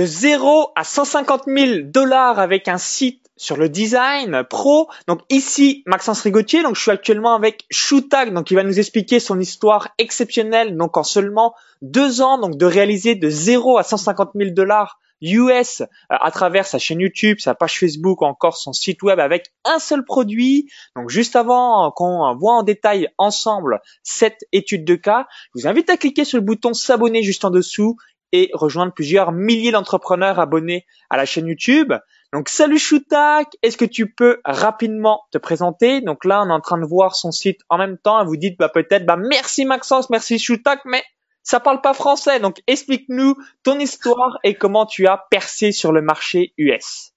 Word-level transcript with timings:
de 0.00 0.06
0 0.06 0.70
à 0.76 0.82
150 0.82 1.42
000 1.46 1.80
dollars 1.84 2.38
avec 2.38 2.68
un 2.68 2.78
site 2.78 3.26
sur 3.36 3.58
le 3.58 3.68
design 3.68 4.44
pro. 4.48 4.88
Donc 5.06 5.20
ici, 5.28 5.82
Maxence 5.84 6.22
Rigotier, 6.22 6.62
donc 6.62 6.74
je 6.74 6.80
suis 6.80 6.90
actuellement 6.90 7.34
avec 7.34 7.66
Shootag, 7.70 8.32
donc 8.32 8.50
il 8.50 8.54
va 8.54 8.62
nous 8.62 8.78
expliquer 8.78 9.20
son 9.20 9.38
histoire 9.38 9.90
exceptionnelle, 9.98 10.74
donc 10.78 10.96
en 10.96 11.02
seulement 11.02 11.54
deux 11.82 12.22
ans, 12.22 12.38
donc 12.38 12.56
de 12.56 12.64
réaliser 12.64 13.14
de 13.14 13.28
0 13.28 13.76
à 13.76 13.82
150 13.82 14.30
000 14.34 14.52
dollars 14.52 14.98
US 15.22 15.82
euh, 15.82 15.84
à 16.08 16.30
travers 16.30 16.66
sa 16.66 16.78
chaîne 16.78 17.00
YouTube, 17.00 17.38
sa 17.40 17.54
page 17.54 17.78
Facebook, 17.78 18.22
encore 18.22 18.56
son 18.56 18.72
site 18.72 19.02
web 19.02 19.20
avec 19.20 19.52
un 19.64 19.78
seul 19.78 20.04
produit. 20.04 20.70
Donc 20.96 21.10
juste 21.10 21.36
avant 21.36 21.90
qu'on 21.90 22.34
voit 22.36 22.54
en 22.54 22.62
détail 22.62 23.08
ensemble 23.18 23.80
cette 24.02 24.44
étude 24.52 24.84
de 24.84 24.94
cas, 24.94 25.26
je 25.54 25.60
vous 25.60 25.68
invite 25.68 25.90
à 25.90 25.96
cliquer 25.96 26.24
sur 26.24 26.38
le 26.38 26.44
bouton 26.44 26.72
s'abonner 26.72 27.22
juste 27.22 27.44
en 27.44 27.50
dessous 27.50 27.96
et 28.32 28.50
rejoindre 28.52 28.92
plusieurs 28.92 29.32
milliers 29.32 29.72
d'entrepreneurs 29.72 30.38
abonnés 30.38 30.86
à 31.08 31.16
la 31.16 31.24
chaîne 31.24 31.46
YouTube. 31.46 31.92
Donc 32.32 32.48
salut 32.48 32.78
Shootak, 32.78 33.48
est-ce 33.62 33.76
que 33.76 33.84
tu 33.84 34.12
peux 34.12 34.40
rapidement 34.44 35.22
te 35.32 35.38
présenter? 35.38 36.00
Donc 36.00 36.24
là, 36.24 36.42
on 36.44 36.48
est 36.48 36.52
en 36.52 36.60
train 36.60 36.78
de 36.78 36.86
voir 36.86 37.16
son 37.16 37.32
site 37.32 37.60
en 37.68 37.78
même 37.78 37.98
temps 37.98 38.22
et 38.22 38.24
vous 38.24 38.36
dites 38.36 38.58
bah 38.58 38.68
peut-être 38.68 39.04
bah 39.04 39.16
merci 39.16 39.64
Maxence, 39.64 40.10
merci 40.10 40.38
Shootak, 40.38 40.80
mais 40.84 41.02
ça 41.42 41.58
parle 41.58 41.80
pas 41.80 41.94
français. 41.94 42.38
Donc 42.38 42.62
explique-nous 42.66 43.36
ton 43.64 43.78
histoire 43.78 44.38
et 44.44 44.54
comment 44.54 44.86
tu 44.86 45.06
as 45.06 45.26
percé 45.30 45.72
sur 45.72 45.90
le 45.90 46.02
marché 46.02 46.54
US. 46.56 47.12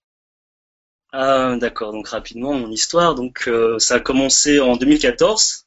Ah, 1.11 1.55
d'accord, 1.57 1.91
donc 1.91 2.07
rapidement 2.07 2.53
mon 2.53 2.71
histoire. 2.71 3.13
Donc 3.13 3.43
euh, 3.47 3.77
ça 3.77 3.95
a 3.95 3.99
commencé 3.99 4.59
en 4.59 4.75
2014 4.75 5.62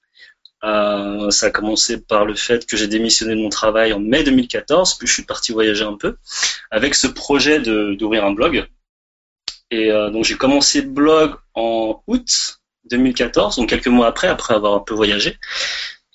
euh, 0.66 1.30
ça 1.30 1.46
a 1.46 1.50
commencé 1.50 2.00
par 2.00 2.24
le 2.24 2.34
fait 2.34 2.66
que 2.66 2.76
j'ai 2.76 2.88
démissionné 2.88 3.34
de 3.36 3.40
mon 3.40 3.50
travail 3.50 3.92
en 3.92 4.00
mai 4.00 4.24
2014, 4.24 4.94
puis 4.98 5.06
je 5.06 5.12
suis 5.12 5.22
parti 5.22 5.52
voyager 5.52 5.84
un 5.84 5.96
peu, 5.96 6.16
avec 6.70 6.94
ce 6.94 7.06
projet 7.06 7.60
d'ouvrir 7.60 8.24
un 8.24 8.32
blog. 8.32 8.66
Et 9.70 9.92
euh, 9.92 10.10
donc 10.10 10.24
j'ai 10.24 10.36
commencé 10.36 10.82
le 10.82 10.88
blog 10.88 11.36
en 11.54 12.02
août 12.06 12.60
2014, 12.90 13.56
donc 13.56 13.68
quelques 13.68 13.86
mois 13.86 14.08
après, 14.08 14.28
après 14.28 14.54
avoir 14.54 14.74
un 14.74 14.80
peu 14.80 14.94
voyagé. 14.94 15.38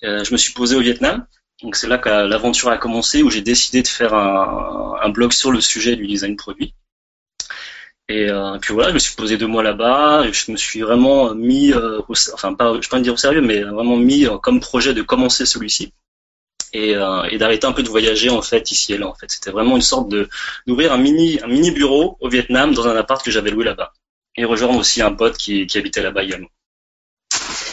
Euh, 0.04 0.22
je 0.24 0.32
me 0.32 0.36
suis 0.36 0.52
posé 0.52 0.76
au 0.76 0.80
Vietnam. 0.80 1.26
Donc 1.62 1.76
c'est 1.76 1.86
là 1.86 1.96
que 1.96 2.08
l'aventure 2.08 2.70
a 2.70 2.76
commencé, 2.76 3.22
où 3.22 3.30
j'ai 3.30 3.40
décidé 3.40 3.82
de 3.82 3.88
faire 3.88 4.14
un, 4.14 4.96
un 5.00 5.08
blog 5.10 5.32
sur 5.32 5.52
le 5.52 5.60
sujet 5.60 5.96
du 5.96 6.06
design 6.06 6.36
produit. 6.36 6.74
Et, 8.08 8.28
euh, 8.28 8.58
puis 8.60 8.74
voilà, 8.74 8.90
je 8.90 8.94
me 8.94 8.98
suis 8.98 9.14
posé 9.14 9.36
deux 9.36 9.46
mois 9.46 9.62
là-bas, 9.62 10.24
et 10.26 10.32
je 10.32 10.50
me 10.50 10.56
suis 10.56 10.80
vraiment 10.80 11.34
mis, 11.34 11.72
euh, 11.72 12.00
enfin 12.34 12.54
pas, 12.54 12.74
je 12.74 12.88
peux 12.88 12.96
pas 12.96 13.00
dire 13.00 13.14
au 13.14 13.16
sérieux, 13.16 13.40
mais 13.40 13.62
vraiment 13.62 13.96
mis 13.96 14.26
euh, 14.26 14.38
comme 14.38 14.60
projet 14.60 14.92
de 14.92 15.02
commencer 15.02 15.46
celui-ci 15.46 15.92
et, 16.72 16.96
euh, 16.96 17.22
et 17.24 17.38
d'arrêter 17.38 17.66
un 17.66 17.72
peu 17.72 17.82
de 17.82 17.88
voyager 17.88 18.30
en 18.30 18.42
fait 18.42 18.70
ici 18.70 18.92
et 18.94 18.98
là. 18.98 19.06
En 19.06 19.14
fait, 19.14 19.30
c'était 19.30 19.50
vraiment 19.50 19.76
une 19.76 19.82
sorte 19.82 20.08
de 20.08 20.28
d'ouvrir 20.66 20.92
un 20.92 20.98
mini 20.98 21.38
un 21.42 21.46
mini 21.46 21.70
bureau 21.70 22.16
au 22.20 22.28
Vietnam 22.28 22.74
dans 22.74 22.86
un 22.88 22.96
appart 22.96 23.24
que 23.24 23.30
j'avais 23.30 23.50
loué 23.50 23.64
là-bas 23.64 23.92
et 24.36 24.44
rejoindre 24.44 24.78
aussi 24.78 25.02
un 25.02 25.12
pote 25.12 25.36
qui, 25.36 25.66
qui 25.66 25.78
habitait 25.78 26.02
là-bas 26.02 26.24
également. 26.24 26.48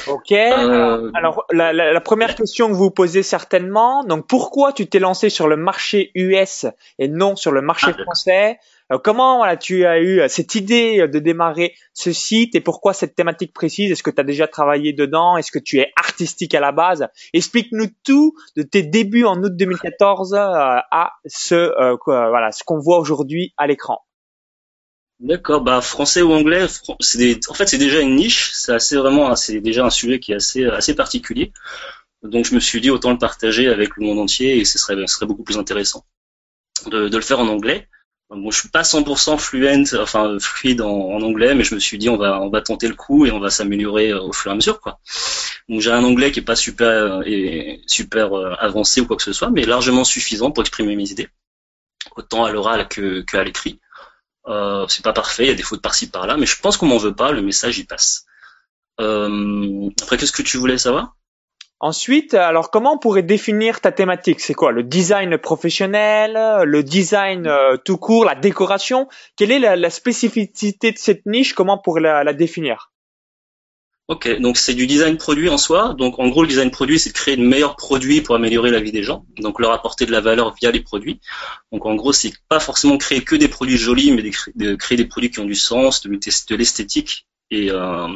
Ok. 0.07 0.31
Euh... 0.31 1.11
Alors 1.13 1.45
la, 1.51 1.71
la, 1.71 1.93
la, 1.93 2.01
première 2.01 2.35
question 2.35 2.67
que 2.67 2.73
vous 2.73 2.85
vous 2.85 2.91
posez 2.91 3.23
certainement, 3.23 4.03
donc 4.03 4.27
pourquoi 4.27 4.73
tu 4.73 4.87
t'es 4.87 4.99
lancé 4.99 5.29
sur 5.29 5.47
le 5.47 5.55
marché 5.55 6.11
US 6.15 6.65
et 6.97 7.07
non 7.07 7.35
sur 7.35 7.51
le 7.51 7.61
marché 7.61 7.91
ah, 7.97 8.03
français? 8.03 8.59
euh, 8.59 8.78
comment 8.97 9.37
voilà, 9.37 9.55
tu 9.55 9.85
as 9.85 9.99
eu 9.99 10.19
euh, 10.19 10.27
cette 10.27 10.55
idée 10.55 11.07
de 11.07 11.19
démarrer 11.19 11.75
ce 11.93 12.11
site 12.11 12.55
et 12.55 12.61
pourquoi 12.61 12.93
cette 12.93 13.15
thématique 13.15 13.53
précise? 13.53 13.91
Est-ce 13.91 14.01
que 14.01 14.09
tu 14.09 14.19
as 14.19 14.23
déjà 14.23 14.47
travaillé 14.47 14.93
dedans? 14.93 15.37
Est-ce 15.37 15.51
que 15.51 15.59
tu 15.59 15.77
es 15.77 15.91
artistique 15.95 16.55
à 16.55 16.59
la 16.59 16.71
base? 16.71 17.07
Explique-nous 17.33 17.87
tout 18.03 18.33
de 18.55 18.63
tes 18.63 18.81
débuts 18.81 19.25
en 19.25 19.41
août 19.43 19.55
2014 19.55 20.33
euh, 20.33 20.37
à 20.39 21.11
ce 21.27 21.71
voilà 22.05 22.51
ce 22.51 22.63
qu'on 22.63 22.79
voit 22.79 22.99
aujourd'hui 22.99 23.53
à 23.57 23.67
l'écran. 23.67 23.99
D'accord, 25.19 25.61
bah 25.61 25.81
français 25.81 26.21
ou 26.21 26.31
anglais, 26.31 26.65
c'est 27.01 27.39
en 27.49 27.53
fait 27.53 27.67
c'est 27.67 27.77
déjà 27.77 27.99
une 27.99 28.15
niche, 28.15 28.51
c'est 28.53 28.71
assez 28.71 28.95
vraiment, 28.95 29.35
c'est 29.35 29.59
déjà 29.59 29.85
un 29.85 29.89
sujet 29.89 30.19
qui 30.19 30.31
est 30.31 30.35
assez 30.35 30.65
assez 30.65 30.95
particulier. 30.95 31.51
Donc 32.23 32.45
je 32.45 32.55
me 32.55 32.59
suis 32.59 32.81
dit 32.81 32.89
autant 32.89 33.11
le 33.11 33.17
partager 33.17 33.67
avec 33.67 33.97
le 33.97 34.05
monde 34.05 34.19
entier 34.19 34.57
et 34.57 34.65
ce 34.65 34.79
serait 34.79 34.95
ce 34.95 35.13
serait 35.13 35.25
beaucoup 35.25 35.43
plus 35.43 35.57
intéressant 35.57 36.05
de, 36.85 37.09
de 37.09 37.15
le 37.17 37.23
faire 37.23 37.39
en 37.39 37.47
anglais. 37.47 37.87
Bon, 38.29 38.51
je 38.51 38.59
suis 38.59 38.69
pas 38.69 38.83
100% 38.83 39.39
fluent, 39.39 39.95
enfin 39.99 40.37
fluide 40.39 40.81
en, 40.81 41.19
anglais, 41.21 41.55
mais 41.55 41.63
je 41.63 41.73
me 41.73 41.79
suis 41.79 41.97
dit 41.97 42.09
on 42.09 42.17
va 42.17 42.39
on 42.41 42.49
va 42.49 42.61
tenter 42.61 42.87
le 42.87 42.93
coup 42.93 43.25
et 43.25 43.31
on 43.31 43.39
va 43.39 43.49
s'améliorer 43.49 44.11
euh, 44.11 44.21
au 44.21 44.31
fur 44.33 44.51
et 44.51 44.53
à 44.53 44.55
mesure 44.55 44.79
quoi. 44.81 44.99
Donc 45.67 45.81
j'ai 45.81 45.91
un 45.91 46.03
anglais 46.03 46.31
qui 46.31 46.39
est 46.39 46.43
pas 46.43 46.55
super 46.55 46.87
euh, 46.87 47.21
et 47.25 47.81
super 47.87 48.37
euh, 48.37 48.53
avancé 48.59 49.01
ou 49.01 49.07
quoi 49.07 49.17
que 49.17 49.23
ce 49.23 49.33
soit, 49.33 49.49
mais 49.49 49.65
largement 49.65 50.03
suffisant 50.03 50.51
pour 50.51 50.61
exprimer 50.61 50.95
mes 50.95 51.09
idées, 51.09 51.29
autant 52.15 52.45
à 52.45 52.51
l'oral 52.51 52.87
que, 52.87 53.21
que 53.21 53.37
à 53.37 53.43
l'écrit. 53.43 53.79
Euh, 54.47 54.85
c'est 54.89 55.03
pas 55.03 55.13
parfait, 55.13 55.45
il 55.45 55.49
y 55.49 55.51
a 55.51 55.55
des 55.55 55.63
fautes 55.63 55.81
par-ci 55.81 56.09
par-là, 56.09 56.37
mais 56.37 56.45
je 56.45 56.59
pense 56.59 56.77
qu'on 56.77 56.87
m'en 56.87 56.97
veut 56.97 57.15
pas, 57.15 57.31
le 57.31 57.41
message 57.41 57.79
y 57.79 57.83
passe. 57.85 58.25
Euh, 58.99 59.89
après, 60.01 60.17
qu'est-ce 60.17 60.31
que 60.31 60.41
tu 60.41 60.57
voulais 60.57 60.77
savoir? 60.77 61.15
Ensuite, 61.81 62.33
alors 62.33 62.71
comment 62.71 62.95
on 62.95 62.97
pourrait 62.97 63.23
définir 63.23 63.79
ta 63.79 63.93
thématique? 63.93 64.41
C'est 64.41 64.53
quoi? 64.53 64.73
Le 64.73 64.83
design 64.83 65.37
professionnel, 65.37 66.37
le 66.65 66.83
design 66.83 67.47
euh, 67.47 67.77
tout 67.77 67.97
court, 67.97 68.25
la 68.25 68.35
décoration? 68.35 69.07
Quelle 69.37 69.51
est 69.51 69.59
la, 69.59 69.89
spécificité 69.89 70.91
de 70.91 70.97
cette 70.97 71.25
niche? 71.25 71.53
Comment 71.53 71.75
on 71.75 71.81
pourrait 71.81 72.01
la, 72.01 72.25
la 72.25 72.33
définir? 72.33 72.91
Ok, 74.09 74.27
donc 74.39 74.57
c'est 74.57 74.73
du 74.73 74.87
design 74.87 75.17
produit 75.17 75.49
en 75.49 75.57
soi. 75.57 75.93
Donc 75.93 76.19
en 76.19 76.27
gros, 76.27 76.41
le 76.41 76.49
design 76.49 76.69
produit, 76.71 76.99
c'est 76.99 77.11
de 77.11 77.13
créer 77.13 77.37
de 77.37 77.43
meilleurs 77.43 77.77
produits 77.77 78.21
pour 78.21 78.35
améliorer 78.35 78.71
la 78.71 78.81
vie 78.81 78.91
des 78.91 79.03
gens. 79.03 79.23
Donc 79.37 79.59
leur 79.59 79.71
apporter 79.71 80.05
de 80.05 80.11
la 80.11 80.19
valeur 80.19 80.55
via 80.55 80.71
les 80.71 80.81
produits. 80.81 81.21
Donc 81.71 81.85
en 81.85 81.95
gros, 81.95 82.11
c'est 82.11 82.33
pas 82.49 82.59
forcément 82.59 82.97
créer 82.97 83.21
que 83.21 83.35
des 83.35 83.47
produits 83.47 83.77
jolis, 83.77 84.11
mais 84.11 84.23
de 84.55 84.75
créer 84.75 84.97
des 84.97 85.05
produits 85.05 85.29
qui 85.29 85.39
ont 85.39 85.45
du 85.45 85.55
sens, 85.55 86.01
de, 86.01 86.09
de 86.09 86.55
l'esthétique 86.55 87.27
et 87.51 87.71
euh, 87.71 88.07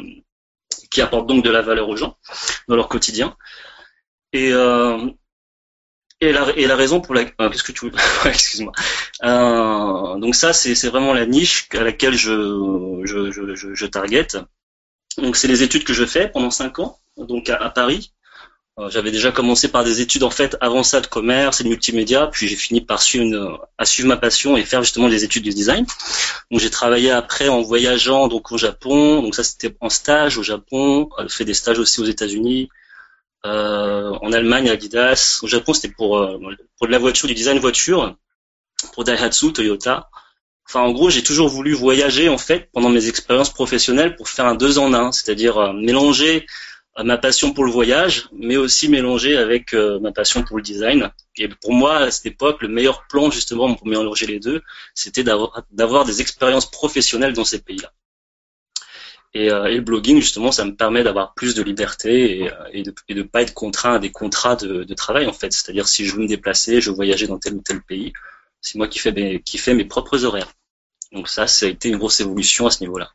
qui 0.93 1.01
apportent 1.01 1.27
donc 1.27 1.43
de 1.43 1.49
la 1.49 1.61
valeur 1.61 1.89
aux 1.89 1.97
gens 1.97 2.17
dans 2.67 2.75
leur 2.75 2.87
quotidien. 2.87 3.35
Et, 4.33 4.51
euh, 4.53 5.09
et, 6.21 6.31
la, 6.31 6.49
et 6.55 6.67
la 6.67 6.75
raison 6.75 7.01
pour 7.01 7.13
laquelle... 7.15 7.33
Euh, 7.41 7.49
Qu'est-ce 7.49 7.63
que 7.63 7.71
tu 7.71 7.91
Excuse-moi. 8.25 8.71
Euh, 9.23 10.17
donc 10.19 10.35
ça, 10.35 10.53
c'est 10.53 10.87
vraiment 10.87 11.13
la 11.13 11.25
niche 11.25 11.67
à 11.73 11.83
laquelle 11.83 12.15
je, 12.15 13.01
je, 13.03 13.31
je, 13.31 13.73
je 13.73 13.85
target. 13.85 14.27
Donc 15.17 15.35
c'est 15.35 15.47
les 15.47 15.63
études 15.63 15.83
que 15.83 15.93
je 15.93 16.05
fais 16.05 16.29
pendant 16.29 16.51
cinq 16.51 16.79
ans, 16.79 16.99
donc 17.17 17.49
à 17.49 17.69
Paris. 17.69 18.13
Euh, 18.79 18.89
j'avais 18.89 19.11
déjà 19.11 19.31
commencé 19.31 19.67
par 19.67 19.84
des 19.84 20.01
études 20.01 20.23
en 20.23 20.31
fait 20.31 20.57
avant 20.59 20.81
ça 20.81 21.00
de 21.00 21.06
commerce 21.06 21.61
et 21.61 21.63
de 21.63 21.69
multimédia, 21.69 22.28
puis 22.28 22.47
j'ai 22.47 22.56
fini 22.56 22.81
par 22.81 23.03
suivre 23.03 23.23
une, 23.23 23.57
à 23.78 23.85
suivre 23.85 24.07
ma 24.07 24.17
passion 24.17 24.57
et 24.57 24.66
faire 24.66 24.81
justement 24.81 25.09
des 25.09 25.23
études 25.23 25.45
de 25.45 25.51
design. 25.51 25.85
Donc 26.50 26.59
j'ai 26.59 26.72
travaillé 26.72 27.11
après 27.11 27.50
en 27.50 27.61
voyageant 27.61 28.28
donc 28.28 28.51
au 28.51 28.57
Japon, 28.57 29.22
donc 29.22 29.35
ça 29.35 29.44
c'était 29.44 29.75
en 29.79 29.89
stage 29.89 30.39
au 30.39 30.44
Japon, 30.44 31.09
j'ai 31.19 31.29
fait 31.29 31.45
des 31.45 31.53
stages 31.53 31.78
aussi 31.78 32.01
aux 32.01 32.06
États-Unis, 32.06 32.69
euh, 33.45 34.09
en 34.22 34.31
Allemagne 34.34 34.69
à 34.69 34.73
Adidas. 34.73 35.40
Au 35.44 35.47
Japon 35.47 35.73
c'était 35.73 35.94
pour 35.94 36.17
euh, 36.17 36.40
pour 36.78 36.88
de 36.88 36.91
la 36.91 37.00
voiture, 37.00 37.28
du 37.28 37.35
design 37.35 37.59
voiture, 37.59 38.16
pour 38.94 39.03
Daihatsu, 39.03 39.53
Toyota. 39.53 40.09
Enfin, 40.67 40.81
en 40.81 40.91
gros, 40.91 41.09
j'ai 41.09 41.23
toujours 41.23 41.50
voulu 41.50 41.73
voyager 41.73 42.29
en 42.29 42.38
fait 42.38 42.69
pendant 42.72 42.90
mes 42.90 43.07
expériences 43.07 43.51
professionnelles 43.51 44.16
pour 44.16 44.29
faire 44.29 44.45
un 44.45 44.55
deux 44.55 44.79
en 44.79 44.94
un, 44.94 45.11
c'est-à-dire 45.11 45.57
euh, 45.57 45.73
mélanger 45.73 46.47
ma 47.01 47.17
passion 47.17 47.53
pour 47.53 47.65
le 47.65 47.71
voyage, 47.71 48.29
mais 48.33 48.55
aussi 48.55 48.87
mélangé 48.87 49.35
avec 49.35 49.73
euh, 49.73 49.99
ma 49.99 50.11
passion 50.11 50.43
pour 50.43 50.57
le 50.57 50.63
design. 50.63 51.11
Et 51.37 51.47
pour 51.47 51.73
moi, 51.73 51.97
à 51.97 52.11
cette 52.11 52.27
époque, 52.27 52.61
le 52.61 52.67
meilleur 52.67 53.07
plan 53.07 53.31
justement 53.31 53.73
pour 53.73 53.87
mélanger 53.87 54.27
les 54.27 54.39
deux, 54.39 54.61
c'était 54.93 55.23
d'avoir 55.23 56.05
des 56.05 56.21
expériences 56.21 56.69
professionnelles 56.69 57.33
dans 57.33 57.45
ces 57.45 57.61
pays-là. 57.61 57.91
Et, 59.35 59.51
euh, 59.51 59.65
et, 59.65 59.75
le 59.77 59.81
blogging, 59.81 60.21
justement, 60.21 60.51
ça 60.51 60.63
me 60.63 60.75
permet 60.75 61.03
d'avoir 61.03 61.33
plus 61.33 61.55
de 61.55 61.63
liberté 61.63 62.37
et, 62.37 62.51
euh, 62.51 62.83
de 63.09 63.13
ne 63.15 63.23
pas 63.23 63.41
être 63.41 63.55
contraint 63.55 63.95
à 63.95 63.99
des 63.99 64.11
contrats 64.11 64.55
de, 64.55 64.83
de 64.83 64.93
travail, 64.93 65.25
en 65.25 65.33
fait. 65.33 65.51
C'est-à-dire, 65.51 65.87
si 65.87 66.05
je 66.05 66.15
veux 66.15 66.21
me 66.21 66.27
déplacer, 66.27 66.81
je 66.81 66.91
veux 66.91 66.95
voyager 66.95 67.25
dans 67.25 67.39
tel 67.39 67.55
ou 67.55 67.61
tel 67.61 67.81
pays, 67.81 68.13
c'est 68.61 68.77
moi 68.77 68.87
qui 68.87 68.99
fais, 68.99 69.11
mes, 69.11 69.41
qui 69.41 69.57
fais 69.57 69.73
mes 69.73 69.85
propres 69.85 70.23
horaires. 70.23 70.51
Donc 71.11 71.28
ça, 71.29 71.47
ça 71.47 71.66
a 71.66 71.69
été 71.69 71.89
une 71.89 71.97
grosse 71.97 72.19
évolution 72.19 72.67
à 72.67 72.72
ce 72.72 72.81
niveau-là. 72.81 73.11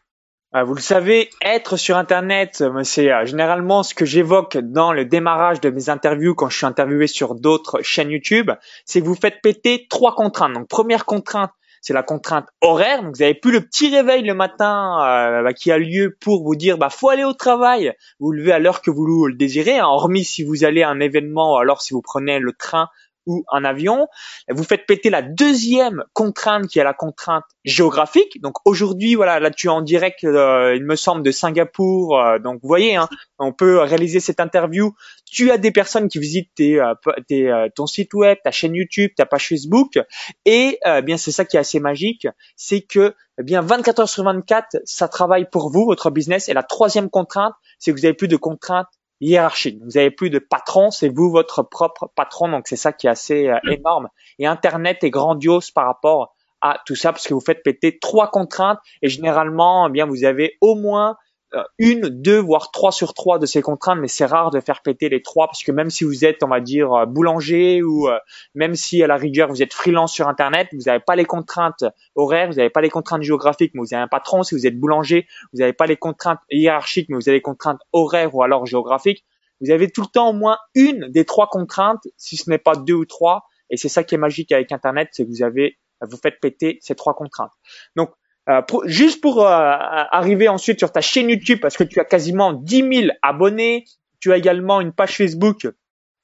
Ah, 0.50 0.64
vous 0.64 0.72
le 0.72 0.80
savez, 0.80 1.28
être 1.42 1.76
sur 1.76 1.98
Internet, 1.98 2.64
c'est 2.82 3.12
euh, 3.12 3.26
généralement 3.26 3.82
ce 3.82 3.94
que 3.94 4.06
j'évoque 4.06 4.56
dans 4.56 4.94
le 4.94 5.04
démarrage 5.04 5.60
de 5.60 5.68
mes 5.68 5.90
interviews 5.90 6.34
quand 6.34 6.48
je 6.48 6.56
suis 6.56 6.64
interviewé 6.64 7.06
sur 7.06 7.34
d'autres 7.34 7.82
chaînes 7.82 8.10
YouTube, 8.10 8.50
c'est 8.86 9.02
que 9.02 9.06
vous 9.06 9.14
faites 9.14 9.42
péter 9.42 9.86
trois 9.90 10.14
contraintes. 10.14 10.54
Donc 10.54 10.66
première 10.66 11.04
contrainte, 11.04 11.50
c'est 11.82 11.92
la 11.92 12.02
contrainte 12.02 12.46
horaire. 12.62 13.02
Donc 13.02 13.14
vous 13.14 13.22
avez 13.22 13.34
plus 13.34 13.52
le 13.52 13.60
petit 13.60 13.94
réveil 13.94 14.22
le 14.22 14.32
matin 14.32 14.96
euh, 15.04 15.42
bah, 15.42 15.52
qui 15.52 15.70
a 15.70 15.76
lieu 15.76 16.16
pour 16.18 16.42
vous 16.42 16.56
dire 16.56 16.78
bah 16.78 16.88
faut 16.88 17.10
aller 17.10 17.24
au 17.24 17.34
travail. 17.34 17.92
Vous 18.18 18.32
levez 18.32 18.52
à 18.52 18.58
l'heure 18.58 18.80
que 18.80 18.90
vous 18.90 19.26
le 19.26 19.34
désirez, 19.34 19.78
hein, 19.78 19.86
hormis 19.86 20.24
si 20.24 20.44
vous 20.44 20.64
allez 20.64 20.82
à 20.82 20.88
un 20.88 21.00
événement, 21.00 21.58
alors 21.58 21.82
si 21.82 21.92
vous 21.92 22.00
prenez 22.00 22.38
le 22.38 22.54
train 22.54 22.88
ou 23.28 23.44
un 23.52 23.64
avion. 23.64 24.08
Vous 24.48 24.64
faites 24.64 24.86
péter 24.86 25.10
la 25.10 25.22
deuxième 25.22 26.02
contrainte 26.14 26.66
qui 26.66 26.80
est 26.80 26.84
la 26.84 26.94
contrainte 26.94 27.44
géographique. 27.64 28.40
Donc 28.40 28.54
aujourd'hui, 28.64 29.14
voilà, 29.14 29.38
là 29.38 29.50
tu 29.50 29.68
es 29.68 29.70
en 29.70 29.82
direct, 29.82 30.24
euh, 30.24 30.74
il 30.74 30.84
me 30.84 30.96
semble, 30.96 31.22
de 31.22 31.30
Singapour. 31.30 32.18
Euh, 32.18 32.38
donc 32.38 32.58
vous 32.62 32.68
voyez, 32.68 32.96
hein, 32.96 33.08
on 33.38 33.52
peut 33.52 33.78
réaliser 33.78 34.18
cette 34.18 34.40
interview. 34.40 34.94
Tu 35.30 35.50
as 35.50 35.58
des 35.58 35.70
personnes 35.70 36.08
qui 36.08 36.18
visitent 36.18 36.50
tes, 36.56 36.82
tes, 37.28 37.68
ton 37.74 37.86
site 37.86 38.14
web, 38.14 38.38
ta 38.42 38.50
chaîne 38.50 38.74
YouTube, 38.74 39.10
ta 39.14 39.26
page 39.26 39.48
Facebook, 39.48 39.98
et 40.46 40.80
bien 41.04 41.18
c'est 41.18 41.32
ça 41.32 41.44
qui 41.44 41.58
est 41.58 41.60
assez 41.60 41.80
magique, 41.80 42.26
c'est 42.56 42.80
que 42.80 43.14
eh 43.38 43.44
bien 43.44 43.60
24 43.60 44.00
heures 44.00 44.08
sur 44.08 44.24
24, 44.24 44.78
ça 44.84 45.06
travaille 45.06 45.48
pour 45.48 45.70
vous, 45.70 45.84
votre 45.84 46.10
business. 46.10 46.48
Et 46.48 46.54
la 46.54 46.64
troisième 46.64 47.08
contrainte, 47.08 47.54
c'est 47.78 47.92
que 47.92 47.98
vous 47.98 48.04
avez 48.04 48.14
plus 48.14 48.26
de 48.26 48.36
contraintes 48.36 48.88
hiérarchiques. 49.20 49.80
Vous 49.84 49.98
avez 49.98 50.10
plus 50.10 50.30
de 50.30 50.38
patron, 50.38 50.90
c'est 50.90 51.08
vous 51.08 51.30
votre 51.30 51.62
propre 51.62 52.10
patron. 52.14 52.48
Donc 52.48 52.68
c'est 52.68 52.76
ça 52.76 52.92
qui 52.92 53.06
est 53.06 53.10
assez 53.10 53.48
euh, 53.48 53.58
énorme. 53.70 54.08
Et 54.38 54.46
Internet 54.46 55.02
est 55.04 55.10
grandiose 55.10 55.70
par 55.70 55.86
rapport 55.86 56.34
à 56.60 56.80
tout 56.86 56.94
ça 56.94 57.12
parce 57.12 57.26
que 57.26 57.34
vous 57.34 57.40
faites 57.40 57.62
péter 57.62 57.98
trois 57.98 58.30
contraintes 58.30 58.78
et 59.02 59.08
généralement, 59.08 59.88
eh 59.88 59.90
bien 59.90 60.06
vous 60.06 60.24
avez 60.24 60.56
au 60.60 60.74
moins 60.74 61.16
une, 61.78 62.08
deux, 62.08 62.38
voire 62.38 62.70
trois 62.70 62.92
sur 62.92 63.14
trois 63.14 63.38
de 63.38 63.46
ces 63.46 63.62
contraintes, 63.62 63.98
mais 63.98 64.08
c'est 64.08 64.26
rare 64.26 64.50
de 64.50 64.60
faire 64.60 64.82
péter 64.82 65.08
les 65.08 65.22
trois 65.22 65.46
parce 65.46 65.62
que 65.62 65.72
même 65.72 65.88
si 65.88 66.04
vous 66.04 66.24
êtes, 66.24 66.42
on 66.42 66.48
va 66.48 66.60
dire, 66.60 66.92
euh, 66.92 67.06
boulanger 67.06 67.82
ou 67.82 68.08
euh, 68.08 68.18
même 68.54 68.74
si 68.74 69.02
à 69.02 69.06
la 69.06 69.16
rigueur 69.16 69.48
vous 69.48 69.62
êtes 69.62 69.72
freelance 69.72 70.12
sur 70.12 70.28
Internet, 70.28 70.68
vous 70.72 70.82
n'avez 70.86 71.00
pas 71.00 71.16
les 71.16 71.24
contraintes 71.24 71.84
horaires, 72.14 72.48
vous 72.48 72.56
n'avez 72.56 72.70
pas 72.70 72.82
les 72.82 72.90
contraintes 72.90 73.22
géographiques, 73.22 73.72
mais 73.74 73.80
vous 73.80 73.94
avez 73.94 74.02
un 74.02 74.08
patron. 74.08 74.42
Si 74.42 74.54
vous 74.54 74.66
êtes 74.66 74.78
boulanger, 74.78 75.26
vous 75.52 75.60
n'avez 75.60 75.72
pas 75.72 75.86
les 75.86 75.96
contraintes 75.96 76.40
hiérarchiques, 76.50 77.08
mais 77.08 77.16
vous 77.16 77.28
avez 77.28 77.38
les 77.38 77.42
contraintes 77.42 77.80
horaires 77.92 78.34
ou 78.34 78.42
alors 78.42 78.66
géographiques. 78.66 79.24
Vous 79.60 79.70
avez 79.70 79.90
tout 79.90 80.02
le 80.02 80.08
temps 80.08 80.30
au 80.30 80.34
moins 80.34 80.58
une 80.74 81.08
des 81.08 81.24
trois 81.24 81.48
contraintes, 81.48 82.06
si 82.16 82.36
ce 82.36 82.48
n'est 82.50 82.58
pas 82.58 82.76
deux 82.76 82.94
ou 82.94 83.06
trois. 83.06 83.44
Et 83.70 83.76
c'est 83.76 83.88
ça 83.88 84.04
qui 84.04 84.14
est 84.14 84.18
magique 84.18 84.52
avec 84.52 84.70
Internet, 84.70 85.08
c'est 85.12 85.24
que 85.24 85.30
vous 85.30 85.42
avez, 85.42 85.78
vous 86.02 86.16
faites 86.16 86.40
péter 86.40 86.78
ces 86.80 86.94
trois 86.94 87.14
contraintes. 87.14 87.50
Donc 87.96 88.10
euh, 88.48 88.62
juste 88.86 89.20
pour 89.20 89.46
euh, 89.46 89.50
arriver 89.50 90.48
ensuite 90.48 90.78
sur 90.78 90.90
ta 90.90 91.00
chaîne 91.00 91.28
YouTube, 91.28 91.58
parce 91.60 91.76
que 91.76 91.84
tu 91.84 92.00
as 92.00 92.04
quasiment 92.04 92.52
10 92.52 93.00
000 93.02 93.12
abonnés, 93.22 93.84
tu 94.20 94.32
as 94.32 94.36
également 94.36 94.80
une 94.80 94.92
page 94.92 95.16
Facebook 95.16 95.68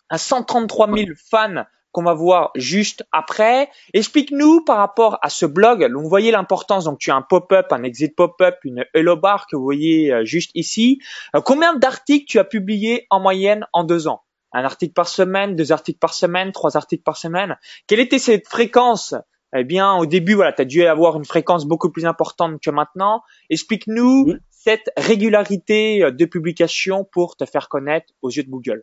à 0.08 0.18
133 0.18 0.92
000 0.94 1.08
fans 1.30 1.64
qu'on 1.92 2.02
va 2.02 2.14
voir 2.14 2.50
juste 2.56 3.06
après. 3.12 3.68
Explique-nous 3.92 4.64
par 4.64 4.78
rapport 4.78 5.18
à 5.22 5.28
ce 5.28 5.46
blog. 5.46 5.88
Vous 5.94 6.08
voyez 6.08 6.32
l'importance. 6.32 6.84
Donc, 6.84 6.98
tu 6.98 7.10
as 7.10 7.14
un 7.14 7.22
pop-up, 7.22 7.72
un 7.72 7.84
exit 7.84 8.16
pop-up, 8.16 8.56
une 8.64 8.84
hello 8.94 9.16
bar 9.16 9.46
que 9.46 9.54
vous 9.54 9.62
voyez 9.62 10.12
euh, 10.12 10.24
juste 10.24 10.50
ici. 10.54 11.00
combien 11.44 11.74
d'articles 11.74 12.26
tu 12.26 12.38
as 12.38 12.44
publiés 12.44 13.06
en 13.10 13.20
moyenne 13.20 13.66
en 13.72 13.84
deux 13.84 14.08
ans? 14.08 14.22
Un 14.52 14.64
article 14.64 14.94
par 14.94 15.08
semaine, 15.08 15.56
deux 15.56 15.72
articles 15.72 15.98
par 15.98 16.14
semaine, 16.14 16.52
trois 16.52 16.76
articles 16.76 17.02
par 17.02 17.16
semaine. 17.16 17.58
Quelle 17.86 18.00
était 18.00 18.18
cette 18.18 18.48
fréquence 18.48 19.14
eh 19.54 19.64
bien, 19.64 19.94
au 19.94 20.06
début, 20.06 20.34
voilà, 20.34 20.52
tu 20.52 20.62
as 20.62 20.64
dû 20.64 20.84
avoir 20.84 21.16
une 21.16 21.24
fréquence 21.24 21.64
beaucoup 21.64 21.90
plus 21.90 22.06
importante 22.06 22.60
que 22.60 22.70
maintenant. 22.70 23.22
Explique-nous 23.50 24.34
cette 24.50 24.90
régularité 24.96 26.02
euh, 26.02 26.10
de 26.10 26.24
publication 26.24 27.04
pour 27.04 27.36
te 27.36 27.44
faire 27.44 27.68
connaître 27.68 28.12
aux 28.22 28.30
yeux 28.30 28.42
de 28.42 28.50
Google. 28.50 28.82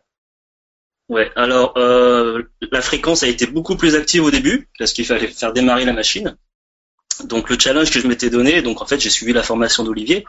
Ouais, 1.08 1.30
alors 1.36 1.74
euh, 1.76 2.42
la 2.70 2.80
fréquence 2.80 3.22
a 3.22 3.26
été 3.26 3.46
beaucoup 3.46 3.76
plus 3.76 3.96
active 3.96 4.24
au 4.24 4.30
début 4.30 4.70
parce 4.78 4.92
qu'il 4.92 5.04
fallait 5.04 5.26
faire 5.26 5.52
démarrer 5.52 5.84
la 5.84 5.92
machine. 5.92 6.36
Donc 7.24 7.50
le 7.50 7.58
challenge 7.58 7.90
que 7.90 8.00
je 8.00 8.06
m'étais 8.06 8.30
donné, 8.30 8.62
donc 8.62 8.80
en 8.80 8.86
fait 8.86 8.98
j'ai 8.98 9.10
suivi 9.10 9.32
la 9.32 9.42
formation 9.42 9.84
d'Olivier 9.84 10.24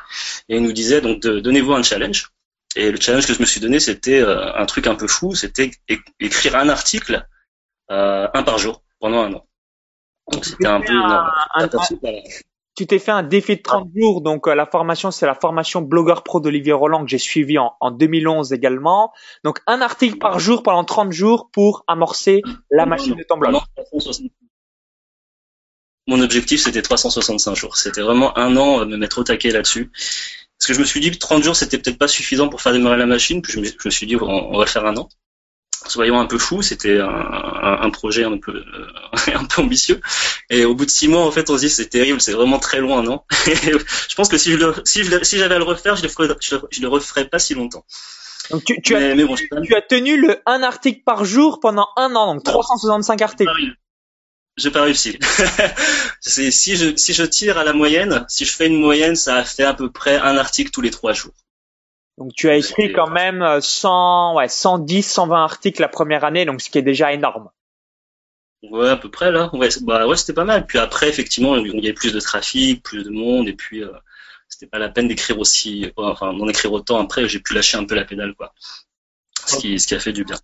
et 0.50 0.58
il 0.58 0.62
nous 0.62 0.74
disait 0.74 1.00
donc 1.00 1.22
donnez-vous 1.22 1.74
un 1.74 1.84
challenge. 1.84 2.32
Et 2.76 2.92
le 2.92 3.00
challenge 3.00 3.28
que 3.28 3.34
je 3.34 3.40
me 3.40 3.46
suis 3.46 3.62
donné 3.62 3.80
c'était 3.80 4.20
euh, 4.20 4.54
un 4.56 4.66
truc 4.66 4.88
un 4.88 4.96
peu 4.96 5.08
fou, 5.08 5.36
c'était 5.36 5.72
écrire 6.20 6.56
un 6.58 6.68
article 6.70 7.26
euh, 7.92 8.28
un 8.34 8.44
par 8.44 8.58
jour 8.58 8.84
pendant 9.00 9.22
un 9.22 9.34
an. 9.34 9.46
Donc 10.32 10.46
c'était 10.46 10.68
un 10.68 10.82
peu 10.82 10.94
tu 12.76 12.88
t'es 12.88 13.00
fait 13.00 13.12
un 13.12 13.24
défi 13.24 13.58
de 13.58 13.62
30 13.62 13.92
jours, 13.96 14.22
donc 14.22 14.48
euh, 14.48 14.56
la 14.56 14.66
formation, 14.66 15.12
c'est 15.12 15.28
la 15.28 15.36
formation 15.36 15.82
blogueur 15.82 16.24
pro 16.24 16.40
d'Olivier 16.40 16.74
Roland 16.74 17.04
que 17.04 17.10
j'ai 17.10 17.20
suivi 17.20 17.60
en, 17.60 17.74
en, 17.80 17.92
2011 17.92 18.52
également. 18.52 19.14
Donc 19.44 19.60
un 19.68 19.82
article 19.82 20.18
par 20.18 20.40
jour 20.40 20.64
pendant 20.64 20.84
30 20.84 21.12
jours 21.12 21.50
pour 21.52 21.84
amorcer 21.88 22.42
la 22.72 22.86
machine 22.86 23.16
de 23.16 23.24
ton 23.24 23.38
blog. 23.38 23.62
Mon 26.08 26.20
objectif, 26.20 26.62
c'était 26.62 26.82
365 26.82 27.56
jours. 27.56 27.78
C'était 27.78 28.02
vraiment 28.02 28.38
un 28.38 28.58
an, 28.58 28.82
euh, 28.82 28.86
me 28.86 28.98
mettre 28.98 29.20
au 29.20 29.24
taquet 29.24 29.52
là-dessus. 29.52 29.90
Parce 30.58 30.68
que 30.68 30.74
je 30.74 30.80
me 30.80 30.86
suis 30.86 31.00
dit 31.00 31.12
que 31.12 31.18
30 31.18 31.44
jours, 31.44 31.56
c'était 31.56 31.78
peut-être 31.78 31.98
pas 31.98 32.08
suffisant 32.08 32.50
pour 32.50 32.60
faire 32.60 32.74
démarrer 32.74 32.98
la 32.98 33.06
machine. 33.06 33.42
Puis 33.42 33.54
je 33.54 33.60
me, 33.60 33.66
je 33.66 33.74
me 33.86 33.90
suis 33.90 34.08
dit, 34.08 34.16
on, 34.18 34.24
on 34.24 34.58
va 34.58 34.66
le 34.66 34.70
faire 34.70 34.86
un 34.86 34.98
an 34.98 35.08
soyons 35.88 36.20
un 36.20 36.26
peu 36.26 36.38
fous, 36.38 36.62
c'était 36.62 37.00
un, 37.00 37.90
projet 37.90 38.24
un 38.24 38.38
peu 38.38 38.54
euh, 38.54 38.88
un 39.34 39.46
peu 39.46 39.62
ambitieux. 39.62 40.02
Et 40.50 40.66
au 40.66 40.76
bout 40.76 40.86
de 40.86 40.92
six 40.92 41.08
mois, 41.08 41.26
en 41.26 41.32
fait, 41.32 41.50
on 41.50 41.56
se 41.56 41.62
dit 41.62 41.70
c'est 41.70 41.88
terrible, 41.88 42.22
c'est 42.22 42.34
vraiment 42.34 42.60
très 42.60 42.80
loin, 42.80 43.04
non? 43.04 43.22
Je 43.46 44.16
pense 44.16 44.30
que 44.30 44.38
si 44.38 44.52
je 44.52 44.58
le, 44.58 44.74
si 44.86 45.04
je 45.04 45.24
si 45.24 45.38
j'avais 45.38 45.56
à 45.56 45.60
le 45.60 45.64
refaire, 45.64 45.96
je 45.96 46.04
le 46.04 46.10
ferais, 46.10 46.28
je, 46.40 46.82
le 46.82 46.88
referais 46.88 47.26
pas 47.26 47.40
si 47.40 47.54
longtemps. 47.54 47.86
Donc 48.52 48.64
tu, 48.66 48.82
tu, 48.82 48.96
as, 48.96 49.16
tu 49.16 49.76
as 49.76 49.82
tenu 49.82 50.18
le 50.18 50.42
un 50.46 50.64
article 50.64 51.02
par 51.06 51.24
jour 51.24 51.60
pendant 51.62 51.88
un 51.96 52.14
an, 52.16 52.34
donc 52.34 52.44
365 52.44 53.22
articles. 53.22 53.52
J'ai 54.58 54.70
pas 54.70 54.84
réussi. 54.84 55.18
si 56.22 56.76
je 56.76 56.96
si 56.96 57.14
je 57.14 57.24
tire 57.24 57.58
à 57.58 57.64
la 57.64 57.74
moyenne, 57.74 58.26
si 58.28 58.46
je 58.46 58.52
fais 58.52 58.68
une 58.68 58.80
moyenne, 58.80 59.16
ça 59.16 59.44
fait 59.44 59.64
à 59.64 59.74
peu 59.74 59.92
près 59.92 60.18
un 60.18 60.38
article 60.38 60.70
tous 60.70 60.82
les 60.82 60.92
trois 60.92 61.14
jours. 61.14 61.34
Donc 62.18 62.34
tu 62.36 62.50
as 62.50 62.56
écrit 62.56 62.94
quand 62.94 63.10
même 63.10 63.60
100, 63.60 64.32
euh, 64.32 64.38
ouais, 64.38 64.48
110, 64.48 65.04
120 65.04 65.44
articles 65.44 65.82
la 65.82 65.88
première 65.88 66.24
année, 66.24 66.46
donc 66.46 66.62
ce 66.62 66.70
qui 66.70 66.78
est 66.78 66.84
déjà 66.84 67.12
énorme. 67.12 67.50
Ouais, 68.64 68.90
à 68.90 68.98
peu 68.98 69.10
près 69.10 69.32
là. 69.32 69.50
Ouais, 69.54 69.70
bah 69.82 70.08
ouais, 70.08 70.16
c'était 70.16 70.34
pas 70.34 70.46
mal. 70.46 70.66
Puis 70.66 70.78
après, 70.78 71.10
effectivement, 71.10 71.56
il 71.56 71.84
y 71.84 71.86
avait 71.86 71.94
plus 71.94 72.14
de 72.14 72.20
trafic, 72.20 72.84
plus 72.84 73.04
de 73.04 73.10
monde, 73.10 73.48
et 73.50 73.54
puis 73.54 73.84
euh, 73.84 73.92
c'était 74.48 74.68
pas 74.68 74.80
la 74.80 74.90
peine 74.90 75.08
d'écrire 75.08 75.40
aussi, 75.40 75.92
enfin 75.98 76.34
d'en 76.34 76.48
écrire 76.48 76.72
autant. 76.72 77.02
Après, 77.02 77.28
j'ai 77.28 77.40
pu 77.40 77.54
lâcher 77.56 77.78
un 77.78 77.86
peu 77.86 77.96
la 77.96 78.06
pédale, 78.06 78.36
quoi. 78.36 78.54
Ce 79.46 79.58
qui, 79.58 79.80
ce 79.80 79.88
qui 79.88 79.96
a 79.96 80.00
fait 80.00 80.14
du 80.14 80.24
bien. 80.24 80.38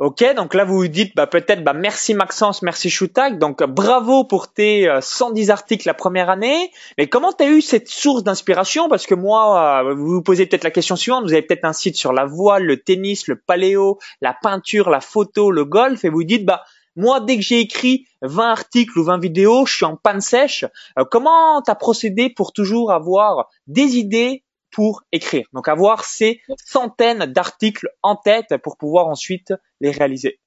Ok, 0.00 0.24
donc 0.34 0.54
là 0.54 0.64
vous 0.64 0.76
vous 0.76 0.88
dites 0.88 1.14
bah 1.14 1.26
peut-être 1.26 1.62
bah 1.62 1.74
merci 1.74 2.14
Maxence, 2.14 2.62
merci 2.62 2.88
Shootag, 2.88 3.38
donc 3.38 3.62
bravo 3.62 4.24
pour 4.24 4.50
tes 4.50 4.90
110 4.98 5.50
euh, 5.50 5.52
articles 5.52 5.86
la 5.86 5.92
première 5.92 6.30
année. 6.30 6.70
Mais 6.96 7.06
comment 7.06 7.34
tu 7.34 7.44
as 7.44 7.50
eu 7.50 7.60
cette 7.60 7.90
source 7.90 8.24
d'inspiration? 8.24 8.88
Parce 8.88 9.04
que 9.06 9.14
moi, 9.14 9.84
euh, 9.84 9.92
vous 9.92 10.06
vous 10.06 10.22
posez 10.22 10.46
peut-être 10.46 10.64
la 10.64 10.70
question 10.70 10.96
suivante, 10.96 11.24
vous 11.24 11.34
avez 11.34 11.42
peut-être 11.42 11.66
un 11.66 11.74
site 11.74 11.98
sur 11.98 12.14
la 12.14 12.24
voile, 12.24 12.64
le 12.64 12.78
tennis, 12.78 13.28
le 13.28 13.36
paléo, 13.38 13.98
la 14.22 14.32
peinture, 14.32 14.88
la 14.88 15.02
photo, 15.02 15.50
le 15.50 15.66
golf, 15.66 16.02
et 16.02 16.08
vous 16.08 16.24
dites 16.24 16.46
bah 16.46 16.62
moi 16.96 17.20
dès 17.20 17.36
que 17.36 17.42
j'ai 17.42 17.60
écrit 17.60 18.06
20 18.22 18.52
articles 18.52 18.98
ou 18.98 19.04
20 19.04 19.18
vidéos, 19.18 19.66
je 19.66 19.74
suis 19.74 19.84
en 19.84 19.96
panne 19.96 20.22
sèche. 20.22 20.64
Euh, 20.98 21.04
comment 21.04 21.60
tu 21.60 21.70
as 21.70 21.74
procédé 21.74 22.30
pour 22.30 22.54
toujours 22.54 22.90
avoir 22.90 23.50
des 23.66 23.98
idées 23.98 24.44
pour 24.70 25.02
écrire. 25.12 25.46
Donc 25.52 25.68
avoir 25.68 26.04
ces 26.04 26.42
centaines 26.64 27.26
d'articles 27.26 27.88
en 28.02 28.16
tête 28.16 28.56
pour 28.62 28.76
pouvoir 28.76 29.06
ensuite 29.06 29.52
les 29.80 29.90
réaliser. 29.90 30.40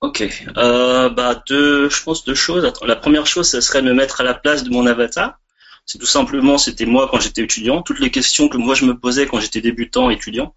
Ok, 0.00 0.24
euh, 0.56 1.10
bah 1.10 1.42
deux, 1.46 1.90
je 1.90 2.02
pense 2.02 2.24
deux 2.24 2.34
choses. 2.34 2.72
La 2.82 2.96
première 2.96 3.26
chose, 3.26 3.50
ce 3.50 3.60
serait 3.60 3.82
me 3.82 3.92
mettre 3.92 4.22
à 4.22 4.24
la 4.24 4.32
place 4.32 4.64
de 4.64 4.70
mon 4.70 4.86
avatar. 4.86 5.38
C'est 5.84 5.98
tout 5.98 6.06
simplement, 6.06 6.56
c'était 6.56 6.86
moi 6.86 7.08
quand 7.10 7.20
j'étais 7.20 7.42
étudiant. 7.42 7.82
Toutes 7.82 8.00
les 8.00 8.10
questions 8.10 8.48
que 8.48 8.56
moi 8.56 8.74
je 8.74 8.86
me 8.86 8.98
posais 8.98 9.26
quand 9.26 9.40
j'étais 9.40 9.60
débutant 9.60 10.08
étudiant, 10.08 10.54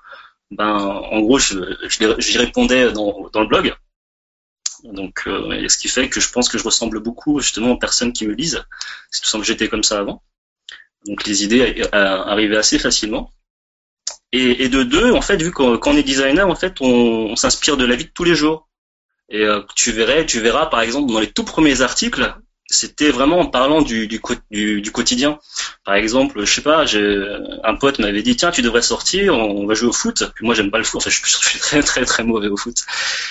ben 0.52 0.78
en 0.78 1.20
gros, 1.22 1.40
j'y 1.40 2.38
répondais 2.38 2.92
dans, 2.94 3.30
le 3.34 3.46
blog. 3.46 3.76
Donc, 4.84 5.24
euh, 5.28 5.68
ce 5.68 5.78
qui 5.78 5.88
fait 5.88 6.10
que 6.10 6.20
je 6.20 6.30
pense 6.32 6.50
que 6.50 6.58
je 6.58 6.64
ressemble 6.64 7.00
beaucoup 7.00 7.40
justement 7.40 7.72
aux 7.72 7.78
personnes 7.78 8.14
qui 8.14 8.28
me 8.28 8.34
lisent. 8.34 8.64
C'est 9.12 9.24
tout 9.24 9.40
que 9.40 9.46
j'étais 9.46 9.70
comme 9.70 9.84
ça 9.84 10.00
avant. 10.00 10.22
Donc 11.06 11.26
les 11.26 11.44
idées 11.44 11.84
arrivaient 11.92 12.58
assez 12.58 12.80
facilement. 12.80 13.32
Et, 14.36 14.68
de 14.68 14.82
deux, 14.82 15.12
en 15.12 15.22
fait, 15.22 15.38
vu 15.38 15.52
qu'on 15.52 15.96
est 15.96 16.02
designer, 16.02 16.50
en 16.50 16.56
fait, 16.56 16.82
on, 16.82 17.36
s'inspire 17.36 17.78
de 17.78 17.86
la 17.86 17.96
vie 17.96 18.06
de 18.06 18.12
tous 18.12 18.24
les 18.24 18.34
jours. 18.34 18.68
Et 19.30 19.44
euh, 19.46 19.62
tu 19.76 19.92
verrais, 19.92 20.26
tu 20.26 20.40
verras, 20.40 20.66
par 20.66 20.82
exemple, 20.82 21.14
dans 21.14 21.20
les 21.20 21.32
tout 21.32 21.44
premiers 21.44 21.82
articles, 21.82 22.36
c'était 22.66 23.12
vraiment 23.12 23.40
en 23.40 23.46
parlant 23.46 23.84
du, 23.84 24.20
quotidien. 24.92 25.38
Par 25.86 25.94
exemple, 25.94 26.44
je 26.46 26.52
sais 26.52 26.62
pas, 26.62 26.84
un 27.64 27.76
pote 27.76 28.00
m'avait 28.00 28.24
dit 28.24 28.36
tiens, 28.36 28.50
tu 28.50 28.64
devrais 28.64 28.82
sortir, 28.82 29.36
on 29.36 29.68
va 29.68 29.76
jouer 29.76 29.90
au 29.90 29.94
foot. 29.94 30.24
Puis 30.34 30.46
moi, 30.46 30.56
j'aime 30.56 30.72
pas 30.72 30.80
le 30.80 30.84
foot. 30.84 30.98
Enfin, 30.98 31.10
je, 31.12 31.22
je, 31.24 31.48
suis 31.48 31.60
très 31.60 31.84
très 31.84 32.04
très 32.04 32.24
mauvais 32.24 32.48
au 32.48 32.58
foot. 32.58 32.78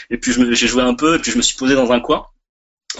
Et 0.09 0.19
puis 0.19 0.33
j'ai 0.55 0.69
joué 0.69 0.83
un 0.83 0.95
peu, 0.95 1.17
et 1.17 1.19
puis 1.19 1.33
je 1.33 1.37
me 1.37 1.43
suis 1.43 1.57
posé 1.57 1.75
dans 1.75 1.91
un 1.91 1.99
coin. 1.99 2.26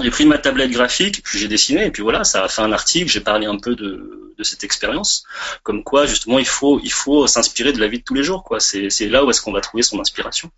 J'ai 0.00 0.11
pris 0.11 0.25
ma 0.25 0.38
tablette 0.38 0.70
graphique, 0.70 1.22
puis 1.22 1.38
j'ai 1.38 1.49
dessiné, 1.49 1.87
et 1.87 1.90
puis 1.90 2.02
voilà, 2.02 2.25
ça 2.25 2.44
a 2.44 2.49
fait 2.49 2.62
un 2.62 2.72
article. 2.72 3.11
J'ai 3.11 3.20
parlé 3.20 3.46
un 3.46 3.58
peu 3.58 3.75
de, 3.75 4.32
de 4.37 4.42
cette 4.42 4.64
expérience, 4.64 5.25
comme 5.62 5.84
quoi 5.84 6.06
justement 6.06 6.38
il 6.38 6.46
faut 6.46 6.80
il 6.82 6.92
faut 6.92 7.26
s'inspirer 7.26 7.72
de 7.72 7.80
la 7.80 7.88
vie 7.88 7.99
de 7.99 8.04
tous 8.04 8.14
les 8.14 8.22
jours, 8.22 8.42
quoi. 8.42 8.58
C'est 8.58 8.88
c'est 8.88 9.08
là 9.08 9.25
où 9.25 9.30
est-ce 9.30 9.42
qu'on 9.42 9.52
va 9.52 9.61
trouver 9.61 9.82
son 9.82 10.00
inspiration. 10.00 10.50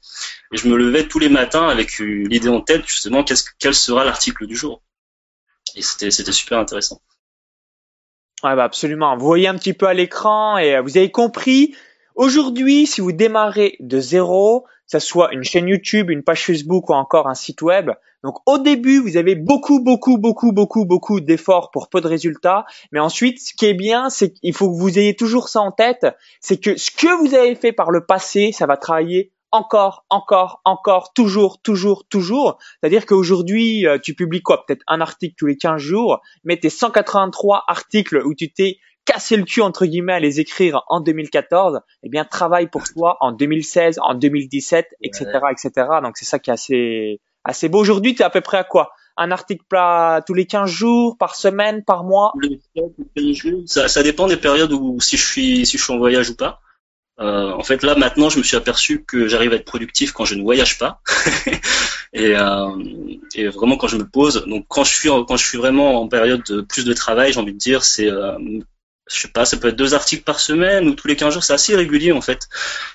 Et 0.52 0.56
je 0.56 0.68
me 0.68 0.76
levais 0.76 1.08
tous 1.08 1.18
les 1.18 1.28
matins 1.28 1.68
avec 1.68 1.98
l'idée 1.98 2.48
en 2.48 2.60
tête 2.60 2.86
justement 2.86 3.24
qu'est-ce 3.24 3.44
quel 3.58 3.74
sera 3.74 4.04
l'article 4.04 4.46
du 4.46 4.54
jour. 4.54 4.82
Et 5.74 5.82
c'était 5.82 6.12
c'était 6.12 6.32
super 6.32 6.58
intéressant. 6.58 7.00
Ouais, 8.44 8.54
bah 8.54 8.64
absolument. 8.64 9.16
Vous 9.16 9.26
voyez 9.26 9.48
un 9.48 9.56
petit 9.56 9.72
peu 9.72 9.86
à 9.86 9.94
l'écran 9.94 10.58
et 10.58 10.76
euh, 10.76 10.82
vous 10.82 10.96
avez 10.96 11.10
compris. 11.10 11.74
Aujourd'hui, 12.14 12.86
si 12.86 13.00
vous 13.00 13.10
démarrez 13.10 13.76
de 13.80 13.98
zéro, 13.98 14.66
ce 14.86 14.98
soit 14.98 15.32
une 15.32 15.44
chaîne 15.44 15.68
YouTube, 15.68 16.10
une 16.10 16.22
page 16.22 16.44
Facebook 16.44 16.90
ou 16.90 16.92
encore 16.92 17.28
un 17.28 17.34
site 17.34 17.62
web. 17.62 17.90
Donc 18.22 18.36
au 18.46 18.58
début, 18.58 18.98
vous 18.98 19.16
avez 19.16 19.34
beaucoup, 19.34 19.82
beaucoup, 19.82 20.18
beaucoup, 20.18 20.52
beaucoup, 20.52 20.84
beaucoup 20.84 21.20
d'efforts 21.20 21.70
pour 21.70 21.88
peu 21.88 22.00
de 22.00 22.08
résultats. 22.08 22.64
Mais 22.92 23.00
ensuite, 23.00 23.40
ce 23.40 23.54
qui 23.54 23.66
est 23.66 23.74
bien, 23.74 24.08
c'est 24.10 24.32
qu'il 24.32 24.54
faut 24.54 24.70
que 24.70 24.76
vous 24.76 24.98
ayez 24.98 25.14
toujours 25.14 25.48
ça 25.48 25.60
en 25.60 25.72
tête, 25.72 26.06
c'est 26.40 26.58
que 26.58 26.76
ce 26.76 26.90
que 26.90 27.18
vous 27.20 27.34
avez 27.34 27.54
fait 27.54 27.72
par 27.72 27.90
le 27.90 28.04
passé, 28.06 28.52
ça 28.52 28.66
va 28.66 28.76
travailler 28.76 29.32
encore, 29.54 30.04
encore, 30.10 30.60
encore, 30.64 31.12
toujours, 31.12 31.60
toujours, 31.62 32.04
toujours. 32.08 32.58
C'est-à-dire 32.80 33.06
qu'aujourd'hui, 33.06 33.86
euh, 33.86 33.98
tu 34.02 34.14
publies 34.14 34.42
quoi? 34.42 34.64
Peut-être 34.66 34.82
un 34.88 35.00
article 35.00 35.36
tous 35.38 35.46
les 35.46 35.56
15 35.56 35.80
jours, 35.80 36.20
mais 36.42 36.56
tes 36.56 36.70
183 36.70 37.64
articles 37.68 38.20
où 38.24 38.34
tu 38.34 38.52
t'es 38.52 38.78
cassé 39.04 39.37
le 39.37 39.44
cul 39.44 39.61
entre 39.61 39.87
guillemets 39.87 40.14
à 40.14 40.20
les 40.20 40.40
écrire 40.40 40.82
en 40.88 41.00
2014, 41.00 41.80
eh 42.02 42.08
bien 42.08 42.25
travaille 42.25 42.68
pour 42.68 42.84
toi 42.84 43.16
en 43.20 43.32
2016, 43.32 43.99
en 44.02 44.14
2017, 44.14 44.87
etc., 45.02 45.26
etc. 45.50 45.88
Donc 46.02 46.16
c'est 46.16 46.25
ça 46.25 46.38
qui 46.38 46.50
est 46.50 46.54
assez 46.54 47.20
assez 47.44 47.68
beau. 47.68 47.78
Aujourd'hui, 47.78 48.14
tu 48.14 48.23
es 48.23 48.25
à 48.25 48.30
peu 48.30 48.40
près 48.40 48.58
à 48.58 48.64
quoi? 48.64 48.92
Un 49.16 49.30
article 49.30 49.64
plat 49.68 50.23
tous 50.26 50.34
les 50.34 50.46
15 50.46 50.68
jours, 50.68 51.16
par 51.18 51.37
semaine, 51.37 51.84
par 51.84 52.04
mois? 52.04 52.32
Ça, 53.66 53.88
ça 53.88 54.02
dépend 54.02 54.26
des 54.26 54.37
périodes 54.37 54.73
où 54.73 55.00
si 55.00 55.16
je 55.16 55.25
suis 55.25 55.66
si 55.66 55.78
je 55.78 55.82
suis 55.82 55.92
en 55.92 55.99
voyage 55.99 56.30
ou 56.30 56.37
pas. 56.37 56.61
Euh, 57.20 57.52
en 57.52 57.62
fait, 57.62 57.84
là 57.84 57.94
maintenant, 57.94 58.28
je 58.28 58.38
me 58.38 58.42
suis 58.42 58.56
aperçu 58.56 59.04
que 59.04 59.28
j'arrive 59.28 59.52
à 59.52 59.56
être 59.56 59.64
productif 59.64 60.11
quand 60.11 60.25
je 60.25 60.34
ne 60.34 60.42
voyage 60.42 60.78
pas, 60.78 61.00
et, 62.12 62.37
euh, 62.37 62.70
et, 63.37 63.46
vraiment 63.46 63.76
quand 63.76 63.87
je 63.87 63.96
me 63.96 64.04
pose. 64.04 64.44
Donc, 64.46 64.64
quand 64.66 64.82
je 64.82 64.92
suis 64.92 65.08
quand 65.08 65.37
je 65.37 65.46
suis 65.46 65.56
vraiment 65.56 66.00
en 66.00 66.08
période 66.08 66.42
de 66.49 66.61
plus 66.61 66.84
de 66.84 66.92
travail, 66.92 67.32
j'ai 67.32 67.38
envie 67.38 67.52
de 67.52 67.58
dire, 67.58 67.84
c'est 67.84 68.11
euh, 68.11 68.37
je 69.11 69.20
sais 69.20 69.28
pas, 69.28 69.44
ça 69.44 69.56
peut 69.56 69.68
être 69.68 69.76
deux 69.76 69.94
articles 69.94 70.25
par 70.25 70.40
semaine 70.40 70.88
ou 70.88 70.94
tous 70.94 71.08
les 71.08 71.16
15 71.16 71.34
jours, 71.34 71.44
c'est 71.44 71.52
assez 71.52 71.76
régulier 71.76 72.12
en 72.12 72.20
fait. 72.20 72.49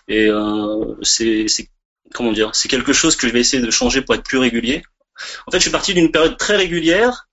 Et 0.07 0.27
euh, 0.27 0.95
c'est 1.03 1.47
comment 2.13 2.31
dire, 2.31 2.55
c'est 2.55 2.67
quelque 2.67 2.93
chose 2.93 3.15
que 3.15 3.27
je 3.27 3.33
vais 3.33 3.39
essayer 3.39 3.61
de 3.61 3.71
changer 3.71 4.01
pour 4.01 4.15
être 4.15 4.23
plus 4.23 4.37
régulier. 4.37 4.81
En 5.47 5.51
fait, 5.51 5.57
je 5.57 5.63
suis 5.63 5.71
parti 5.71 5.93
d'une 5.93 6.11
période 6.11 6.37
très 6.37 6.55
régulière 6.55 7.27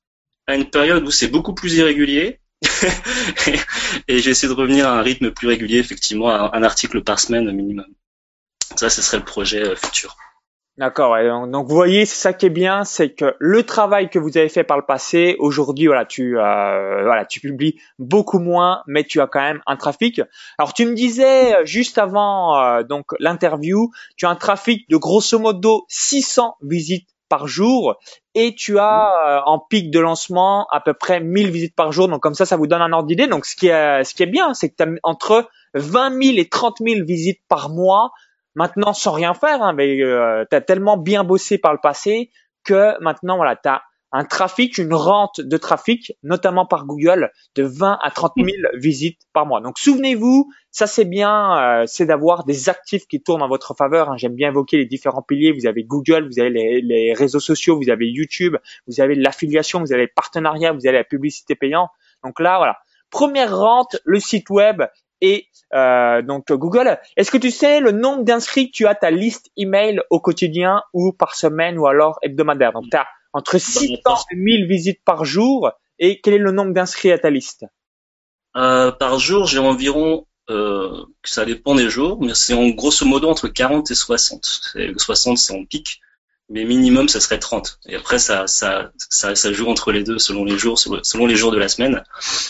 à 0.46 0.54
une 0.54 0.68
période 0.68 1.04
où 1.04 1.10
c'est 1.10 1.28
beaucoup 1.28 1.54
plus 1.54 1.74
irrégulier 1.74 2.40
et 4.08 4.18
j'essaie 4.18 4.48
de 4.48 4.52
revenir 4.52 4.88
à 4.88 4.98
un 4.98 5.02
rythme 5.02 5.30
plus 5.30 5.48
régulier, 5.48 5.78
effectivement, 5.78 6.28
à 6.28 6.56
un 6.56 6.62
article 6.62 7.02
par 7.02 7.20
semaine 7.20 7.50
minimum. 7.52 7.86
Ça, 8.76 8.90
ce 8.90 9.02
serait 9.02 9.18
le 9.18 9.24
projet 9.24 9.62
euh, 9.62 9.76
futur. 9.76 10.16
D'accord. 10.78 11.16
Donc, 11.48 11.68
vous 11.68 11.74
voyez, 11.74 12.04
c'est 12.04 12.16
ça 12.20 12.32
qui 12.34 12.46
est 12.46 12.50
bien, 12.50 12.84
c'est 12.84 13.14
que 13.14 13.34
le 13.38 13.62
travail 13.62 14.10
que 14.10 14.18
vous 14.18 14.36
avez 14.36 14.50
fait 14.50 14.62
par 14.62 14.76
le 14.76 14.84
passé, 14.84 15.34
aujourd'hui, 15.38 15.86
voilà, 15.86 16.04
tu 16.04 16.38
euh, 16.38 17.02
voilà, 17.02 17.24
tu 17.24 17.40
publies 17.40 17.80
beaucoup 17.98 18.38
moins, 18.38 18.82
mais 18.86 19.04
tu 19.04 19.20
as 19.22 19.26
quand 19.26 19.40
même 19.40 19.62
un 19.66 19.76
trafic. 19.76 20.20
Alors 20.58 20.74
tu 20.74 20.84
me 20.84 20.92
disais 20.92 21.54
euh, 21.54 21.64
juste 21.64 21.96
avant 21.96 22.82
donc 22.82 23.06
l'interview, 23.20 23.90
tu 24.18 24.26
as 24.26 24.30
un 24.30 24.36
trafic 24.36 24.88
de 24.90 24.98
grosso 24.98 25.38
modo 25.38 25.86
600 25.88 26.56
visites 26.60 27.08
par 27.28 27.46
jour 27.48 27.96
et 28.34 28.54
tu 28.54 28.78
as 28.78 29.12
euh, 29.26 29.40
en 29.46 29.58
pic 29.58 29.90
de 29.90 29.98
lancement 29.98 30.66
à 30.70 30.80
peu 30.80 30.94
près 30.94 31.20
1000 31.20 31.50
visites 31.50 31.74
par 31.74 31.92
jour. 31.92 32.08
Donc 32.08 32.22
comme 32.22 32.34
ça, 32.34 32.46
ça 32.46 32.56
vous 32.56 32.66
donne 32.66 32.82
un 32.82 32.92
ordre 32.92 33.06
d'idée. 33.08 33.26
Donc 33.26 33.46
ce 33.46 33.56
qui 33.56 33.68
est, 33.68 34.04
ce 34.04 34.14
qui 34.14 34.22
est 34.22 34.30
bien, 34.30 34.54
c'est 34.54 34.70
que 34.70 34.76
tu 34.76 34.82
as 34.82 34.92
entre 35.02 35.48
20 35.74 36.22
000 36.22 36.38
et 36.38 36.48
30 36.48 36.76
000 36.80 37.04
visites 37.04 37.40
par 37.48 37.70
mois. 37.70 38.10
Maintenant, 38.56 38.94
sans 38.94 39.12
rien 39.12 39.34
faire, 39.34 39.62
hein, 39.62 39.74
mais 39.74 40.00
euh, 40.00 40.44
tu 40.50 40.56
as 40.56 40.62
tellement 40.62 40.96
bien 40.96 41.24
bossé 41.24 41.58
par 41.58 41.72
le 41.72 41.78
passé 41.80 42.30
que 42.64 43.00
maintenant, 43.02 43.36
voilà, 43.36 43.54
tu 43.54 43.68
as 43.68 43.82
un 44.12 44.24
trafic, 44.24 44.78
une 44.78 44.94
rente 44.94 45.42
de 45.42 45.56
trafic, 45.58 46.14
notamment 46.22 46.64
par 46.64 46.86
Google, 46.86 47.30
de 47.54 47.64
20 47.64 47.98
à 48.02 48.10
30 48.10 48.32
000 48.36 48.48
visites 48.74 49.20
par 49.34 49.44
mois. 49.44 49.60
Donc 49.60 49.78
souvenez-vous, 49.78 50.50
ça 50.70 50.86
c'est 50.86 51.04
bien, 51.04 51.58
euh, 51.58 51.84
c'est 51.86 52.06
d'avoir 52.06 52.44
des 52.44 52.70
actifs 52.70 53.06
qui 53.06 53.22
tournent 53.22 53.42
en 53.42 53.48
votre 53.48 53.74
faveur. 53.76 54.08
Hein. 54.08 54.16
J'aime 54.16 54.34
bien 54.34 54.48
évoquer 54.48 54.78
les 54.78 54.86
différents 54.86 55.20
piliers. 55.20 55.52
Vous 55.52 55.66
avez 55.66 55.84
Google, 55.84 56.26
vous 56.26 56.40
avez 56.40 56.80
les, 56.80 57.12
réseaux 57.12 57.40
sociaux, 57.40 57.78
vous 57.78 57.90
avez 57.90 58.06
YouTube, 58.08 58.56
vous 58.86 59.02
avez 59.02 59.16
l'affiliation, 59.16 59.80
vous 59.80 59.92
avez 59.92 60.04
le 60.04 60.12
partenariat, 60.14 60.72
vous 60.72 60.86
avez 60.86 60.96
la 60.96 61.04
publicité 61.04 61.54
payante. 61.54 61.90
Donc 62.24 62.40
là, 62.40 62.56
voilà. 62.56 62.78
Première 63.10 63.56
rente, 63.56 63.96
le 64.04 64.18
site 64.18 64.48
web 64.48 64.82
et 65.20 65.46
euh, 65.74 66.22
donc 66.22 66.52
Google. 66.52 66.98
Est-ce 67.16 67.30
que 67.30 67.38
tu 67.38 67.50
sais 67.50 67.80
le 67.80 67.92
nombre 67.92 68.24
d'inscrits 68.24 68.70
que 68.70 68.76
tu 68.76 68.86
as 68.86 68.94
ta 68.94 69.10
liste 69.10 69.50
email 69.56 70.00
au 70.10 70.20
quotidien 70.20 70.82
ou 70.92 71.12
par 71.12 71.34
semaine 71.34 71.78
ou 71.78 71.86
alors 71.86 72.18
hebdomadaire? 72.22 72.72
Donc 72.72 72.84
tu 72.90 72.96
as 72.96 73.06
entre 73.32 73.58
600 73.58 73.98
et 74.32 74.36
1000 74.36 74.66
visites 74.66 75.02
par 75.04 75.24
jour 75.24 75.70
et 75.98 76.20
quel 76.20 76.34
est 76.34 76.38
le 76.38 76.52
nombre 76.52 76.72
d'inscrits 76.72 77.12
à 77.12 77.18
ta 77.18 77.30
liste? 77.30 77.64
Euh, 78.56 78.90
Par 78.92 79.18
jour, 79.18 79.46
j'ai 79.46 79.58
environ, 79.58 80.26
euh, 80.50 81.04
ça 81.24 81.44
dépend 81.44 81.74
des 81.74 81.90
jours, 81.90 82.18
mais 82.22 82.34
c'est 82.34 82.54
en 82.54 82.68
grosso 82.68 83.04
modo 83.04 83.28
entre 83.28 83.48
40 83.48 83.90
et 83.90 83.94
60. 83.94 84.76
60 84.96 85.38
c'est 85.38 85.54
en 85.54 85.64
pic, 85.64 86.00
mais 86.48 86.64
minimum 86.64 87.08
ça 87.08 87.20
serait 87.20 87.38
30. 87.38 87.80
Et 87.88 87.96
après 87.96 88.18
ça, 88.18 88.46
ça, 88.46 88.90
ça, 88.96 89.34
ça 89.34 89.52
joue 89.52 89.68
entre 89.68 89.92
les 89.92 90.02
deux 90.02 90.18
selon 90.18 90.44
les 90.44 90.58
jours, 90.58 90.78
selon 90.78 91.26
les 91.26 91.36
jours 91.36 91.52
de 91.52 91.58
la 91.58 91.68
semaine. 91.68 92.02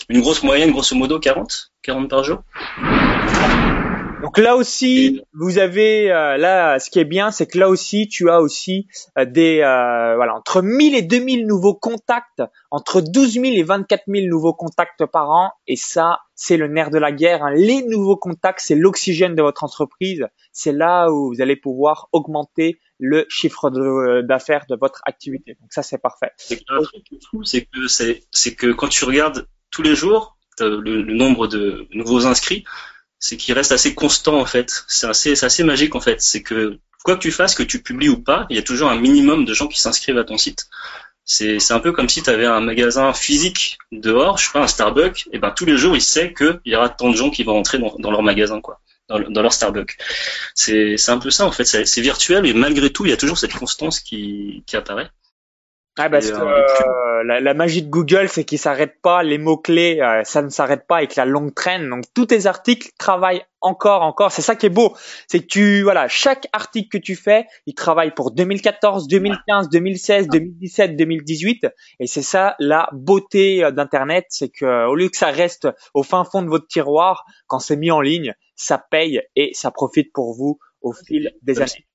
Une 0.09 0.21
grosse 0.21 0.43
moyenne, 0.43 0.71
grosso 0.71 0.97
modo 0.97 1.19
40, 1.19 1.73
40 1.83 2.09
par 2.09 2.25
jour. 2.25 2.43
Donc 4.23 4.39
là 4.39 4.57
aussi, 4.57 5.21
vous 5.35 5.59
avez 5.59 6.11
euh, 6.11 6.39
là, 6.39 6.79
ce 6.79 6.89
qui 6.91 6.99
est 6.99 7.05
bien, 7.05 7.31
c'est 7.31 7.47
que 7.47 7.59
là 7.59 7.69
aussi, 7.69 8.09
tu 8.09 8.31
as 8.31 8.41
aussi 8.41 8.89
euh, 9.19 9.27
des 9.27 9.61
euh, 9.61 10.17
voilà 10.17 10.35
entre 10.35 10.63
1000 10.63 10.95
et 10.95 11.03
2000 11.03 11.47
nouveaux 11.47 11.75
contacts, 11.75 12.43
entre 12.71 13.03
12 13.03 13.35
000 13.35 13.45
et 13.45 13.63
24 13.63 14.05
000 14.09 14.27
nouveaux 14.27 14.55
contacts 14.55 15.05
par 15.05 15.31
an, 15.31 15.51
et 15.67 15.77
ça, 15.77 16.21
c'est 16.35 16.57
le 16.57 16.67
nerf 16.67 16.91
de 16.91 16.99
la 16.99 17.13
guerre. 17.13 17.45
Hein. 17.45 17.53
Les 17.55 17.83
nouveaux 17.83 18.17
contacts, 18.17 18.61
c'est 18.61 18.75
l'oxygène 18.75 19.35
de 19.35 19.43
votre 19.43 19.65
entreprise. 19.65 20.27
C'est 20.51 20.73
là 20.73 21.09
où 21.11 21.35
vous 21.35 21.43
allez 21.43 21.57
pouvoir 21.57 22.09
augmenter 22.13 22.79
le 22.99 23.27
chiffre 23.29 23.71
d'affaires 24.23 24.65
de, 24.69 24.77
votre 24.77 25.01
activité. 25.05 25.57
Donc 25.61 25.73
ça, 25.73 25.83
c'est 25.83 25.99
parfait. 25.99 26.33
C'est 26.37 26.57
que 26.61 27.87
c'est 28.33 28.55
que 28.55 28.73
quand 28.73 28.89
tu 28.89 29.05
regardes 29.05 29.47
tous 29.71 29.83
les 29.83 29.95
jours 29.95 30.37
le 30.59 31.03
nombre 31.03 31.49
de 31.49 31.87
nouveaux 31.93 32.27
inscrits 32.27 32.65
c'est 33.19 33.37
qu'il 33.37 33.55
reste 33.55 33.73
assez 33.73 33.95
constant 33.95 34.39
en 34.41 34.47
fait. 34.47 34.85
C'est 34.89 35.07
assez, 35.07 35.45
assez 35.45 35.65
magique 35.65 35.95
en 35.95 36.01
fait. 36.01 36.21
C'est 36.21 36.43
que 36.43 36.79
quoi 37.05 37.17
que 37.17 37.21
tu 37.21 37.33
fasses, 37.33 37.55
que 37.55 37.63
tu 37.63 37.83
publies 37.83 38.09
ou 38.09 38.23
pas, 38.23 38.47
il 38.51 38.57
y 38.57 38.59
a 38.59 38.63
toujours 38.63 38.91
un 38.91 38.97
minimum 38.97 39.45
de 39.45 39.55
gens 39.55 39.69
qui 39.69 39.81
s'inscrivent 39.81 40.19
à 40.19 40.25
ton 40.25 40.39
site. 40.39 40.67
C'est, 41.25 41.59
c'est 41.59 41.75
un 41.75 41.81
peu 41.81 41.93
comme 41.93 42.09
si 42.09 42.23
tu 42.23 42.31
avais 42.31 42.47
un 42.47 42.61
magasin 42.61 43.13
physique 43.13 43.79
dehors, 43.91 44.39
je 44.39 44.47
sais 44.47 44.53
pas, 44.53 44.63
un 44.63 44.69
Starbucks, 44.69 45.29
et 45.33 45.41
ben 45.41 45.51
tous 45.51 45.65
les 45.65 45.77
jours 45.77 45.97
il 45.97 46.03
sait 46.03 46.33
qu'il 46.33 46.61
y 46.67 46.77
aura 46.77 46.89
tant 46.89 47.11
de 47.11 47.17
gens 47.17 47.31
qui 47.31 47.43
vont 47.43 47.59
entrer 47.59 47.79
dans, 47.79 47.93
dans 47.99 48.13
leur 48.13 48.23
magasin 48.23 48.61
quoi, 48.61 48.81
dans, 49.09 49.21
dans 49.21 49.43
leur 49.43 49.53
Starbucks. 49.53 49.97
C'est, 50.55 50.97
un 51.09 51.19
peu 51.19 51.31
ça 51.31 51.47
en 51.47 51.53
fait. 51.53 51.65
C'est, 51.65 52.01
virtuel 52.01 52.47
et 52.47 52.55
malgré 52.55 52.91
tout 52.91 53.05
il 53.07 53.11
y 53.11 53.15
a 53.15 53.17
toujours 53.17 53.39
cette 53.39 53.55
constance 53.55 54.01
qui, 54.01 54.63
qui 54.67 54.77
apparaît. 54.77 55.11
Ah 55.99 56.11
parce 56.11 56.31
que 56.31 56.37
euh, 56.37 57.25
la, 57.25 57.41
la, 57.41 57.55
magie 57.55 57.83
de 57.83 57.89
Google, 57.89 58.29
c'est 58.29 58.45
qu'il 58.45 58.59
s'arrête 58.59 59.01
pas, 59.01 59.23
les 59.23 59.39
mots 59.39 59.57
clés, 59.57 60.03
euh, 60.03 60.23
ça 60.25 60.43
ne 60.43 60.51
s'arrête 60.51 60.87
pas 60.87 60.99
avec 60.99 61.17
la 61.17 61.25
longue 61.25 61.55
traîne. 61.55 61.89
Donc 61.89 62.05
tous 62.13 62.27
tes 62.27 62.45
articles 62.45 62.91
travaillent 62.99 63.43
encore, 63.63 64.03
encore. 64.03 64.31
C'est 64.31 64.43
ça 64.43 64.57
qui 64.57 64.67
est 64.67 64.71
beau, 64.71 64.95
c'est 65.27 65.41
que 65.41 65.47
tu, 65.47 65.83
voilà, 65.83 66.07
chaque 66.07 66.49
article 66.53 66.99
que 66.99 67.03
tu 67.03 67.17
fais, 67.17 67.47
il 67.65 67.75
travaille 67.75 68.11
pour 68.11 68.31
2014, 68.31 69.09
2015, 69.09 69.71
2016, 69.71 70.29
2017, 70.29 70.97
2018. 70.97 71.67
Et 72.01 72.07
c'est 72.07 72.21
ça 72.21 72.57
la 72.59 72.91
beauté 72.93 73.65
euh, 73.65 73.71
d'Internet, 73.71 74.27
c'est 74.29 74.51
que 74.51 74.87
au 74.87 74.95
lieu 74.97 75.09
que 75.09 75.17
ça 75.17 75.29
reste 75.29 75.67
au 75.95 76.03
fin 76.03 76.25
fond 76.25 76.43
de 76.43 76.49
votre 76.49 76.67
tiroir, 76.67 77.25
quand 77.47 77.59
c'est 77.59 77.77
mis 77.77 77.91
en 77.91 78.03
ligne, 78.03 78.35
ça 78.57 78.79
paye 78.79 79.23
et 79.37 79.53
ça 79.55 79.71
profite 79.71 80.13
pour 80.13 80.35
vous 80.35 80.59
au 80.81 80.93
fil 80.93 81.33
des 81.43 81.61
années 81.61 81.87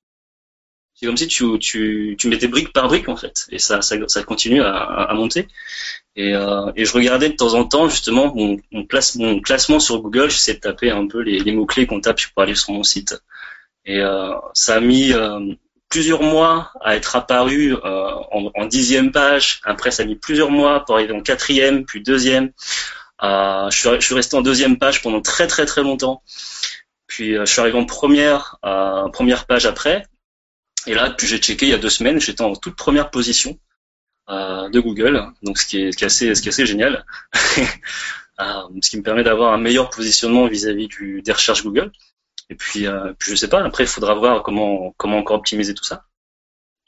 c'est 0.93 1.05
comme 1.05 1.17
si 1.17 1.27
tu, 1.27 1.57
tu, 1.59 2.15
tu 2.19 2.27
mettais 2.27 2.47
brique 2.47 2.73
par 2.73 2.87
brique 2.87 3.09
en 3.09 3.15
fait, 3.15 3.47
et 3.49 3.59
ça, 3.59 3.81
ça, 3.81 3.95
ça 4.07 4.23
continue 4.23 4.61
à, 4.61 4.75
à 4.75 5.13
monter. 5.13 5.47
Et, 6.15 6.35
euh, 6.35 6.71
et, 6.75 6.85
je 6.85 6.93
regardais 6.93 7.29
de 7.29 7.35
temps 7.35 7.53
en 7.53 7.63
temps 7.63 7.87
justement 7.89 8.35
mon, 8.35 8.57
mon, 8.71 8.85
place, 8.85 9.15
mon 9.15 9.39
classement 9.39 9.79
sur 9.79 10.01
Google, 10.01 10.29
j'essaie 10.29 10.55
de 10.55 10.59
taper 10.59 10.91
un 10.91 11.07
peu 11.07 11.21
les, 11.21 11.39
les 11.39 11.51
mots 11.53 11.65
clés 11.65 11.87
qu'on 11.87 12.01
tape 12.01 12.19
pour 12.33 12.43
aller 12.43 12.55
sur 12.55 12.73
mon 12.73 12.83
site. 12.83 13.15
Et 13.85 13.99
euh, 13.99 14.33
ça 14.53 14.75
a 14.75 14.79
mis 14.79 15.13
euh, 15.13 15.53
plusieurs 15.89 16.21
mois 16.21 16.71
à 16.81 16.95
être 16.97 17.15
apparu 17.15 17.73
euh, 17.73 17.79
en, 18.31 18.51
en, 18.53 18.65
dixième 18.65 19.11
page. 19.11 19.61
Après, 19.63 19.89
ça 19.89 20.03
a 20.03 20.05
mis 20.05 20.15
plusieurs 20.15 20.51
mois 20.51 20.85
pour 20.85 20.95
arriver 20.95 21.13
en 21.13 21.21
quatrième, 21.21 21.85
puis 21.85 22.03
deuxième. 22.03 22.51
Euh, 23.23 23.69
je, 23.69 23.99
suis, 23.99 24.15
resté 24.15 24.35
en 24.35 24.41
deuxième 24.41 24.77
page 24.77 25.01
pendant 25.01 25.21
très 25.21 25.47
très 25.47 25.65
très 25.65 25.83
longtemps. 25.83 26.23
Puis 27.07 27.35
je 27.35 27.45
suis 27.45 27.59
arrivé 27.59 27.77
en 27.77 27.85
première, 27.85 28.57
première 29.11 29.45
page 29.45 29.65
après. 29.65 30.05
Et 30.87 30.93
là, 30.93 31.15
j'ai 31.19 31.37
checké 31.37 31.67
il 31.67 31.69
y 31.69 31.73
a 31.73 31.77
deux 31.77 31.89
semaines, 31.89 32.19
j'étais 32.19 32.41
en 32.41 32.55
toute 32.55 32.75
première 32.75 33.11
position 33.11 33.59
euh, 34.29 34.69
de 34.69 34.79
Google, 34.79 35.25
donc 35.43 35.57
ce 35.57 35.65
qui 35.65 35.81
est, 35.81 36.03
assez, 36.03 36.33
ce 36.33 36.41
qui 36.41 36.47
est 36.47 36.53
assez 36.53 36.65
génial, 36.65 37.05
euh, 38.39 38.43
ce 38.81 38.89
qui 38.89 38.97
me 38.97 39.03
permet 39.03 39.23
d'avoir 39.23 39.51
un 39.51 39.57
meilleur 39.57 39.89
positionnement 39.89 40.47
vis-à-vis 40.47 40.87
des 41.21 41.31
recherches 41.31 41.63
Google. 41.63 41.91
Et 42.49 42.55
puis, 42.55 42.87
euh, 42.87 43.13
puis 43.19 43.31
je 43.31 43.35
sais 43.35 43.49
pas, 43.49 43.63
après 43.63 43.83
il 43.83 43.87
faudra 43.87 44.13
voir 44.15 44.41
comment, 44.43 44.93
comment 44.97 45.17
encore 45.17 45.37
optimiser 45.37 45.73
tout 45.73 45.83
ça. 45.83 46.05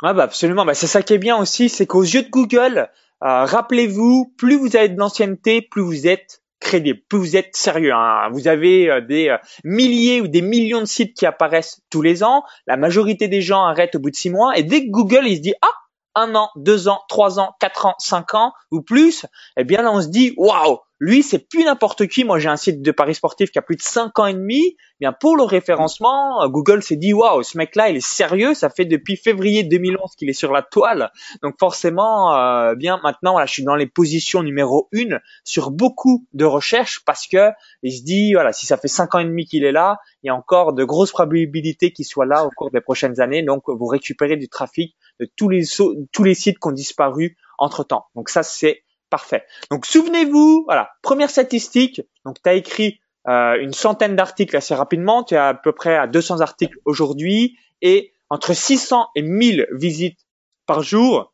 Ah 0.01 0.13
bah 0.13 0.23
absolument, 0.23 0.65
bah 0.65 0.73
c'est 0.73 0.87
ça 0.87 1.01
qui 1.01 1.13
est 1.13 1.17
bien 1.17 1.37
aussi, 1.37 1.69
c'est 1.69 1.85
qu'aux 1.85 2.03
yeux 2.03 2.23
de 2.23 2.29
Google, 2.29 2.89
euh, 3.23 3.45
rappelez-vous, 3.45 4.33
plus 4.37 4.55
vous 4.55 4.75
avez 4.75 4.89
de 4.89 4.97
l'ancienneté, 4.97 5.61
plus 5.61 5.81
vous 5.81 6.07
êtes 6.07 6.41
crédible, 6.59 6.99
plus 7.09 7.19
vous 7.19 7.37
êtes 7.37 7.55
sérieux. 7.55 7.93
Hein. 7.93 8.29
Vous 8.31 8.47
avez 8.47 8.89
euh, 8.89 9.01
des 9.01 9.29
euh, 9.29 9.37
milliers 9.63 10.21
ou 10.21 10.27
des 10.27 10.41
millions 10.41 10.79
de 10.79 10.85
sites 10.85 11.15
qui 11.15 11.25
apparaissent 11.25 11.81
tous 11.89 12.01
les 12.01 12.23
ans. 12.23 12.43
La 12.67 12.77
majorité 12.77 13.27
des 13.27 13.41
gens 13.41 13.63
arrêtent 13.63 13.95
au 13.95 13.99
bout 13.99 14.09
de 14.09 14.15
six 14.15 14.29
mois. 14.29 14.57
Et 14.57 14.63
dès 14.63 14.85
que 14.85 14.89
Google 14.89 15.27
il 15.27 15.37
se 15.37 15.41
dit 15.41 15.53
ah 15.61 15.71
un 16.15 16.35
an, 16.35 16.49
deux 16.55 16.87
ans, 16.87 17.01
trois 17.09 17.39
ans, 17.39 17.53
quatre 17.59 17.85
ans, 17.85 17.95
cinq 17.97 18.33
ans 18.33 18.53
ou 18.71 18.81
plus, 18.81 19.25
eh 19.57 19.63
bien 19.63 19.81
là 19.81 19.91
on 19.91 20.01
se 20.01 20.07
dit 20.07 20.33
waouh, 20.37 20.79
lui, 20.99 21.23
c'est 21.23 21.49
plus 21.49 21.65
n'importe 21.65 22.07
qui. 22.07 22.23
Moi, 22.23 22.39
j'ai 22.39 22.49
un 22.49 22.55
site 22.55 22.81
de 22.81 22.91
paris 22.91 23.15
sportif 23.15 23.51
qui 23.51 23.59
a 23.59 23.61
plus 23.61 23.75
de 23.75 23.81
5 23.81 24.17
ans 24.19 24.25
et 24.25 24.33
demi. 24.33 24.61
Eh 24.77 24.77
bien, 25.01 25.11
pour 25.11 25.35
le 25.35 25.43
référencement, 25.43 26.41
euh, 26.43 26.47
Google 26.47 26.83
s'est 26.83 26.95
dit, 26.95 27.13
waouh, 27.13 27.43
ce 27.43 27.57
mec-là, 27.57 27.89
il 27.89 27.97
est 27.97 28.05
sérieux. 28.05 28.53
Ça 28.53 28.69
fait 28.69 28.85
depuis 28.85 29.17
février 29.17 29.63
2011 29.63 30.15
qu'il 30.15 30.29
est 30.29 30.33
sur 30.33 30.51
la 30.51 30.61
toile. 30.61 31.11
Donc, 31.41 31.55
forcément, 31.59 32.35
euh, 32.37 32.75
bien, 32.75 32.99
maintenant, 33.03 33.31
voilà, 33.33 33.45
je 33.45 33.53
suis 33.53 33.63
dans 33.63 33.75
les 33.75 33.87
positions 33.87 34.43
numéro 34.43 34.87
une 34.91 35.19
sur 35.43 35.71
beaucoup 35.71 36.25
de 36.33 36.45
recherches 36.45 37.01
parce 37.05 37.27
que 37.27 37.49
il 37.81 37.91
se 37.91 38.03
dit, 38.03 38.33
voilà, 38.33 38.53
si 38.53 38.65
ça 38.65 38.77
fait 38.77 38.87
5 38.87 39.15
ans 39.15 39.19
et 39.19 39.25
demi 39.25 39.45
qu'il 39.45 39.65
est 39.65 39.71
là, 39.71 39.97
il 40.21 40.27
y 40.27 40.29
a 40.29 40.35
encore 40.35 40.73
de 40.73 40.83
grosses 40.83 41.11
probabilités 41.11 41.91
qu'il 41.91 42.05
soit 42.05 42.25
là 42.25 42.45
au 42.45 42.49
cours 42.49 42.71
des 42.71 42.81
prochaines 42.81 43.19
années. 43.19 43.41
Donc, 43.43 43.63
vous 43.67 43.87
récupérez 43.87 44.37
du 44.37 44.47
trafic 44.47 44.95
de 45.19 45.29
tous 45.35 45.49
les, 45.49 45.63
tous 46.11 46.23
les 46.23 46.33
sites 46.33 46.59
qui 46.59 46.67
ont 46.67 46.71
disparu 46.71 47.35
entre 47.57 47.83
temps. 47.83 48.05
Donc, 48.15 48.29
ça, 48.29 48.43
c'est 48.43 48.82
Parfait. 49.13 49.45
Donc 49.69 49.85
souvenez-vous, 49.85 50.63
voilà, 50.65 50.89
première 51.03 51.29
statistique. 51.29 52.01
Donc 52.25 52.41
tu 52.41 52.49
as 52.49 52.55
écrit 52.55 52.99
euh, 53.27 53.61
une 53.61 53.71
centaine 53.71 54.15
d'articles 54.15 54.57
assez 54.57 54.73
rapidement. 54.73 55.23
Tu 55.23 55.35
es 55.35 55.37
à 55.37 55.53
peu 55.53 55.71
près 55.71 55.95
à 55.95 56.07
200 56.07 56.41
articles 56.41 56.79
aujourd'hui 56.85 57.55
et 57.83 58.11
entre 58.31 58.55
600 58.55 59.09
et 59.15 59.21
1000 59.21 59.67
visites 59.73 60.17
par 60.65 60.81
jour 60.81 61.31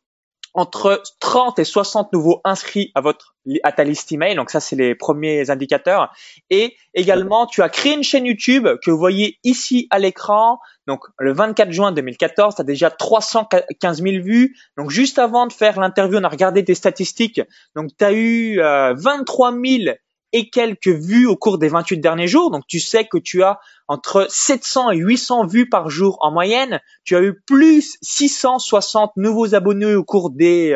entre 0.54 1.02
30 1.20 1.58
et 1.58 1.64
60 1.64 2.12
nouveaux 2.12 2.40
inscrits 2.44 2.90
à 2.94 3.00
votre 3.00 3.36
à 3.62 3.72
ta 3.72 3.84
liste 3.84 4.12
email. 4.12 4.34
Donc 4.34 4.50
ça, 4.50 4.60
c'est 4.60 4.76
les 4.76 4.94
premiers 4.94 5.50
indicateurs. 5.50 6.12
Et 6.50 6.76
également, 6.94 7.46
tu 7.46 7.62
as 7.62 7.68
créé 7.68 7.94
une 7.94 8.02
chaîne 8.02 8.26
YouTube 8.26 8.68
que 8.82 8.90
vous 8.90 8.98
voyez 8.98 9.38
ici 9.44 9.86
à 9.90 9.98
l'écran. 9.98 10.58
Donc 10.86 11.04
le 11.18 11.32
24 11.32 11.70
juin 11.70 11.92
2014, 11.92 12.56
tu 12.56 12.60
as 12.60 12.64
déjà 12.64 12.90
315 12.90 14.02
000 14.02 14.22
vues. 14.22 14.56
Donc 14.76 14.90
juste 14.90 15.18
avant 15.18 15.46
de 15.46 15.52
faire 15.52 15.80
l'interview, 15.80 16.18
on 16.18 16.24
a 16.24 16.28
regardé 16.28 16.64
tes 16.64 16.74
statistiques. 16.74 17.40
Donc 17.74 17.90
tu 17.96 18.04
as 18.04 18.12
eu 18.12 18.60
euh, 18.60 18.94
23 18.96 19.52
000 19.52 19.94
et 20.32 20.50
quelques 20.50 20.88
vues 20.88 21.26
au 21.26 21.36
cours 21.36 21.58
des 21.58 21.68
28 21.68 21.98
derniers 21.98 22.28
jours. 22.28 22.50
Donc 22.50 22.66
tu 22.66 22.80
sais 22.80 23.04
que 23.04 23.18
tu 23.18 23.42
as 23.42 23.60
entre 23.88 24.26
700 24.28 24.92
et 24.92 24.96
800 24.98 25.46
vues 25.46 25.68
par 25.68 25.90
jour 25.90 26.18
en 26.20 26.30
moyenne. 26.30 26.80
Tu 27.04 27.16
as 27.16 27.22
eu 27.22 27.40
plus 27.46 27.98
660 28.02 29.12
nouveaux 29.16 29.54
abonnés 29.54 29.94
au 29.94 30.04
cours 30.04 30.30
des 30.30 30.70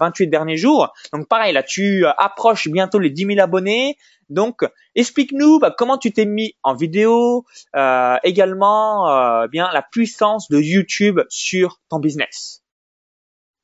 28 0.00 0.26
euh, 0.26 0.30
derniers 0.30 0.56
jours. 0.56 0.92
Donc 1.12 1.28
pareil, 1.28 1.52
là 1.52 1.62
tu 1.62 2.04
euh, 2.04 2.10
approches 2.18 2.68
bientôt 2.68 2.98
les 2.98 3.10
10 3.10 3.26
000 3.26 3.40
abonnés. 3.40 3.96
Donc 4.28 4.62
explique-nous 4.94 5.58
bah, 5.58 5.74
comment 5.76 5.98
tu 5.98 6.12
t'es 6.12 6.24
mis 6.24 6.54
en 6.62 6.74
vidéo, 6.74 7.44
euh, 7.76 8.16
également 8.22 9.46
bien 9.48 9.70
la 9.72 9.82
puissance 9.82 10.48
de 10.48 10.60
YouTube 10.60 11.20
sur 11.28 11.80
ton 11.88 11.98
business. 11.98 12.62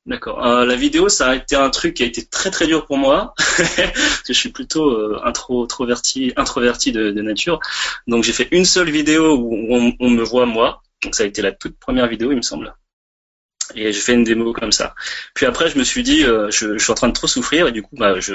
D'accord. 0.07 0.45
Euh, 0.45 0.65
la 0.65 0.75
vidéo, 0.77 1.09
ça 1.09 1.31
a 1.31 1.35
été 1.35 1.57
un 1.57 1.69
truc 1.69 1.95
qui 1.95 2.03
a 2.03 2.05
été 2.05 2.25
très 2.25 2.49
très 2.49 2.65
dur 2.65 2.85
pour 2.85 2.97
moi, 2.97 3.33
parce 3.37 4.21
que 4.21 4.31
je 4.31 4.39
suis 4.39 4.51
plutôt 4.53 4.89
euh, 4.89 5.19
introverti, 5.25 6.31
introverti 6.37 6.93
de, 6.93 7.11
nature. 7.21 7.59
Donc 8.07 8.23
j'ai 8.23 8.31
fait 8.31 8.47
une 8.51 8.63
seule 8.63 8.89
vidéo 8.89 9.35
où 9.35 9.67
on, 9.99 10.09
me 10.09 10.23
voit 10.23 10.45
moi. 10.45 10.81
Donc 11.03 11.13
ça 11.13 11.23
a 11.23 11.25
été 11.25 11.41
la 11.41 11.51
toute 11.51 11.77
première 11.77 12.07
vidéo, 12.07 12.31
il 12.31 12.37
me 12.37 12.41
semble. 12.41 12.73
Et 13.75 13.91
j'ai 13.91 13.99
fait 13.99 14.13
une 14.13 14.23
démo 14.23 14.53
comme 14.53 14.71
ça. 14.71 14.95
Puis 15.33 15.45
après, 15.45 15.69
je 15.69 15.77
me 15.77 15.83
suis 15.83 16.03
dit, 16.03 16.23
euh, 16.23 16.49
je, 16.51 16.77
je, 16.77 16.83
suis 16.83 16.91
en 16.91 16.95
train 16.95 17.09
de 17.09 17.13
trop 17.13 17.27
souffrir, 17.27 17.67
et 17.67 17.73
du 17.73 17.81
coup, 17.81 17.97
bah, 17.97 18.17
je, 18.21 18.33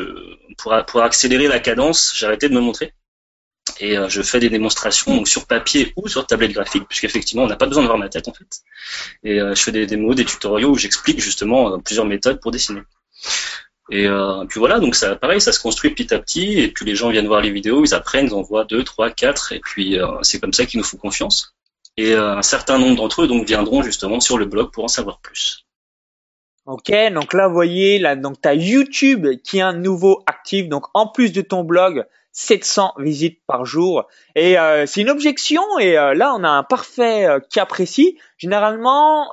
pour 0.59 1.02
accélérer 1.02 1.49
la 1.49 1.59
cadence, 1.59 2.12
j'ai 2.14 2.26
arrêté 2.26 2.50
de 2.50 2.55
me 2.55 2.61
montrer 2.61 2.93
et 3.81 3.97
euh, 3.97 4.09
je 4.09 4.23
fais 4.23 4.41
des 4.41 4.49
démonstrations 4.49 5.14
donc 5.14 5.29
sur 5.29 5.47
papier 5.47 5.93
ou 5.97 6.09
sur 6.09 6.26
tablette 6.26 6.52
graphique 6.52 6.87
puisqu'effectivement 6.88 7.45
on 7.45 7.47
n'a 7.47 7.57
pas 7.57 7.67
besoin 7.67 7.83
de 7.83 7.88
voir 7.88 7.99
ma 7.99 8.09
tête 8.09 8.29
en 8.29 8.33
fait. 8.33 8.62
Et 9.25 9.41
euh, 9.41 9.55
je 9.55 9.62
fais 9.62 9.73
des 9.73 9.87
démos 9.87 10.17
des 10.17 10.25
tutoriaux 10.25 10.71
où 10.71 10.79
j'explique 10.79 11.21
justement 11.21 11.75
euh, 11.75 11.79
plusieurs 11.79 12.07
méthodes 12.07 12.41
pour 12.41 12.50
dessiner. 12.50 12.83
Et 13.91 14.07
puis 14.49 14.59
voilà 14.59 14.79
donc 14.79 14.95
ça 14.95 15.17
pareil 15.17 15.41
ça 15.41 15.52
se 15.52 15.61
construit 15.61 15.91
petit 15.91 16.14
à 16.14 16.19
petit 16.19 16.61
et 16.61 16.69
puis 16.69 16.87
les 16.87 16.95
gens 16.95 17.11
viennent 17.11 17.26
voir 17.26 17.43
les 17.43 17.50
vidéos 17.50 17.85
ils 17.85 17.93
apprennent 17.93 18.26
ils 18.26 18.33
en 18.33 18.41
voient 18.41 18.64
deux 18.64 18.85
trois 18.85 19.11
quatre 19.11 19.52
et 19.52 19.61
puis 19.61 19.99
c'est 20.23 20.41
comme 20.41 20.52
ça 20.52 20.64
qu'ils 20.64 20.79
nous 20.79 20.85
font 20.85 20.97
confiance. 20.97 21.55
Et 21.99 22.14
un 22.14 22.41
certain 22.43 22.79
nombre 22.79 22.97
d'entre 22.97 23.23
eux 23.23 23.26
donc 23.26 23.47
viendront 23.47 23.83
justement 23.83 24.21
sur 24.21 24.38
le 24.38 24.47
blog 24.47 24.71
pour 24.71 24.85
en 24.85 24.88
savoir 24.88 25.19
plus. 25.21 25.67
Ok, 26.64 26.93
donc 27.12 27.33
là, 27.33 27.49
vous 27.49 27.55
voyez, 27.55 27.99
là, 27.99 28.14
donc 28.14 28.37
as 28.47 28.55
YouTube 28.55 29.26
qui 29.43 29.59
est 29.59 29.62
un 29.62 29.73
nouveau 29.73 30.23
actif. 30.26 30.69
Donc, 30.69 30.87
en 30.95 31.09
plus 31.09 31.33
de 31.33 31.43
ton 31.43 31.64
blog, 31.64 32.07
700 32.33 32.95
visites 32.99 33.41
par 33.47 33.65
jour. 33.65 34.09
Et 34.35 34.59
euh, 34.59 34.87
c'est 34.87 35.03
une 35.03 35.11
objection 35.11 35.62
et 35.79 35.99
euh, 35.99 36.14
là 36.14 36.35
on 36.35 36.42
a 36.42 36.49
un 36.49 36.62
parfait 36.62 37.27
euh, 37.27 37.40
cas 37.40 37.66
précis. 37.66 38.18
Généralement, 38.38 39.31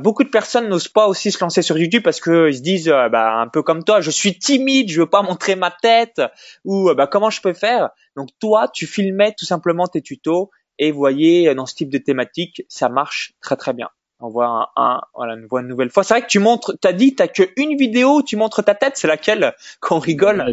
beaucoup 0.00 0.24
de 0.24 0.30
personnes 0.30 0.68
n'osent 0.68 0.88
pas 0.88 1.06
aussi 1.06 1.30
se 1.30 1.38
lancer 1.38 1.62
sur 1.62 1.78
YouTube 1.78 2.02
parce 2.02 2.20
qu'ils 2.20 2.56
se 2.56 2.60
disent 2.60 2.88
bah, 2.88 3.38
un 3.38 3.46
peu 3.46 3.62
comme 3.62 3.84
toi, 3.84 4.00
je 4.00 4.10
suis 4.10 4.36
timide, 4.36 4.90
je 4.90 5.02
veux 5.02 5.08
pas 5.08 5.22
montrer 5.22 5.54
ma 5.54 5.70
tête 5.70 6.20
ou 6.64 6.92
bah, 6.92 7.06
comment 7.06 7.30
je 7.30 7.40
peux 7.40 7.52
faire? 7.52 7.90
Donc 8.16 8.30
toi, 8.40 8.66
tu 8.66 8.88
filmais 8.88 9.32
tout 9.38 9.44
simplement 9.44 9.86
tes 9.86 10.02
tutos 10.02 10.50
et 10.80 10.90
voyez 10.90 11.54
dans 11.54 11.66
ce 11.66 11.76
type 11.76 11.88
de 11.88 11.98
thématique, 11.98 12.64
ça 12.68 12.88
marche 12.88 13.34
très 13.40 13.54
très 13.54 13.74
bien. 13.74 13.90
On 14.18 14.28
voit 14.28 14.72
un, 14.74 15.00
voilà, 15.14 15.34
une 15.34 15.68
nouvelle 15.68 15.90
fois. 15.90 16.02
C'est 16.02 16.14
vrai 16.14 16.22
que 16.22 16.26
tu 16.26 16.40
montres, 16.40 16.76
t'as 16.80 16.92
dit, 16.92 17.14
t'as 17.14 17.28
que 17.28 17.44
une 17.56 17.76
vidéo, 17.76 18.22
tu 18.22 18.36
montres 18.36 18.64
ta 18.64 18.74
tête, 18.74 18.96
c'est 18.96 19.06
laquelle? 19.06 19.54
Qu'on 19.80 20.00
rigole 20.00 20.52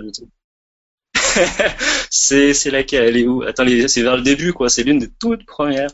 c'est 2.09 2.53
c'est 2.53 2.71
laquelle? 2.71 3.03
Elle 3.03 3.17
est 3.17 3.27
où? 3.27 3.43
Attends, 3.43 3.65
c'est 3.87 4.01
vers 4.01 4.15
le 4.15 4.21
début 4.21 4.53
quoi. 4.53 4.69
C'est 4.69 4.83
l'une 4.83 4.99
des 4.99 5.09
toutes 5.19 5.45
premières. 5.45 5.89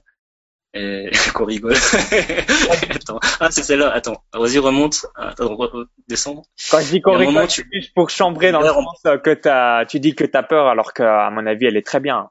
Et 0.73 1.11
qu'on 1.33 1.45
rigole. 1.45 1.75
Attends. 2.89 3.19
Ah, 3.39 3.51
c'est 3.51 3.63
celle-là. 3.63 3.91
Attends. 3.91 4.23
Vas-y, 4.33 4.57
remonte. 4.59 5.05
Attends, 5.15 5.57
descendre. 6.07 6.43
Quand 6.69 6.79
je 6.79 6.91
dis 6.91 7.01
qu'on 7.01 7.17
rigole, 7.17 7.47
tu... 7.47 7.67
juste 7.73 7.93
pour 7.93 8.09
chambrer 8.09 8.51
dans 8.51 8.61
le 8.61 8.67
sens 8.67 9.01
que 9.23 9.33
t'as, 9.33 9.85
tu 9.85 9.99
dis 9.99 10.15
que 10.15 10.23
t'as 10.23 10.43
peur 10.43 10.67
alors 10.67 10.93
qu'à 10.93 11.29
mon 11.29 11.45
avis, 11.45 11.65
elle 11.65 11.77
est 11.77 11.85
très 11.85 11.99
bien. 11.99 12.29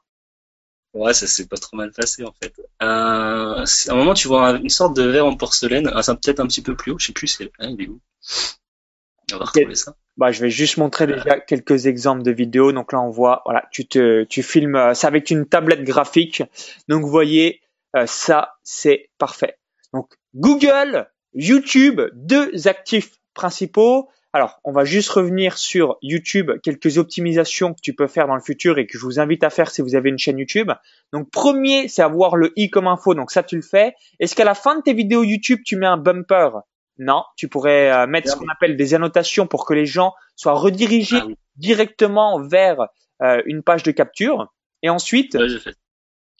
Ouais, 0.93 1.13
ça 1.13 1.25
s'est 1.25 1.47
pas 1.47 1.55
trop 1.55 1.77
mal 1.77 1.91
passé 1.91 2.25
en 2.25 2.33
fait. 2.41 2.53
Euh, 2.81 3.63
à 3.63 3.63
un 3.63 3.95
moment, 3.95 4.13
tu 4.13 4.27
vois 4.27 4.57
une 4.57 4.69
sorte 4.69 4.95
de 4.95 5.03
verre 5.03 5.25
en 5.25 5.37
porcelaine. 5.37 5.89
Ah, 5.93 6.03
ça 6.03 6.15
peut-être 6.15 6.41
un 6.41 6.47
petit 6.47 6.61
peu 6.61 6.75
plus 6.75 6.91
haut. 6.91 6.99
Je 6.99 7.07
sais 7.07 7.13
plus. 7.13 7.27
C'est 7.27 7.49
hein, 7.59 7.69
il 7.77 7.83
est 7.83 7.87
où? 7.87 8.01
On 9.33 9.39
va 9.39 9.45
retrouver 9.45 9.75
ça. 9.75 9.95
Bah, 10.17 10.31
je 10.31 10.41
vais 10.41 10.49
juste 10.49 10.77
montrer 10.77 11.07
déjà 11.07 11.39
quelques 11.39 11.87
exemples 11.87 12.23
de 12.23 12.31
vidéos. 12.31 12.71
Donc 12.71 12.93
là, 12.93 13.01
on 13.01 13.09
voit, 13.09 13.41
voilà, 13.45 13.67
tu 13.71 13.87
te, 13.87 14.23
tu 14.25 14.43
filmes 14.43 14.75
euh, 14.75 14.93
ça 14.93 15.07
avec 15.07 15.31
une 15.31 15.45
tablette 15.45 15.83
graphique. 15.83 16.43
Donc, 16.87 17.03
vous 17.03 17.09
voyez, 17.09 17.61
euh, 17.95 18.05
ça, 18.05 18.53
c'est 18.63 19.09
parfait. 19.17 19.57
Donc, 19.93 20.13
Google, 20.35 21.07
YouTube, 21.33 22.01
deux 22.13 22.67
actifs 22.67 23.11
principaux. 23.33 24.09
Alors, 24.33 24.61
on 24.63 24.71
va 24.71 24.85
juste 24.85 25.09
revenir 25.09 25.57
sur 25.57 25.97
YouTube, 26.01 26.51
quelques 26.63 26.97
optimisations 26.97 27.73
que 27.73 27.81
tu 27.81 27.93
peux 27.93 28.07
faire 28.07 28.27
dans 28.27 28.35
le 28.35 28.41
futur 28.41 28.79
et 28.79 28.87
que 28.87 28.97
je 28.97 29.03
vous 29.03 29.19
invite 29.19 29.43
à 29.43 29.49
faire 29.49 29.69
si 29.69 29.81
vous 29.81 29.95
avez 29.95 30.09
une 30.09 30.17
chaîne 30.17 30.37
YouTube. 30.37 30.71
Donc, 31.11 31.29
premier, 31.31 31.89
c'est 31.89 32.01
avoir 32.01 32.37
le 32.37 32.53
i 32.55 32.69
comme 32.69 32.87
info. 32.87 33.13
Donc, 33.13 33.31
ça, 33.31 33.43
tu 33.43 33.57
le 33.57 33.61
fais. 33.61 33.93
Est-ce 34.19 34.35
qu'à 34.35 34.45
la 34.45 34.53
fin 34.53 34.77
de 34.77 34.83
tes 34.83 34.93
vidéos 34.93 35.23
YouTube, 35.23 35.59
tu 35.65 35.75
mets 35.75 35.87
un 35.87 35.97
bumper? 35.97 36.51
Non, 36.97 37.23
tu 37.35 37.47
pourrais 37.47 37.91
euh, 37.91 38.07
mettre 38.07 38.29
ce 38.29 38.35
qu'on 38.35 38.49
appelle 38.49 38.77
des 38.77 38.93
annotations 38.93 39.47
pour 39.47 39.65
que 39.65 39.73
les 39.73 39.85
gens 39.85 40.13
soient 40.35 40.53
redirigés 40.53 41.19
ah 41.21 41.27
directement 41.55 42.41
vers 42.41 42.87
euh, 43.21 43.41
une 43.45 43.63
page 43.63 43.83
de 43.83 43.91
capture. 43.91 44.51
Et 44.83 44.89
ensuite, 44.89 45.37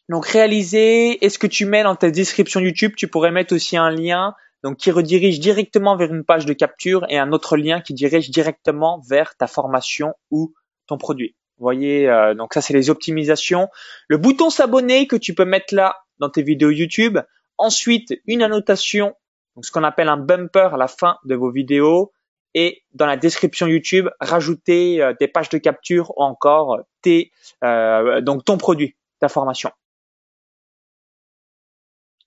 donc 0.09 0.25
réaliser, 0.25 1.23
est-ce 1.23 1.39
que 1.39 1.47
tu 1.47 1.65
mets 1.65 1.83
dans 1.83 1.95
ta 1.95 2.11
description 2.11 2.59
YouTube, 2.59 2.93
tu 2.95 3.07
pourrais 3.07 3.31
mettre 3.31 3.55
aussi 3.55 3.77
un 3.77 3.89
lien 3.89 4.35
donc 4.63 4.77
qui 4.77 4.91
redirige 4.91 5.39
directement 5.39 5.95
vers 5.95 6.13
une 6.13 6.23
page 6.23 6.45
de 6.45 6.53
capture 6.53 7.05
et 7.09 7.17
un 7.17 7.31
autre 7.31 7.57
lien 7.57 7.81
qui 7.81 7.93
dirige 7.93 8.29
directement 8.29 9.01
vers 9.09 9.35
ta 9.35 9.47
formation 9.47 10.13
ou 10.29 10.53
ton 10.85 10.97
produit. 10.97 11.35
Vous 11.57 11.63
voyez, 11.63 12.07
euh, 12.07 12.33
donc 12.35 12.53
ça 12.53 12.61
c'est 12.61 12.73
les 12.73 12.89
optimisations. 12.89 13.69
Le 14.07 14.17
bouton 14.17 14.49
s'abonner 14.49 15.07
que 15.07 15.15
tu 15.15 15.33
peux 15.33 15.45
mettre 15.45 15.73
là 15.73 15.97
dans 16.19 16.29
tes 16.29 16.43
vidéos 16.43 16.71
YouTube. 16.71 17.19
Ensuite, 17.57 18.13
une 18.25 18.43
annotation 18.43 19.15
donc 19.55 19.65
ce 19.65 19.71
qu'on 19.71 19.83
appelle 19.83 20.09
un 20.09 20.17
bumper 20.17 20.73
à 20.73 20.77
la 20.77 20.87
fin 20.87 21.17
de 21.25 21.35
vos 21.35 21.51
vidéos 21.51 22.13
et 22.53 22.83
dans 22.93 23.05
la 23.05 23.17
description 23.17 23.67
YouTube, 23.67 24.09
rajouter 24.19 25.01
euh, 25.01 25.13
des 25.19 25.27
pages 25.27 25.49
de 25.49 25.57
capture 25.57 26.11
ou 26.17 26.23
encore 26.23 26.79
tes, 27.01 27.31
euh, 27.63 28.21
donc 28.21 28.43
ton 28.43 28.57
produit, 28.57 28.95
ta 29.19 29.29
formation. 29.29 29.71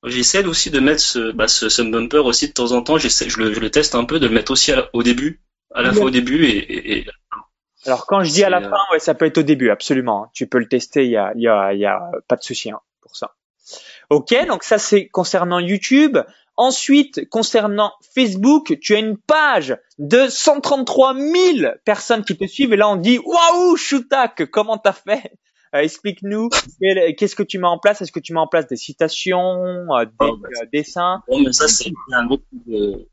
J'essaie 0.02 0.44
aussi 0.44 0.70
de 0.70 0.80
mettre 0.80 1.00
ce, 1.00 1.32
bah, 1.32 1.48
ce, 1.48 1.82
bumper 1.82 2.24
aussi 2.24 2.48
de 2.48 2.52
temps 2.52 2.72
en 2.72 2.82
temps. 2.82 2.98
J'essaie, 2.98 3.30
je 3.30 3.38
le, 3.38 3.54
je 3.54 3.60
le 3.60 3.70
teste 3.70 3.94
un 3.94 4.04
peu 4.04 4.20
de 4.20 4.26
le 4.26 4.34
mettre 4.34 4.52
aussi 4.52 4.72
au 4.92 5.02
début, 5.02 5.42
à 5.74 5.82
la 5.82 5.92
fois 5.92 6.04
au 6.04 6.10
début 6.10 6.44
et, 6.44 6.98
et, 6.98 7.06
alors 7.86 8.06
quand 8.06 8.22
je 8.22 8.30
dis 8.30 8.44
à 8.44 8.50
la 8.50 8.62
fin, 8.62 8.78
ouais, 8.92 8.98
ça 8.98 9.14
peut 9.14 9.26
être 9.26 9.38
au 9.38 9.42
début, 9.42 9.70
absolument. 9.70 10.30
Tu 10.32 10.46
peux 10.46 10.58
le 10.58 10.68
tester, 10.68 11.04
il 11.04 11.10
y 11.10 11.16
a, 11.16 11.32
y 11.36 11.48
a, 11.48 11.74
y 11.74 11.84
a 11.84 12.10
pas 12.28 12.36
de 12.36 12.42
souci 12.42 12.70
hein, 12.70 12.80
pour 13.02 13.16
ça. 13.16 13.34
Ok, 14.10 14.34
donc 14.46 14.62
ça 14.62 14.78
c'est 14.78 15.08
concernant 15.08 15.58
YouTube. 15.58 16.18
Ensuite, 16.56 17.28
concernant 17.30 17.92
Facebook, 18.14 18.78
tu 18.80 18.94
as 18.94 18.98
une 18.98 19.16
page 19.16 19.76
de 19.98 20.28
133 20.28 21.14
000 21.14 21.72
personnes 21.84 22.24
qui 22.24 22.36
te 22.36 22.46
suivent 22.46 22.72
et 22.72 22.76
là 22.76 22.88
on 22.88 22.96
dit 22.96 23.18
waouh 23.18 23.76
Shutak, 23.76 24.50
comment 24.50 24.78
t'as 24.78 24.92
fait? 24.92 25.32
Euh, 25.74 25.80
Explique-nous 25.80 26.50
qu'est-ce 26.80 27.34
que 27.34 27.42
tu 27.42 27.58
mets 27.58 27.66
en 27.66 27.78
place? 27.78 28.02
Est-ce 28.02 28.12
que 28.12 28.20
tu 28.20 28.32
mets 28.32 28.40
en 28.40 28.46
place 28.46 28.68
des 28.68 28.76
citations, 28.76 29.64
euh, 29.64 30.04
des 30.04 30.10
oh, 30.20 30.36
bah, 30.36 30.48
euh, 30.62 30.66
dessins? 30.72 31.22
Bon, 31.28 31.40
mais 31.40 31.52
ça 31.52 31.66
c'est 31.66 31.92
un 32.12 32.26
gros 32.26 32.38
coup 32.38 32.62
de 32.66 33.08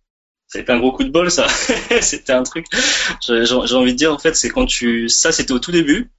c'était 0.48 0.72
un 0.72 0.80
gros 0.80 0.92
coup 0.92 1.04
de 1.04 1.10
bol 1.10 1.32
ça. 1.32 1.48
c'était 2.02 2.34
un 2.34 2.44
truc. 2.44 2.68
J'ai 3.26 3.54
envie 3.54 3.94
de 3.94 3.98
dire 3.98 4.14
en 4.14 4.20
fait, 4.20 4.36
c'est 4.36 4.50
quand 4.50 4.66
tu 4.66 5.10
ça 5.10 5.32
c'était 5.32 5.54
au 5.54 5.60
tout 5.60 5.72
début 5.72 6.12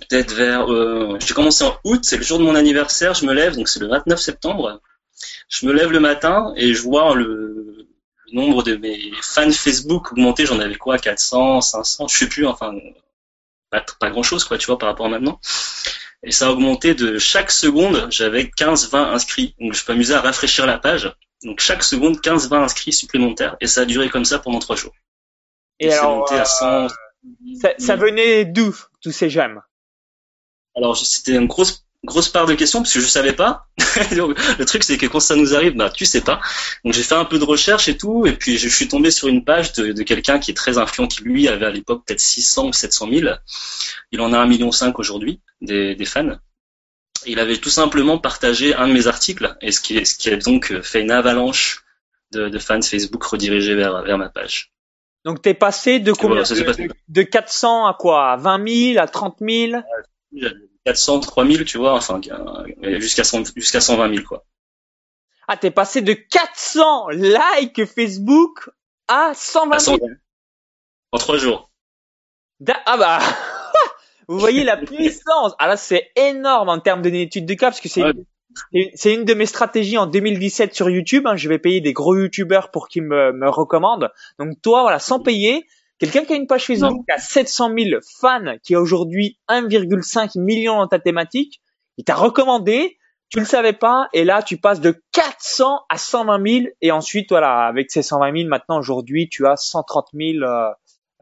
peut-être 0.00 0.34
vers 0.34 0.72
euh, 0.72 1.18
j'ai 1.24 1.34
commencé 1.34 1.64
en 1.64 1.76
août, 1.84 2.00
c'est 2.02 2.16
le 2.16 2.22
jour 2.22 2.38
de 2.38 2.44
mon 2.44 2.54
anniversaire, 2.54 3.14
je 3.14 3.26
me 3.26 3.32
lève 3.32 3.56
donc 3.56 3.68
c'est 3.68 3.80
le 3.80 3.88
29 3.88 4.18
septembre. 4.18 4.80
Je 5.48 5.66
me 5.66 5.72
lève 5.72 5.90
le 5.90 6.00
matin 6.00 6.52
et 6.56 6.74
je 6.74 6.82
vois 6.82 7.14
le, 7.14 7.88
nombre 8.32 8.62
de 8.62 8.76
mes 8.76 9.12
fans 9.22 9.50
Facebook 9.50 10.12
augmenter, 10.12 10.46
j'en 10.46 10.58
avais 10.58 10.74
quoi 10.74 10.98
400, 10.98 11.60
500, 11.60 12.08
je 12.08 12.18
sais 12.18 12.28
plus 12.28 12.46
enfin 12.46 12.74
pas, 13.70 13.84
pas 14.00 14.10
grand-chose 14.10 14.44
quoi, 14.44 14.58
tu 14.58 14.66
vois 14.66 14.78
par 14.78 14.88
rapport 14.88 15.06
à 15.06 15.08
maintenant. 15.08 15.40
Et 16.22 16.32
ça 16.32 16.48
a 16.48 16.50
augmenté 16.50 16.94
de 16.94 17.18
chaque 17.18 17.50
seconde, 17.50 18.08
j'avais 18.10 18.50
15 18.50 18.90
20 18.90 19.12
inscrits. 19.12 19.54
Donc 19.60 19.74
je 19.74 19.84
m'amusais 19.86 20.14
à 20.14 20.20
rafraîchir 20.20 20.66
la 20.66 20.78
page. 20.78 21.14
Donc 21.44 21.60
chaque 21.60 21.82
seconde 21.84 22.20
15 22.20 22.48
20 22.48 22.62
inscrits 22.62 22.92
supplémentaires 22.92 23.56
et 23.60 23.66
ça 23.66 23.82
a 23.82 23.84
duré 23.84 24.08
comme 24.08 24.24
ça 24.24 24.38
pendant 24.38 24.58
trois 24.58 24.76
jours. 24.76 24.94
Et, 25.78 25.92
alors, 25.92 26.32
à 26.32 26.44
100... 26.44 26.66
Euh, 26.66 26.88
ça, 27.60 27.70
ça 27.78 27.96
venait 27.96 28.44
d'où 28.44 28.74
tous 29.02 29.12
ces 29.12 29.28
j'aime 29.28 29.60
alors 30.76 30.96
c'était 30.96 31.34
une 31.34 31.46
grosse 31.46 31.85
grosse 32.06 32.28
part 32.30 32.46
de 32.46 32.54
questions 32.54 32.80
parce 32.80 32.94
que 32.94 33.00
je 33.00 33.06
savais 33.06 33.34
pas. 33.34 33.66
le 34.10 34.64
truc 34.64 34.84
c'est 34.84 34.96
que 34.96 35.06
quand 35.06 35.20
ça 35.20 35.36
nous 35.36 35.54
arrive, 35.54 35.74
bah 35.74 35.90
tu 35.90 36.06
sais 36.06 36.22
pas. 36.22 36.40
Donc 36.84 36.94
j'ai 36.94 37.02
fait 37.02 37.14
un 37.14 37.26
peu 37.26 37.38
de 37.38 37.44
recherche 37.44 37.88
et 37.88 37.98
tout, 37.98 38.26
et 38.26 38.32
puis 38.32 38.56
je 38.56 38.68
suis 38.68 38.88
tombé 38.88 39.10
sur 39.10 39.28
une 39.28 39.44
page 39.44 39.72
de, 39.74 39.92
de 39.92 40.02
quelqu'un 40.02 40.38
qui 40.38 40.52
est 40.52 40.54
très 40.54 40.78
influent, 40.78 41.06
qui 41.06 41.22
lui 41.22 41.48
avait 41.48 41.66
à 41.66 41.70
l'époque 41.70 42.04
peut-être 42.06 42.20
600 42.20 42.68
ou 42.68 42.72
700 42.72 43.08
000. 43.12 43.34
Il 44.12 44.20
en 44.22 44.32
a 44.32 44.38
un 44.38 44.46
million 44.46 44.72
cinq 44.72 44.98
aujourd'hui 44.98 45.40
des, 45.60 45.94
des 45.94 46.04
fans. 46.06 46.38
Il 47.26 47.40
avait 47.40 47.58
tout 47.58 47.70
simplement 47.70 48.18
partagé 48.18 48.74
un 48.74 48.88
de 48.88 48.92
mes 48.92 49.08
articles, 49.08 49.56
et 49.60 49.72
ce 49.72 49.80
qui, 49.80 50.06
ce 50.06 50.14
qui 50.16 50.30
a 50.30 50.36
donc 50.36 50.80
fait 50.82 51.02
une 51.02 51.10
avalanche 51.10 51.84
de, 52.32 52.48
de 52.48 52.58
fans 52.58 52.82
Facebook 52.82 53.24
redirigés 53.24 53.74
vers, 53.74 54.02
vers 54.02 54.16
ma 54.16 54.28
page. 54.28 54.72
Donc 55.24 55.42
t'es 55.42 55.54
passé 55.54 55.98
de 55.98 56.12
combien 56.12 56.42
de, 56.42 56.88
de, 57.08 57.22
400 57.22 57.86
à 57.86 57.94
quoi? 57.94 58.32
À 58.32 58.36
20 58.36 58.92
000 58.94 59.02
à 59.02 59.08
30 59.08 59.38
000 59.40 59.82
400, 60.86 61.18
3000, 61.18 61.64
tu 61.64 61.78
vois, 61.78 61.94
enfin, 61.94 62.20
jusqu'à 62.80 63.24
jusqu'à 63.56 63.80
120 63.80 64.14
000, 64.14 64.24
quoi. 64.24 64.44
Ah, 65.48 65.56
t'es 65.56 65.72
passé 65.72 66.00
de 66.00 66.12
400 66.12 67.08
likes 67.10 67.84
Facebook 67.84 68.70
à 69.08 69.32
120 69.34 69.78
000. 69.80 69.98
En 71.10 71.18
trois 71.18 71.38
jours. 71.38 71.70
ah 72.86 72.96
bah, 72.96 73.18
vous 74.28 74.38
voyez 74.38 74.62
la 74.62 74.76
puissance. 74.76 75.54
Ah 75.58 75.66
là, 75.66 75.76
c'est 75.76 76.10
énorme 76.14 76.68
en 76.68 76.78
termes 76.78 77.02
d'études 77.02 77.46
de 77.46 77.54
cas, 77.54 77.70
parce 77.70 77.80
que 77.80 77.88
c'est 77.88 79.12
une 79.12 79.24
de 79.24 79.34
mes 79.34 79.46
stratégies 79.46 79.98
en 79.98 80.06
2017 80.06 80.72
sur 80.72 80.88
YouTube. 80.88 81.26
Hein. 81.26 81.34
je 81.34 81.48
vais 81.48 81.58
payer 81.58 81.80
des 81.80 81.92
gros 81.92 82.16
YouTubeurs 82.16 82.70
pour 82.70 82.86
qu'ils 82.86 83.02
me, 83.02 83.32
me 83.32 83.50
recommandent. 83.50 84.10
Donc 84.38 84.62
toi, 84.62 84.82
voilà, 84.82 85.00
sans 85.00 85.18
payer, 85.18 85.66
Quelqu'un 85.98 86.24
qui 86.24 86.34
a 86.34 86.36
une 86.36 86.46
page 86.46 86.66
Facebook 86.66 87.04
qui 87.06 87.14
a 87.14 87.18
700 87.18 87.70
000 87.78 88.00
fans, 88.20 88.56
qui 88.62 88.74
a 88.74 88.80
aujourd'hui 88.80 89.38
1,5 89.48 90.38
million 90.38 90.76
dans 90.76 90.88
ta 90.88 90.98
thématique, 90.98 91.62
il 91.96 92.04
t'a 92.04 92.14
recommandé, 92.14 92.98
tu 93.30 93.38
le 93.38 93.46
savais 93.46 93.72
pas, 93.72 94.08
et 94.12 94.24
là 94.24 94.42
tu 94.42 94.58
passes 94.58 94.80
de 94.80 95.00
400 95.12 95.80
à 95.88 95.96
120 95.96 96.48
000, 96.48 96.66
et 96.82 96.92
ensuite 96.92 97.30
voilà, 97.30 97.66
avec 97.66 97.90
ces 97.90 98.02
120 98.02 98.36
000, 98.36 98.48
maintenant 98.48 98.78
aujourd'hui 98.78 99.28
tu 99.30 99.46
as 99.46 99.56
130 99.56 100.08
000 100.12 100.44
euh, 100.44 100.70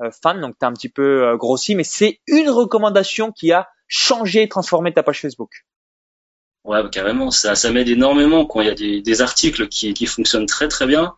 euh, 0.00 0.10
fans, 0.22 0.40
donc 0.40 0.58
tu 0.58 0.64
as 0.64 0.68
un 0.68 0.72
petit 0.72 0.88
peu 0.88 1.22
euh, 1.22 1.37
grossi, 1.37 1.76
mais 1.76 1.84
c'est 1.84 2.20
une 2.26 2.50
recommandation 2.50 3.30
qui 3.30 3.52
a 3.52 3.68
changé, 3.87 4.48
transformé 4.48 4.92
ta 4.92 5.04
page 5.04 5.20
Facebook. 5.20 5.50
Ouais, 6.64 6.80
carrément, 6.90 7.30
ça, 7.30 7.54
ça 7.54 7.70
m'aide 7.70 7.88
énormément 7.88 8.44
quand 8.46 8.62
il 8.62 8.66
y 8.66 8.70
a 8.70 8.74
des, 8.74 9.02
des 9.02 9.22
articles 9.22 9.68
qui, 9.68 9.94
qui 9.94 10.06
fonctionnent 10.06 10.46
très 10.46 10.66
très 10.66 10.87
bien 10.87 11.14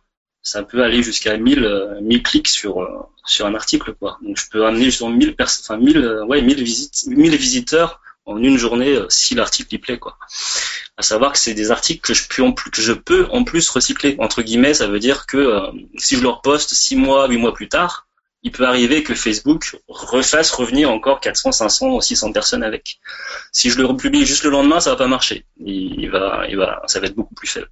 ça 0.47 0.63
peut 0.63 0.81
aller 0.81 1.03
jusqu'à 1.03 1.35
1000 1.35 1.97
1000 2.01 2.19
euh, 2.19 2.21
clics 2.23 2.47
sur 2.47 2.81
euh, 2.81 2.87
sur 3.25 3.45
un 3.45 3.53
article 3.53 3.93
quoi. 3.93 4.17
Donc 4.21 4.37
je 4.37 4.45
peux 4.49 4.65
amener 4.65 4.85
justement 4.85 5.09
1000 5.09 5.35
personnes 5.35 5.63
enfin 5.65 5.83
1000 5.83 5.97
euh, 5.97 6.25
ouais 6.25 6.41
1000 6.41 6.63
visites 6.63 7.05
1000 7.07 7.35
visiteurs 7.35 8.01
en 8.25 8.41
une 8.41 8.57
journée 8.57 8.97
si 9.09 9.35
l'article 9.35 9.75
y 9.75 9.77
plaît 9.77 9.99
quoi. 9.99 10.17
À 10.95 11.01
savoir 11.01 11.33
que 11.33 11.37
c'est 11.37 11.53
des 11.53 11.69
articles 11.71 12.01
que 12.01 12.13
je 12.13 12.27
peux 12.29 12.43
en 12.43 12.53
plus 12.53 12.71
que 12.71 12.81
je 12.81 12.93
peux 12.93 13.27
en 13.29 13.43
plus 13.43 13.69
recycler 13.69 14.15
entre 14.19 14.41
guillemets, 14.41 14.73
ça 14.73 14.87
veut 14.87 14.99
dire 14.99 15.25
que 15.25 15.61
si 15.97 16.15
je 16.15 16.23
leur 16.23 16.41
poste 16.41 16.73
6 16.73 16.95
mois, 16.95 17.27
8 17.27 17.37
mois 17.37 17.53
plus 17.53 17.67
tard, 17.67 18.07
il 18.43 18.51
peut 18.51 18.65
arriver 18.65 19.03
que 19.03 19.15
Facebook 19.15 19.77
refasse 19.87 20.51
revenir 20.51 20.89
encore 20.89 21.19
400, 21.19 21.51
500 21.51 21.87
ou 21.89 22.01
600 22.01 22.31
personnes 22.31 22.63
avec. 22.63 22.99
Si 23.51 23.69
je 23.69 23.77
le 23.77 23.85
republie 23.85 24.25
juste 24.25 24.43
le 24.43 24.49
lendemain, 24.49 24.79
ça 24.79 24.91
va 24.91 24.95
pas 24.95 25.07
marcher. 25.07 25.45
Il, 25.59 26.09
va, 26.09 26.45
il 26.49 26.57
va, 26.57 26.81
ça 26.87 26.99
va 26.99 27.07
être 27.07 27.15
beaucoup 27.15 27.35
plus 27.35 27.47
faible 27.47 27.69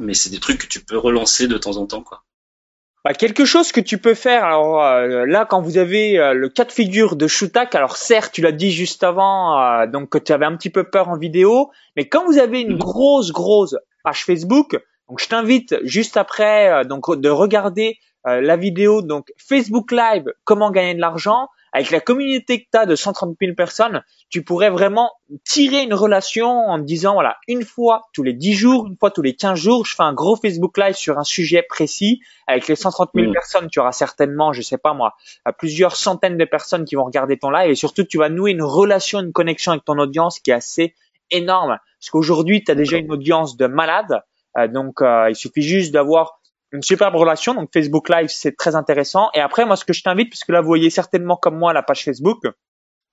mais 0.00 0.14
c'est 0.14 0.30
des 0.30 0.40
trucs 0.40 0.60
que 0.60 0.66
tu 0.66 0.84
peux 0.84 0.98
relancer 0.98 1.46
de 1.48 1.58
temps 1.58 1.76
en 1.76 1.86
temps, 1.86 2.02
quoi. 2.02 2.24
Bah, 3.04 3.14
quelque 3.14 3.44
chose 3.44 3.72
que 3.72 3.80
tu 3.80 3.98
peux 3.98 4.14
faire. 4.14 4.44
Alors 4.44 4.80
euh, 4.80 5.26
là, 5.26 5.44
quand 5.44 5.60
vous 5.60 5.76
avez 5.76 6.18
euh, 6.18 6.34
le 6.34 6.48
cas 6.48 6.64
de 6.64 6.70
figure 6.70 7.16
de 7.16 7.26
Shutak, 7.26 7.74
alors 7.74 7.96
certes, 7.96 8.32
tu 8.32 8.42
l'as 8.42 8.52
dit 8.52 8.70
juste 8.70 9.02
avant, 9.02 9.60
euh, 9.60 9.86
donc 9.86 10.10
que 10.10 10.18
tu 10.18 10.32
avais 10.32 10.46
un 10.46 10.56
petit 10.56 10.70
peu 10.70 10.84
peur 10.84 11.08
en 11.08 11.18
vidéo, 11.18 11.72
mais 11.96 12.08
quand 12.08 12.24
vous 12.26 12.38
avez 12.38 12.60
une 12.60 12.78
grosse, 12.78 13.32
grosse 13.32 13.74
page 14.04 14.24
Facebook, 14.24 14.80
donc 15.08 15.20
je 15.20 15.26
t'invite 15.26 15.74
juste 15.82 16.16
après 16.16 16.84
donc 16.84 17.14
de 17.18 17.28
regarder 17.28 17.98
la 18.24 18.56
vidéo 18.56 19.02
donc 19.02 19.32
Facebook 19.36 19.90
Live, 19.90 20.24
comment 20.44 20.70
gagner 20.70 20.94
de 20.94 21.00
l'argent 21.00 21.48
avec 21.72 21.90
la 21.90 22.00
communauté 22.00 22.62
que 22.62 22.68
tu 22.70 22.78
as 22.78 22.86
de 22.86 22.94
130 22.94 23.36
000 23.40 23.54
personnes, 23.54 24.02
tu 24.28 24.44
pourrais 24.44 24.70
vraiment 24.70 25.10
tirer 25.44 25.82
une 25.82 25.94
relation 25.94 26.48
en 26.48 26.78
disant, 26.78 27.14
voilà, 27.14 27.38
une 27.48 27.64
fois 27.64 28.02
tous 28.12 28.22
les 28.22 28.34
10 28.34 28.54
jours, 28.54 28.86
une 28.86 28.96
fois 28.96 29.10
tous 29.10 29.22
les 29.22 29.34
15 29.34 29.58
jours, 29.58 29.86
je 29.86 29.94
fais 29.94 30.02
un 30.02 30.12
gros 30.12 30.36
Facebook 30.36 30.76
Live 30.76 30.94
sur 30.94 31.18
un 31.18 31.24
sujet 31.24 31.62
précis. 31.62 32.20
Avec 32.46 32.68
les 32.68 32.76
130 32.76 33.10
000 33.14 33.28
mm. 33.28 33.32
personnes, 33.32 33.68
tu 33.70 33.80
auras 33.80 33.92
certainement, 33.92 34.52
je 34.52 34.60
sais 34.60 34.78
pas 34.78 34.92
moi, 34.92 35.14
plusieurs 35.58 35.96
centaines 35.96 36.36
de 36.36 36.44
personnes 36.44 36.84
qui 36.84 36.94
vont 36.94 37.04
regarder 37.04 37.38
ton 37.38 37.50
live 37.50 37.70
et 37.70 37.74
surtout, 37.74 38.04
tu 38.04 38.18
vas 38.18 38.28
nouer 38.28 38.50
une 38.50 38.62
relation, 38.62 39.20
une 39.20 39.32
connexion 39.32 39.72
avec 39.72 39.84
ton 39.84 39.98
audience 39.98 40.40
qui 40.40 40.50
est 40.50 40.54
assez 40.54 40.94
énorme. 41.30 41.78
Parce 41.98 42.10
qu'aujourd'hui, 42.10 42.62
tu 42.62 42.70
as 42.70 42.74
déjà 42.74 42.98
une 42.98 43.10
audience 43.10 43.56
de 43.56 43.66
malades. 43.66 44.22
Euh, 44.58 44.68
donc, 44.68 45.00
euh, 45.00 45.30
il 45.30 45.36
suffit 45.36 45.62
juste 45.62 45.92
d'avoir 45.92 46.41
une 46.72 46.82
superbe 46.82 47.14
relation. 47.14 47.54
Donc 47.54 47.70
Facebook 47.72 48.08
Live, 48.08 48.28
c'est 48.28 48.56
très 48.56 48.74
intéressant. 48.74 49.28
Et 49.34 49.40
après, 49.40 49.64
moi, 49.64 49.76
ce 49.76 49.84
que 49.84 49.92
je 49.92 50.02
t'invite, 50.02 50.30
puisque 50.30 50.48
là, 50.48 50.60
vous 50.60 50.66
voyez 50.66 50.90
certainement 50.90 51.36
comme 51.36 51.58
moi 51.58 51.72
la 51.72 51.82
page 51.82 52.04
Facebook, 52.04 52.44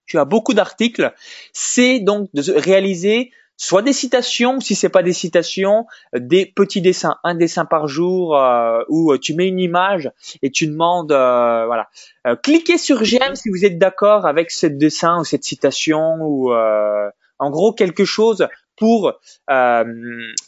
tu 0.05 0.17
as 0.17 0.25
beaucoup 0.25 0.53
d'articles, 0.53 1.13
c'est 1.53 1.99
donc 1.99 2.29
de 2.33 2.51
réaliser 2.53 3.31
soit 3.59 3.81
des 3.81 3.93
citations, 3.93 4.61
si 4.61 4.73
c'est 4.73 4.89
pas 4.89 5.03
des 5.03 5.13
citations, 5.13 5.85
des 6.15 6.45
petits 6.45 6.81
dessins, 6.81 7.17
un 7.25 7.35
dessin 7.35 7.65
par 7.65 7.87
jour, 7.87 8.37
euh, 8.37 8.81
où 8.87 9.15
tu 9.17 9.35
mets 9.35 9.49
une 9.49 9.59
image 9.59 10.09
et 10.41 10.49
tu 10.49 10.65
demandes, 10.65 11.11
euh, 11.11 11.65
voilà, 11.65 11.89
euh, 12.25 12.37
cliquez 12.37 12.77
sur 12.77 13.03
j'aime 13.03 13.35
si 13.35 13.49
vous 13.49 13.65
êtes 13.65 13.77
d'accord 13.77 14.25
avec 14.25 14.49
ce 14.49 14.65
dessin 14.65 15.19
ou 15.19 15.25
cette 15.25 15.43
citation 15.43 16.15
ou 16.21 16.53
en 16.53 17.49
gros 17.49 17.73
quelque 17.73 18.05
chose 18.05 18.47
pour 18.79 19.13
euh, 19.49 19.83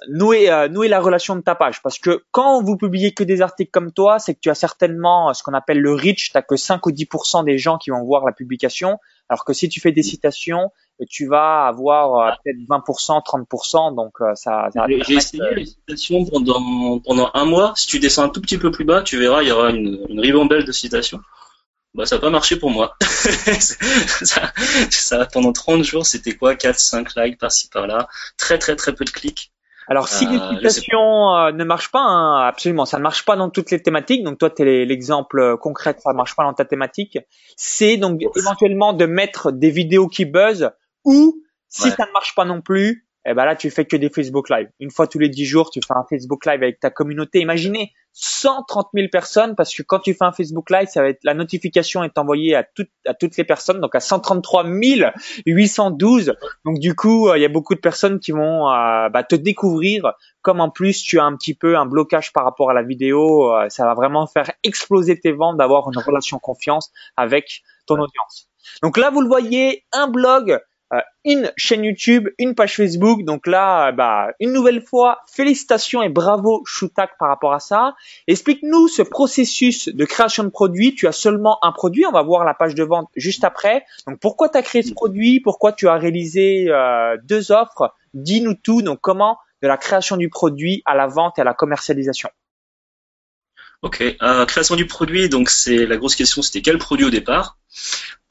nouer, 0.10 0.50
euh, 0.50 0.68
nouer 0.70 0.88
la 0.88 1.00
relation 1.00 1.36
de 1.36 1.42
ta 1.42 1.54
page. 1.54 1.82
Parce 1.84 2.00
que 2.00 2.24
quand 2.32 2.64
vous 2.64 2.78
publiez 2.78 3.14
que 3.14 3.24
des 3.24 3.42
articles 3.42 3.72
comme 3.72 3.92
toi, 3.92 4.18
c'est 4.18 4.34
que 4.34 4.40
tu 4.40 4.50
as 4.50 4.56
certainement 4.56 5.34
ce 5.34 5.44
qu'on 5.44 5.54
appelle 5.54 5.80
le 5.80 5.94
reach, 5.94 6.32
tu 6.32 6.38
n'as 6.38 6.42
que 6.42 6.56
5 6.56 6.86
ou 6.88 6.92
10% 6.92 7.44
des 7.44 7.58
gens 7.58 7.78
qui 7.78 7.92
vont 7.92 8.04
voir 8.04 8.26
la 8.26 8.32
publication, 8.32 8.98
alors 9.30 9.46
que 9.46 9.54
si 9.54 9.70
tu 9.70 9.80
fais 9.80 9.92
des 9.92 10.04
citations, 10.04 10.72
tu 11.10 11.28
vas 11.28 11.68
avoir 11.68 12.16
euh, 12.16 12.32
peut-être 12.44 12.58
20%, 12.68 13.24
30%, 13.24 13.96
donc 13.96 14.14
ça... 14.36 14.70
J'ai 14.88 15.16
essayé 15.16 15.44
les 15.56 15.66
citations 15.66 16.26
pendant, 16.26 17.00
pendant 17.00 17.30
un 17.34 17.46
mois, 17.46 17.74
si 17.76 17.88
tu 17.88 18.00
descends 18.00 18.24
un 18.24 18.30
tout 18.30 18.42
petit 18.42 18.58
peu 18.58 18.72
plus 18.72 18.86
bas, 18.86 19.02
tu 19.02 19.18
verras, 19.18 19.42
il 19.42 19.50
y 19.50 19.52
aura 19.52 19.72
une, 19.72 20.06
une 20.10 20.20
ribambelle 20.20 20.64
de 20.64 20.72
citations 20.72 21.20
bah 21.94 22.06
ça 22.06 22.16
n'a 22.16 22.22
pas 22.22 22.30
marché 22.30 22.58
pour 22.58 22.70
moi. 22.70 22.96
ça, 23.02 24.54
ça, 24.90 25.28
pendant 25.32 25.52
30 25.52 25.84
jours, 25.84 26.06
c'était 26.06 26.34
quoi? 26.34 26.56
4 26.56 26.80
5 26.80 27.16
likes 27.16 27.40
par-ci 27.40 27.68
par-là, 27.70 28.08
très 28.38 28.58
très 28.58 28.76
très 28.76 28.94
peu 28.94 29.06
de 29.06 29.10
clics. 29.10 29.52
Alors 29.88 30.08
si 30.08 30.26
euh, 30.26 30.30
l'utilisation 30.30 31.36
euh, 31.36 31.52
ne 31.52 31.64
marche 31.64 31.92
pas, 31.92 32.00
hein, 32.00 32.48
absolument, 32.48 32.86
ça 32.86 32.98
ne 32.98 33.04
marche 33.04 33.26
pas 33.26 33.36
dans 33.36 33.50
toutes 33.50 33.72
les 33.72 33.82
thématiques. 33.82 34.24
Donc 34.24 34.38
toi, 34.38 34.50
tu 34.50 34.62
es 34.62 34.86
l'exemple 34.86 35.58
concret, 35.58 35.96
ça 36.00 36.12
ne 36.12 36.18
marche 36.18 36.36
pas 36.36 36.44
dans 36.44 36.54
ta 36.54 36.66
thématique. 36.66 37.18
C'est 37.58 37.98
donc 37.98 38.22
éventuellement 38.38 38.94
de 38.94 39.06
mettre 39.06 39.52
des 39.52 39.70
vidéos 39.70 40.08
qui 40.08 40.26
buzzent 40.26 40.72
ou 41.04 41.42
si 41.68 41.90
ça 41.90 42.06
ne 42.06 42.12
marche 42.14 42.36
pas 42.36 42.46
non 42.46 42.62
plus, 42.62 43.06
et 43.24 43.32
eh 43.32 43.34
ben 43.36 43.46
là 43.46 43.56
tu 43.56 43.70
fais 43.70 43.86
que 43.86 43.96
des 43.96 44.10
Facebook 44.10 44.50
Live. 44.50 44.68
Une 44.80 44.90
fois 44.90 45.06
tous 45.06 45.20
les 45.20 45.30
10 45.30 45.46
jours, 45.46 45.70
tu 45.70 45.80
fais 45.86 45.94
un 45.94 46.04
Facebook 46.10 46.44
Live 46.48 46.64
avec 46.64 46.80
ta 46.80 46.90
communauté. 46.90 47.40
Imaginez 47.40 47.94
130 48.14 48.88
000 48.96 49.10
personnes 49.12 49.56
parce 49.56 49.76
que 49.76 49.84
quand 49.84 50.00
tu 50.00 50.16
fais 50.16 50.26
un 50.26 50.32
Facebook 50.32 50.72
Live, 50.72 50.88
ça 50.88 51.04
va 51.04 51.10
être 51.10 51.24
la 51.24 51.36
notification 51.36 52.04
est 52.04 52.18
envoyée 52.18 52.56
à 52.56 52.64
toutes 52.64 52.90
à 53.06 53.14
toutes 53.14 53.38
les 53.38 53.44
personnes, 53.44 53.80
donc 53.80 53.94
à 53.94 54.00
133 54.00 54.66
812. 55.46 56.34
Donc 56.66 56.80
du 56.80 56.96
coup, 56.96 57.30
euh, 57.30 57.38
il 57.38 57.42
y 57.42 57.46
a 57.46 57.50
beaucoup 57.50 57.76
de 57.76 57.80
personnes 57.80 58.20
qui 58.20 58.32
vont 58.32 58.68
euh, 58.68 59.10
bah, 59.10 59.24
te 59.24 59.36
découvrir. 59.36 60.14
Comme 60.42 60.60
en 60.60 60.72
plus 60.72 61.04
tu 61.04 61.20
as 61.20 61.24
un 61.24 61.36
petit 61.36 61.54
peu 61.54 61.78
un 61.78 61.86
blocage 61.86 62.34
par 62.34 62.44
rapport 62.44 62.72
à 62.72 62.74
la 62.74 62.82
vidéo, 62.82 63.54
euh, 63.54 63.70
ça 63.70 63.86
va 63.86 63.94
vraiment 63.94 64.26
faire 64.26 64.52
exploser 64.64 65.20
tes 65.20 65.32
ventes 65.32 65.58
d'avoir 65.58 65.88
une 65.92 66.00
relation 66.00 66.40
confiance 66.40 66.92
avec 67.18 67.62
ton 67.86 68.00
audience. 68.00 68.50
Donc 68.82 68.98
là, 68.98 69.12
vous 69.12 69.22
le 69.22 69.28
voyez, 69.28 69.86
un 69.92 70.08
blog 70.08 70.60
une 71.24 71.52
chaîne 71.56 71.84
YouTube, 71.84 72.30
une 72.38 72.56
page 72.56 72.76
Facebook. 72.76 73.24
Donc 73.24 73.48
là, 73.48 73.90
euh, 73.90 73.92
bah, 73.92 74.30
une 74.40 74.52
nouvelle 74.52 74.82
fois, 74.82 75.20
félicitations 75.32 76.02
et 76.02 76.10
bravo 76.10 76.64
Shootak 76.66 77.12
par 77.20 77.30
rapport 77.30 77.54
à 77.54 77.60
ça. 77.60 77.96
Explique-nous 78.28 78.88
ce 78.88 79.02
processus 79.02 79.88
de 79.88 80.06
création 80.06 80.44
de 80.44 80.50
produit. 80.50 80.96
Tu 80.96 81.08
as 81.08 81.12
seulement 81.12 81.64
un 81.64 81.72
produit. 81.72 82.06
On 82.06 82.12
va 82.12 82.24
voir 82.24 82.44
la 82.44 82.54
page 82.54 82.76
de 82.76 82.84
vente 82.84 83.10
juste 83.16 83.44
après. 83.44 83.84
Donc 84.08 84.20
pourquoi 84.20 84.50
tu 84.50 84.58
as 84.58 84.62
créé 84.64 84.82
ce 84.82 84.94
produit? 84.94 85.40
Pourquoi 85.40 85.74
tu 85.74 85.88
as 85.88 85.96
réalisé 85.96 86.66
euh, 86.70 87.18
deux 87.24 87.52
offres? 87.52 87.94
Dis-nous 88.14 88.56
tout. 88.56 88.82
Donc 88.82 89.00
comment 89.02 89.38
de 89.62 89.68
la 89.68 89.78
création 89.78 90.18
du 90.18 90.30
produit 90.30 90.82
à 90.86 90.96
la 90.96 91.08
vente 91.08 91.38
et 91.38 91.42
à 91.42 91.46
la 91.46 91.54
commercialisation? 91.54 92.30
Ok, 93.82 94.02
euh, 94.02 94.46
création 94.46 94.76
du 94.76 94.86
produit, 94.86 95.28
donc 95.28 95.50
c'est 95.50 95.88
la 95.88 95.98
grosse 95.98 96.16
question, 96.16 96.44
c'était 96.44 96.62
quel 96.62 96.78
produit 96.78 97.04
au 97.04 97.10
départ, 97.10 97.58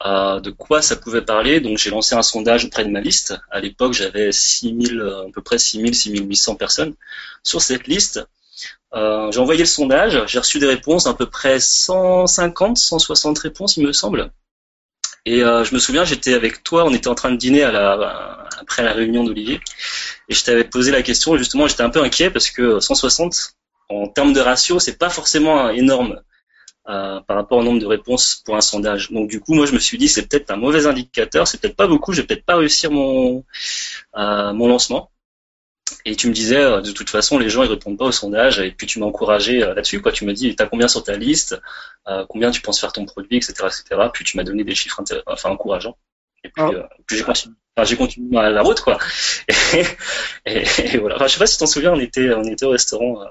euh, 0.05 0.39
de 0.39 0.49
quoi 0.49 0.81
ça 0.81 0.95
pouvait 0.95 1.23
parler? 1.23 1.59
Donc 1.59 1.77
j'ai 1.77 1.89
lancé 1.89 2.15
un 2.15 2.21
sondage 2.21 2.63
auprès 2.63 2.85
de 2.85 2.89
ma 2.89 3.01
liste. 3.01 3.35
À 3.51 3.59
l'époque, 3.59 3.91
j'avais 3.91 4.31
6000, 4.31 5.01
euh, 5.01 5.27
à 5.27 5.31
peu 5.33 5.41
près 5.41 5.57
6000, 5.57 5.93
6800 5.93 6.55
personnes 6.55 6.95
sur 7.43 7.61
cette 7.61 7.87
liste. 7.87 8.25
J'ai 8.93 9.39
envoyé 9.39 9.61
le 9.61 9.65
sondage, 9.65 10.21
j'ai 10.27 10.39
reçu 10.39 10.59
des 10.59 10.67
réponses, 10.67 11.05
à 11.07 11.13
peu 11.13 11.25
près 11.25 11.59
150, 11.59 12.77
160 12.77 13.39
réponses, 13.39 13.77
il 13.77 13.85
me 13.85 13.93
semble. 13.93 14.31
Et 15.25 15.39
je 15.39 15.73
me 15.73 15.79
souviens, 15.79 16.03
j'étais 16.03 16.33
avec 16.33 16.63
toi, 16.63 16.85
on 16.85 16.93
était 16.93 17.07
en 17.07 17.15
train 17.15 17.31
de 17.31 17.37
dîner 17.37 17.63
après 17.63 18.83
la 18.83 18.91
réunion 18.93 19.23
d'Olivier, 19.23 19.61
et 20.29 20.33
je 20.33 20.43
t'avais 20.43 20.65
posé 20.65 20.91
la 20.91 21.01
question. 21.03 21.37
Justement, 21.37 21.67
j'étais 21.67 21.83
un 21.83 21.89
peu 21.89 22.03
inquiet 22.03 22.29
parce 22.31 22.49
que 22.51 22.79
160, 22.81 23.55
en 23.91 24.07
termes 24.07 24.33
de 24.33 24.39
ratio, 24.39 24.79
c'est 24.79 24.97
pas 24.97 25.09
forcément 25.09 25.69
énorme 25.69 26.21
euh, 26.89 27.19
par 27.21 27.37
rapport 27.37 27.59
au 27.59 27.63
nombre 27.63 27.79
de 27.79 27.85
réponses 27.85 28.41
pour 28.43 28.55
un 28.55 28.61
sondage. 28.61 29.11
Donc 29.11 29.29
du 29.29 29.39
coup, 29.39 29.53
moi 29.53 29.67
je 29.67 29.73
me 29.73 29.79
suis 29.79 29.99
dit 29.99 30.07
c'est 30.07 30.27
peut-être 30.27 30.49
un 30.49 30.55
mauvais 30.55 30.87
indicateur, 30.87 31.47
c'est 31.47 31.61
peut-être 31.61 31.75
pas 31.75 31.85
beaucoup, 31.85 32.11
je 32.11 32.21
vais 32.21 32.27
peut-être 32.27 32.43
pas 32.43 32.55
réussir 32.55 32.89
mon 32.89 33.45
euh, 34.17 34.53
mon 34.53 34.67
lancement. 34.67 35.11
Et 36.05 36.15
tu 36.15 36.27
me 36.27 36.33
disais 36.33 36.57
euh, 36.57 36.81
de 36.81 36.91
toute 36.91 37.11
façon 37.11 37.37
les 37.37 37.49
gens 37.49 37.61
ils 37.61 37.69
répondent 37.69 37.99
pas 37.99 38.05
au 38.05 38.11
sondage 38.11 38.59
et 38.59 38.71
puis 38.71 38.87
tu 38.87 38.99
m'as 38.99 39.05
encouragé 39.05 39.59
là-dessus 39.59 40.01
quoi. 40.01 40.11
Tu 40.11 40.25
me 40.25 40.33
dis 40.33 40.55
t'as 40.55 40.65
combien 40.65 40.87
sur 40.87 41.03
ta 41.03 41.15
liste, 41.17 41.61
combien 42.29 42.49
tu 42.49 42.61
penses 42.61 42.79
faire 42.79 42.93
ton 42.93 43.05
produit, 43.05 43.37
etc., 43.37 43.53
etc. 43.67 44.09
Puis 44.11 44.25
tu 44.25 44.37
m'as 44.37 44.43
donné 44.43 44.63
des 44.63 44.73
chiffres 44.73 45.03
enfin 45.27 45.51
encourageants. 45.51 45.97
Et 46.43 46.49
puis, 46.49 46.63
ah. 46.63 46.89
puis 47.05 47.17
j'ai 47.17 47.23
continué. 47.23 47.55
Enfin, 47.77 47.87
j'ai 47.87 47.95
continué 47.95 48.27
la 48.31 48.61
route 48.63 48.81
quoi. 48.81 48.97
Et, 50.45 50.63
et, 50.93 50.97
voilà. 50.97 51.15
Enfin, 51.17 51.27
je 51.27 51.33
sais 51.33 51.39
pas 51.39 51.45
si 51.45 51.57
tu 51.57 51.59
t'en 51.59 51.67
souviens, 51.67 51.93
on 51.93 51.99
était 51.99 52.31
on 52.33 52.43
était 52.43 52.65
au 52.65 52.71
restaurant 52.71 53.23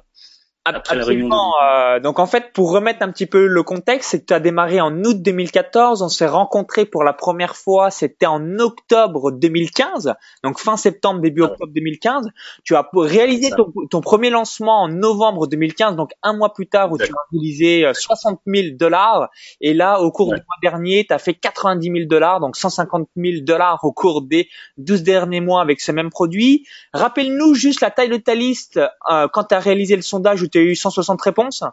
Absolument. 0.66 1.54
Euh, 1.62 2.00
donc 2.00 2.18
en 2.18 2.26
fait, 2.26 2.52
pour 2.52 2.70
remettre 2.70 3.02
un 3.02 3.10
petit 3.10 3.24
peu 3.24 3.46
le 3.46 3.62
contexte, 3.62 4.10
c'est 4.10 4.20
que 4.20 4.26
tu 4.26 4.34
as 4.34 4.40
démarré 4.40 4.78
en 4.80 4.94
août 5.04 5.22
2014. 5.22 6.02
On 6.02 6.10
s'est 6.10 6.26
rencontrés 6.26 6.84
pour 6.84 7.02
la 7.02 7.14
première 7.14 7.56
fois, 7.56 7.90
c'était 7.90 8.26
en 8.26 8.58
octobre 8.58 9.32
2015. 9.32 10.14
Donc 10.44 10.58
fin 10.58 10.76
septembre, 10.76 11.22
début 11.22 11.42
ah 11.44 11.46
octobre 11.46 11.72
2015. 11.74 12.28
Tu 12.62 12.76
as 12.76 12.86
réalisé 12.94 13.50
ton, 13.90 14.00
premier 14.02 14.28
lancement 14.28 14.82
en 14.82 14.88
novembre 14.88 15.46
2015, 15.46 15.96
donc 15.96 16.12
un 16.22 16.34
mois 16.34 16.52
plus 16.52 16.66
tard, 16.66 16.92
où 16.92 16.98
tu 16.98 17.04
as 17.04 17.30
réalisé 17.32 17.90
60 17.94 18.40
000 18.46 18.76
dollars. 18.76 19.30
Et 19.62 19.72
là, 19.72 20.00
au 20.00 20.12
cours 20.12 20.28
du 20.28 20.34
mois 20.34 20.56
dernier, 20.62 21.06
tu 21.06 21.14
as 21.14 21.18
fait 21.18 21.32
90 21.32 21.90
000 21.90 21.98
dollars, 22.06 22.40
donc 22.40 22.56
150 22.56 23.08
000 23.16 23.44
dollars 23.44 23.78
au 23.82 23.92
cours 23.92 24.20
des 24.22 24.48
12 24.76 25.04
derniers 25.04 25.40
mois 25.40 25.62
avec 25.62 25.80
ce 25.80 25.90
même 25.90 26.10
produit. 26.10 26.66
Rappelle-nous 26.92 27.54
juste 27.54 27.80
la 27.80 27.90
taille 27.90 28.10
de 28.10 28.18
ta 28.18 28.34
liste 28.34 28.78
euh, 29.10 29.26
quand 29.32 29.44
tu 29.44 29.54
as 29.54 29.60
réalisé 29.60 29.96
le 29.96 30.02
sondage 30.02 30.42
tu 30.50 30.58
as 30.58 30.62
eu 30.62 30.74
160 30.74 31.20
réponses? 31.22 31.64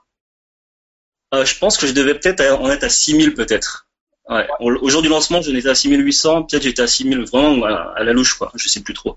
Euh, 1.34 1.46
Je 1.46 1.58
pense 1.58 1.78
que 1.78 1.88
je 1.88 1.94
devais 1.94 2.18
peut-être 2.18 2.42
en 2.60 2.70
être 2.70 2.84
à 2.84 2.90
6000 2.90 3.34
peut-être. 3.34 3.88
Ouais. 4.30 4.46
Au 4.60 4.90
jour 4.90 5.02
du 5.02 5.08
lancement, 5.08 5.42
j'en 5.42 5.56
étais 5.56 5.70
à 5.70 5.76
6800, 5.76 6.44
peut-être 6.44 6.64
j'étais 6.64 6.82
à 6.82 6.88
6000 6.88 7.24
vraiment 7.26 7.64
à 7.66 8.04
la 8.04 8.12
louche, 8.12 8.34
quoi. 8.34 8.52
Je 8.56 8.68
sais 8.68 8.82
plus 8.82 8.94
trop. 8.94 9.16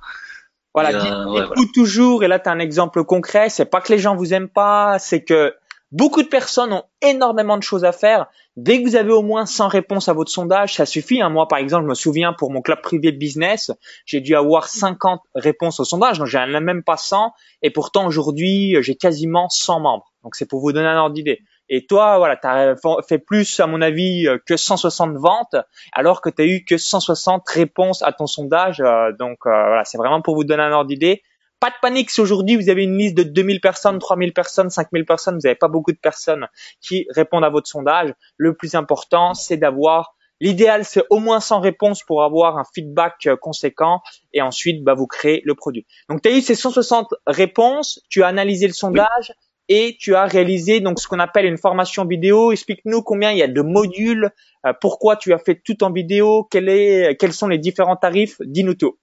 Voilà, 0.72 1.04
euh, 1.04 1.64
toujours, 1.74 2.22
et 2.22 2.28
là 2.28 2.38
tu 2.38 2.48
as 2.48 2.52
un 2.52 2.60
exemple 2.60 3.02
concret, 3.02 3.48
c'est 3.48 3.64
pas 3.64 3.80
que 3.80 3.92
les 3.92 3.98
gens 3.98 4.14
vous 4.14 4.32
aiment 4.32 4.48
pas, 4.48 5.00
c'est 5.00 5.24
que 5.24 5.52
Beaucoup 5.92 6.22
de 6.22 6.28
personnes 6.28 6.72
ont 6.72 6.84
énormément 7.02 7.56
de 7.56 7.62
choses 7.62 7.84
à 7.84 7.90
faire. 7.90 8.26
Dès 8.56 8.78
que 8.78 8.88
vous 8.88 8.94
avez 8.94 9.12
au 9.12 9.22
moins 9.22 9.44
100 9.44 9.68
réponses 9.68 10.08
à 10.08 10.12
votre 10.12 10.30
sondage, 10.30 10.74
ça 10.74 10.86
suffit. 10.86 11.20
Hein. 11.20 11.30
Moi, 11.30 11.48
par 11.48 11.58
exemple, 11.58 11.84
je 11.84 11.88
me 11.88 11.94
souviens 11.94 12.32
pour 12.32 12.52
mon 12.52 12.62
club 12.62 12.80
privé 12.80 13.10
de 13.10 13.16
business, 13.16 13.72
j'ai 14.04 14.20
dû 14.20 14.36
avoir 14.36 14.68
50 14.68 15.20
réponses 15.34 15.80
au 15.80 15.84
sondage, 15.84 16.18
donc 16.18 16.28
j'en 16.28 16.46
ai 16.46 16.60
même 16.60 16.84
pas 16.84 16.96
100. 16.96 17.32
Et 17.62 17.70
pourtant, 17.70 18.06
aujourd'hui, 18.06 18.76
j'ai 18.80 18.94
quasiment 18.94 19.48
100 19.48 19.80
membres. 19.80 20.12
Donc, 20.22 20.36
c'est 20.36 20.46
pour 20.46 20.60
vous 20.60 20.72
donner 20.72 20.88
un 20.88 20.98
ordre 20.98 21.14
d'idée. 21.14 21.40
Et 21.72 21.86
toi, 21.86 22.18
voilà, 22.18 22.36
tu 22.36 22.48
as 22.48 22.74
fait 23.08 23.18
plus, 23.18 23.60
à 23.60 23.68
mon 23.68 23.80
avis, 23.80 24.26
que 24.44 24.56
160 24.56 25.16
ventes, 25.16 25.54
alors 25.92 26.20
que 26.20 26.28
tu 26.28 26.42
as 26.42 26.46
eu 26.46 26.64
que 26.64 26.76
160 26.76 27.48
réponses 27.48 28.02
à 28.02 28.12
ton 28.12 28.26
sondage. 28.26 28.80
Euh, 28.80 29.12
donc, 29.18 29.38
euh, 29.46 29.50
voilà, 29.50 29.84
c'est 29.84 29.96
vraiment 29.96 30.20
pour 30.20 30.34
vous 30.34 30.42
donner 30.42 30.64
un 30.64 30.72
ordre 30.72 30.88
d'idée. 30.88 31.22
Pas 31.60 31.70
de 31.70 31.74
panique 31.82 32.10
si 32.10 32.20
aujourd'hui 32.22 32.56
vous 32.56 32.70
avez 32.70 32.84
une 32.84 32.96
liste 32.96 33.16
de 33.16 33.22
2000 33.22 33.60
personnes, 33.60 33.98
3000 33.98 34.32
personnes, 34.32 34.70
5000 34.70 35.04
personnes, 35.04 35.34
vous 35.34 35.42
n'avez 35.44 35.56
pas 35.56 35.68
beaucoup 35.68 35.92
de 35.92 35.98
personnes 35.98 36.48
qui 36.80 37.06
répondent 37.10 37.44
à 37.44 37.50
votre 37.50 37.68
sondage. 37.68 38.14
Le 38.38 38.54
plus 38.54 38.74
important, 38.74 39.34
c'est 39.34 39.58
d'avoir 39.58 40.14
L'idéal, 40.40 40.86
c'est 40.86 41.04
au 41.10 41.18
moins 41.18 41.38
100 41.38 41.60
réponses 41.60 42.02
pour 42.02 42.22
avoir 42.22 42.56
un 42.56 42.64
feedback 42.74 43.26
euh, 43.26 43.36
conséquent 43.36 44.00
et 44.32 44.40
ensuite, 44.40 44.82
bah, 44.82 44.94
vous 44.94 45.06
créez 45.06 45.42
le 45.44 45.54
produit. 45.54 45.86
Donc, 46.08 46.22
tu 46.22 46.30
as 46.30 46.32
eu 46.32 46.40
ces 46.40 46.54
160 46.54 47.08
réponses, 47.26 48.00
tu 48.08 48.22
as 48.22 48.28
analysé 48.28 48.66
le 48.66 48.72
sondage 48.72 49.34
et 49.68 49.96
tu 50.00 50.14
as 50.14 50.24
réalisé 50.24 50.80
donc 50.80 50.98
ce 50.98 51.08
qu'on 51.08 51.18
appelle 51.18 51.44
une 51.44 51.58
formation 51.58 52.06
vidéo. 52.06 52.52
Explique-nous 52.52 53.02
combien 53.02 53.32
il 53.32 53.38
y 53.38 53.42
a 53.42 53.48
de 53.48 53.60
modules, 53.60 54.30
euh, 54.64 54.72
pourquoi 54.80 55.16
tu 55.16 55.34
as 55.34 55.38
fait 55.38 55.60
tout 55.62 55.84
en 55.84 55.92
vidéo, 55.92 56.44
quels 56.50 57.32
sont 57.32 57.48
les 57.48 57.58
différents 57.58 57.96
tarifs, 57.96 58.36
dis-nous 58.40 58.74
tout. 58.74 58.98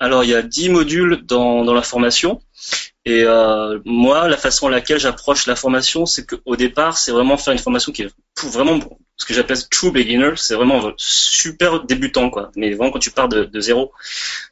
Alors 0.00 0.24
il 0.24 0.30
y 0.30 0.34
a 0.34 0.42
10 0.42 0.68
modules 0.70 1.22
dans, 1.24 1.64
dans 1.64 1.74
la 1.74 1.82
formation. 1.82 2.40
Et 3.04 3.24
euh, 3.24 3.78
moi, 3.84 4.28
la 4.28 4.36
façon 4.36 4.66
à 4.66 4.70
laquelle 4.70 5.00
j'approche 5.00 5.46
la 5.46 5.56
formation, 5.56 6.04
c'est 6.04 6.26
qu'au 6.26 6.56
départ, 6.56 6.98
c'est 6.98 7.10
vraiment 7.10 7.36
faire 7.38 7.52
une 7.52 7.58
formation 7.58 7.90
qui 7.90 8.02
est 8.02 8.10
vraiment 8.44 8.78
ce 9.16 9.24
que 9.24 9.34
j'appelle 9.34 9.58
true 9.68 9.90
beginner, 9.90 10.32
c'est 10.36 10.54
vraiment 10.54 10.92
super 10.96 11.84
débutant 11.84 12.30
quoi. 12.30 12.52
Mais 12.54 12.72
vraiment 12.74 12.92
quand 12.92 13.00
tu 13.00 13.10
pars 13.10 13.28
de, 13.28 13.44
de 13.44 13.60
zéro, 13.60 13.92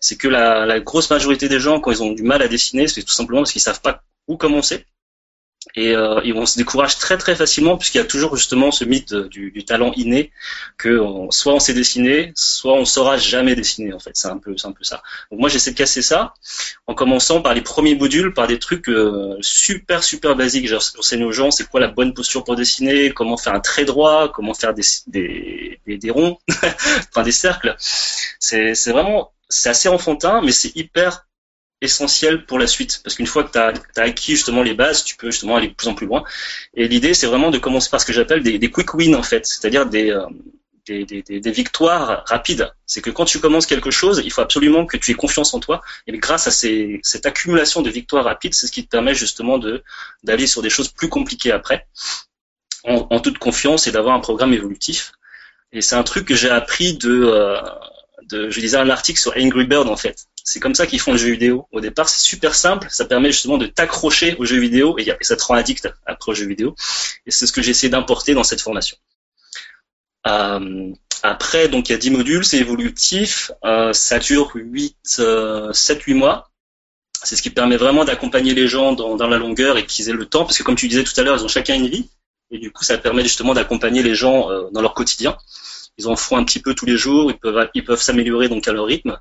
c'est 0.00 0.16
que 0.16 0.26
la, 0.26 0.66
la, 0.66 0.80
grosse 0.80 1.08
majorité 1.08 1.48
des 1.48 1.60
gens 1.60 1.80
quand 1.80 1.92
ils 1.92 2.02
ont 2.02 2.12
du 2.12 2.24
mal 2.24 2.42
à 2.42 2.48
dessiner, 2.48 2.88
c'est 2.88 3.02
tout 3.02 3.14
simplement 3.14 3.42
parce 3.42 3.52
qu'ils 3.52 3.62
savent 3.62 3.80
pas 3.80 4.02
où 4.26 4.36
commencer 4.36 4.84
et 5.76 5.94
euh, 5.94 6.20
vont 6.32 6.46
se 6.46 6.56
décourager 6.56 6.96
très 6.98 7.18
très 7.18 7.36
facilement 7.36 7.76
puisqu'il 7.76 7.98
y 7.98 8.00
a 8.00 8.04
toujours 8.04 8.34
justement 8.36 8.70
ce 8.70 8.84
mythe 8.84 9.14
du, 9.14 9.50
du 9.50 9.64
talent 9.64 9.92
inné 9.94 10.32
que 10.78 11.00
soit 11.30 11.54
on 11.54 11.60
sait 11.60 11.74
dessiner, 11.74 12.32
soit 12.34 12.74
on 12.74 12.84
saura 12.84 13.18
jamais 13.18 13.54
dessiner 13.54 13.92
en 13.92 13.98
fait. 13.98 14.12
C'est 14.14 14.28
un 14.28 14.38
peu 14.38 14.56
c'est 14.56 14.66
un 14.66 14.72
peu 14.72 14.84
ça. 14.84 15.02
Donc 15.30 15.40
moi 15.40 15.48
j'essaie 15.48 15.72
de 15.72 15.76
casser 15.76 16.02
ça 16.02 16.34
en 16.86 16.94
commençant 16.94 17.42
par 17.42 17.54
les 17.54 17.60
premiers 17.60 17.94
modules, 17.94 18.32
par 18.32 18.46
des 18.46 18.58
trucs 18.58 18.88
euh, 18.88 19.36
super 19.40 20.02
super 20.02 20.34
basiques. 20.34 20.66
J'enseigne 20.66 21.24
aux 21.24 21.32
gens 21.32 21.50
c'est 21.50 21.68
quoi 21.68 21.80
la 21.80 21.88
bonne 21.88 22.14
posture 22.14 22.42
pour 22.42 22.56
dessiner, 22.56 23.10
comment 23.10 23.36
faire 23.36 23.54
un 23.54 23.60
trait 23.60 23.84
droit, 23.84 24.30
comment 24.32 24.54
faire 24.54 24.74
des 24.74 24.82
des, 25.06 25.80
des, 25.86 25.98
des 25.98 26.10
ronds, 26.10 26.38
enfin 26.48 27.22
des 27.22 27.32
cercles. 27.32 27.76
C'est 27.78 28.74
c'est 28.74 28.92
vraiment 28.92 29.32
c'est 29.48 29.68
assez 29.68 29.88
enfantin 29.88 30.40
mais 30.42 30.52
c'est 30.52 30.74
hyper 30.74 31.26
essentiel 31.80 32.46
pour 32.46 32.58
la 32.58 32.66
suite. 32.66 33.00
Parce 33.04 33.16
qu'une 33.16 33.26
fois 33.26 33.44
que 33.44 33.52
tu 33.52 33.58
as, 33.58 34.02
acquis 34.02 34.32
justement 34.32 34.62
les 34.62 34.74
bases, 34.74 35.04
tu 35.04 35.16
peux 35.16 35.30
justement 35.30 35.56
aller 35.56 35.68
de 35.68 35.74
plus 35.74 35.88
en 35.88 35.94
plus 35.94 36.06
loin. 36.06 36.24
Et 36.74 36.88
l'idée, 36.88 37.14
c'est 37.14 37.26
vraiment 37.26 37.50
de 37.50 37.58
commencer 37.58 37.90
par 37.90 38.00
ce 38.00 38.06
que 38.06 38.12
j'appelle 38.12 38.42
des, 38.42 38.58
des, 38.58 38.70
quick 38.70 38.94
wins, 38.94 39.14
en 39.14 39.22
fait. 39.22 39.46
C'est-à-dire 39.46 39.86
des, 39.86 40.10
euh, 40.10 40.26
des, 40.86 41.04
des, 41.04 41.50
victoires 41.50 42.24
rapides. 42.26 42.72
C'est 42.86 43.00
que 43.00 43.10
quand 43.10 43.24
tu 43.24 43.40
commences 43.40 43.66
quelque 43.66 43.90
chose, 43.90 44.22
il 44.24 44.32
faut 44.32 44.40
absolument 44.40 44.86
que 44.86 44.96
tu 44.96 45.10
aies 45.10 45.14
confiance 45.14 45.52
en 45.54 45.60
toi. 45.60 45.82
Et 46.06 46.16
grâce 46.18 46.46
à 46.46 46.50
ces, 46.50 47.00
cette 47.02 47.26
accumulation 47.26 47.82
de 47.82 47.90
victoires 47.90 48.24
rapides, 48.24 48.54
c'est 48.54 48.66
ce 48.66 48.72
qui 48.72 48.84
te 48.84 48.88
permet 48.88 49.14
justement 49.14 49.58
de 49.58 49.82
d'aller 50.22 50.46
sur 50.46 50.62
des 50.62 50.70
choses 50.70 50.88
plus 50.88 51.08
compliquées 51.08 51.52
après, 51.52 51.86
en, 52.84 53.06
en 53.10 53.20
toute 53.20 53.38
confiance 53.38 53.86
et 53.86 53.92
d'avoir 53.92 54.14
un 54.14 54.20
programme 54.20 54.52
évolutif. 54.52 55.12
Et 55.72 55.82
c'est 55.82 55.96
un 55.96 56.04
truc 56.04 56.26
que 56.26 56.34
j'ai 56.34 56.50
appris 56.50 56.96
de, 56.96 57.24
euh, 57.24 57.60
de, 58.30 58.50
je 58.50 58.60
lisais 58.60 58.76
un 58.76 58.90
article 58.90 59.20
sur 59.20 59.36
Angry 59.36 59.66
Bird 59.66 59.88
en 59.88 59.96
fait. 59.96 60.26
C'est 60.46 60.60
comme 60.60 60.76
ça 60.76 60.86
qu'ils 60.86 61.00
font 61.00 61.10
le 61.10 61.18
jeu 61.18 61.32
vidéo. 61.32 61.66
Au 61.72 61.80
départ, 61.80 62.08
c'est 62.08 62.22
super 62.24 62.54
simple. 62.54 62.86
Ça 62.88 63.04
permet 63.04 63.32
justement 63.32 63.58
de 63.58 63.66
t'accrocher 63.66 64.36
au 64.38 64.44
jeu 64.44 64.60
vidéo 64.60 64.96
et, 64.96 65.12
ça 65.22 65.34
te 65.34 65.42
rend 65.42 65.54
addict 65.54 65.88
après 66.06 66.30
au 66.30 66.34
jeu 66.36 66.46
vidéo. 66.46 66.76
Et 67.26 67.32
c'est 67.32 67.48
ce 67.48 67.52
que 67.52 67.62
j'ai 67.62 67.72
essayé 67.72 67.90
d'importer 67.90 68.32
dans 68.32 68.44
cette 68.44 68.60
formation. 68.60 68.96
Euh, 70.28 70.92
Après, 71.24 71.68
donc 71.68 71.88
il 71.88 71.92
y 71.92 71.94
a 71.96 71.98
10 71.98 72.10
modules, 72.10 72.44
c'est 72.44 72.58
évolutif, 72.58 73.50
euh, 73.64 73.92
ça 73.92 74.20
dure 74.20 74.52
8, 74.54 74.96
7, 75.72 76.02
8 76.02 76.14
mois. 76.14 76.48
C'est 77.24 77.34
ce 77.34 77.42
qui 77.42 77.50
permet 77.50 77.76
vraiment 77.76 78.04
d'accompagner 78.04 78.54
les 78.54 78.68
gens 78.68 78.92
dans, 78.92 79.16
dans 79.16 79.26
la 79.26 79.38
longueur 79.38 79.78
et 79.78 79.84
qu'ils 79.84 80.08
aient 80.08 80.12
le 80.12 80.26
temps, 80.26 80.44
parce 80.44 80.58
que 80.58 80.62
comme 80.62 80.76
tu 80.76 80.86
disais 80.86 81.02
tout 81.02 81.18
à 81.18 81.24
l'heure, 81.24 81.36
ils 81.36 81.44
ont 81.44 81.48
chacun 81.48 81.74
une 81.74 81.88
vie, 81.88 82.08
et 82.52 82.58
du 82.58 82.70
coup 82.70 82.84
ça 82.84 82.98
permet 82.98 83.24
justement 83.24 83.52
d'accompagner 83.52 84.04
les 84.04 84.14
gens 84.14 84.48
euh, 84.50 84.68
dans 84.70 84.80
leur 84.80 84.94
quotidien. 84.94 85.36
Ils 85.98 86.06
en 86.06 86.14
font 86.14 86.36
un 86.36 86.44
petit 86.44 86.60
peu 86.60 86.74
tous 86.74 86.86
les 86.86 86.96
jours, 86.96 87.32
ils 87.32 87.38
peuvent 87.38 87.68
ils 87.74 87.84
peuvent 87.84 88.00
s'améliorer 88.00 88.48
donc 88.48 88.68
à 88.68 88.72
leur 88.72 88.86
rythme. 88.86 89.18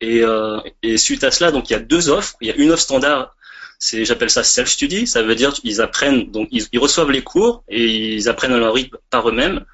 Et, 0.00 0.22
euh, 0.22 0.58
et 0.82 0.96
suite 0.96 1.24
à 1.24 1.30
cela, 1.30 1.50
donc 1.50 1.70
il 1.70 1.72
y 1.72 1.76
a 1.76 1.80
deux 1.80 2.08
offres. 2.08 2.34
Il 2.40 2.48
y 2.48 2.50
a 2.50 2.54
une 2.56 2.70
offre 2.70 2.82
standard 2.82 3.34
c'est 3.78 4.04
j'appelle 4.04 4.30
ça 4.30 4.42
self 4.42 4.68
study 4.68 5.06
ça 5.06 5.22
veut 5.22 5.36
dire 5.36 5.52
ils 5.62 5.80
apprennent 5.80 6.30
donc 6.32 6.48
ils, 6.50 6.78
reçoivent 6.78 7.12
les 7.12 7.22
cours 7.22 7.62
et 7.68 8.14
ils 8.16 8.28
apprennent 8.28 8.52
à 8.52 8.58
leur 8.58 8.74
rythme 8.74 8.98
par 9.10 9.28
eux-mêmes. 9.28 9.64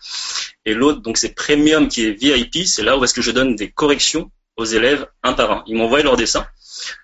Et 0.67 0.75
l'autre 0.75 1.01
donc 1.01 1.17
c'est 1.17 1.35
premium 1.35 1.89
qui 1.89 2.05
est 2.05 2.13
VIP 2.13 2.67
c'est 2.67 2.83
là 2.83 2.99
où 2.99 3.05
est-ce 3.05 3.15
que 3.15 3.23
je 3.23 3.31
donne 3.31 3.57
des 3.57 3.71
corrections 3.71 4.31
aux 4.57 4.65
élèves 4.65 5.07
un 5.23 5.33
par 5.33 5.51
un. 5.51 5.65
Ils 5.67 5.77
m'envoient 5.77 6.03
leur 6.03 6.17
dessin 6.17 6.47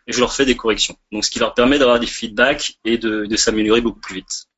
et 0.06 0.12
je 0.12 0.20
leur 0.20 0.34
fais 0.34 0.44
des 0.44 0.56
corrections. 0.56 0.96
Donc 1.10 1.24
ce 1.24 1.30
qui 1.30 1.38
leur 1.38 1.54
permet 1.54 1.78
d'avoir 1.78 1.98
des 1.98 2.06
feedbacks 2.06 2.74
et 2.84 2.98
de 2.98 3.36
s'améliorer 3.36 3.80
beaucoup 3.80 4.00
plus 4.00 4.16
vite 4.16 4.49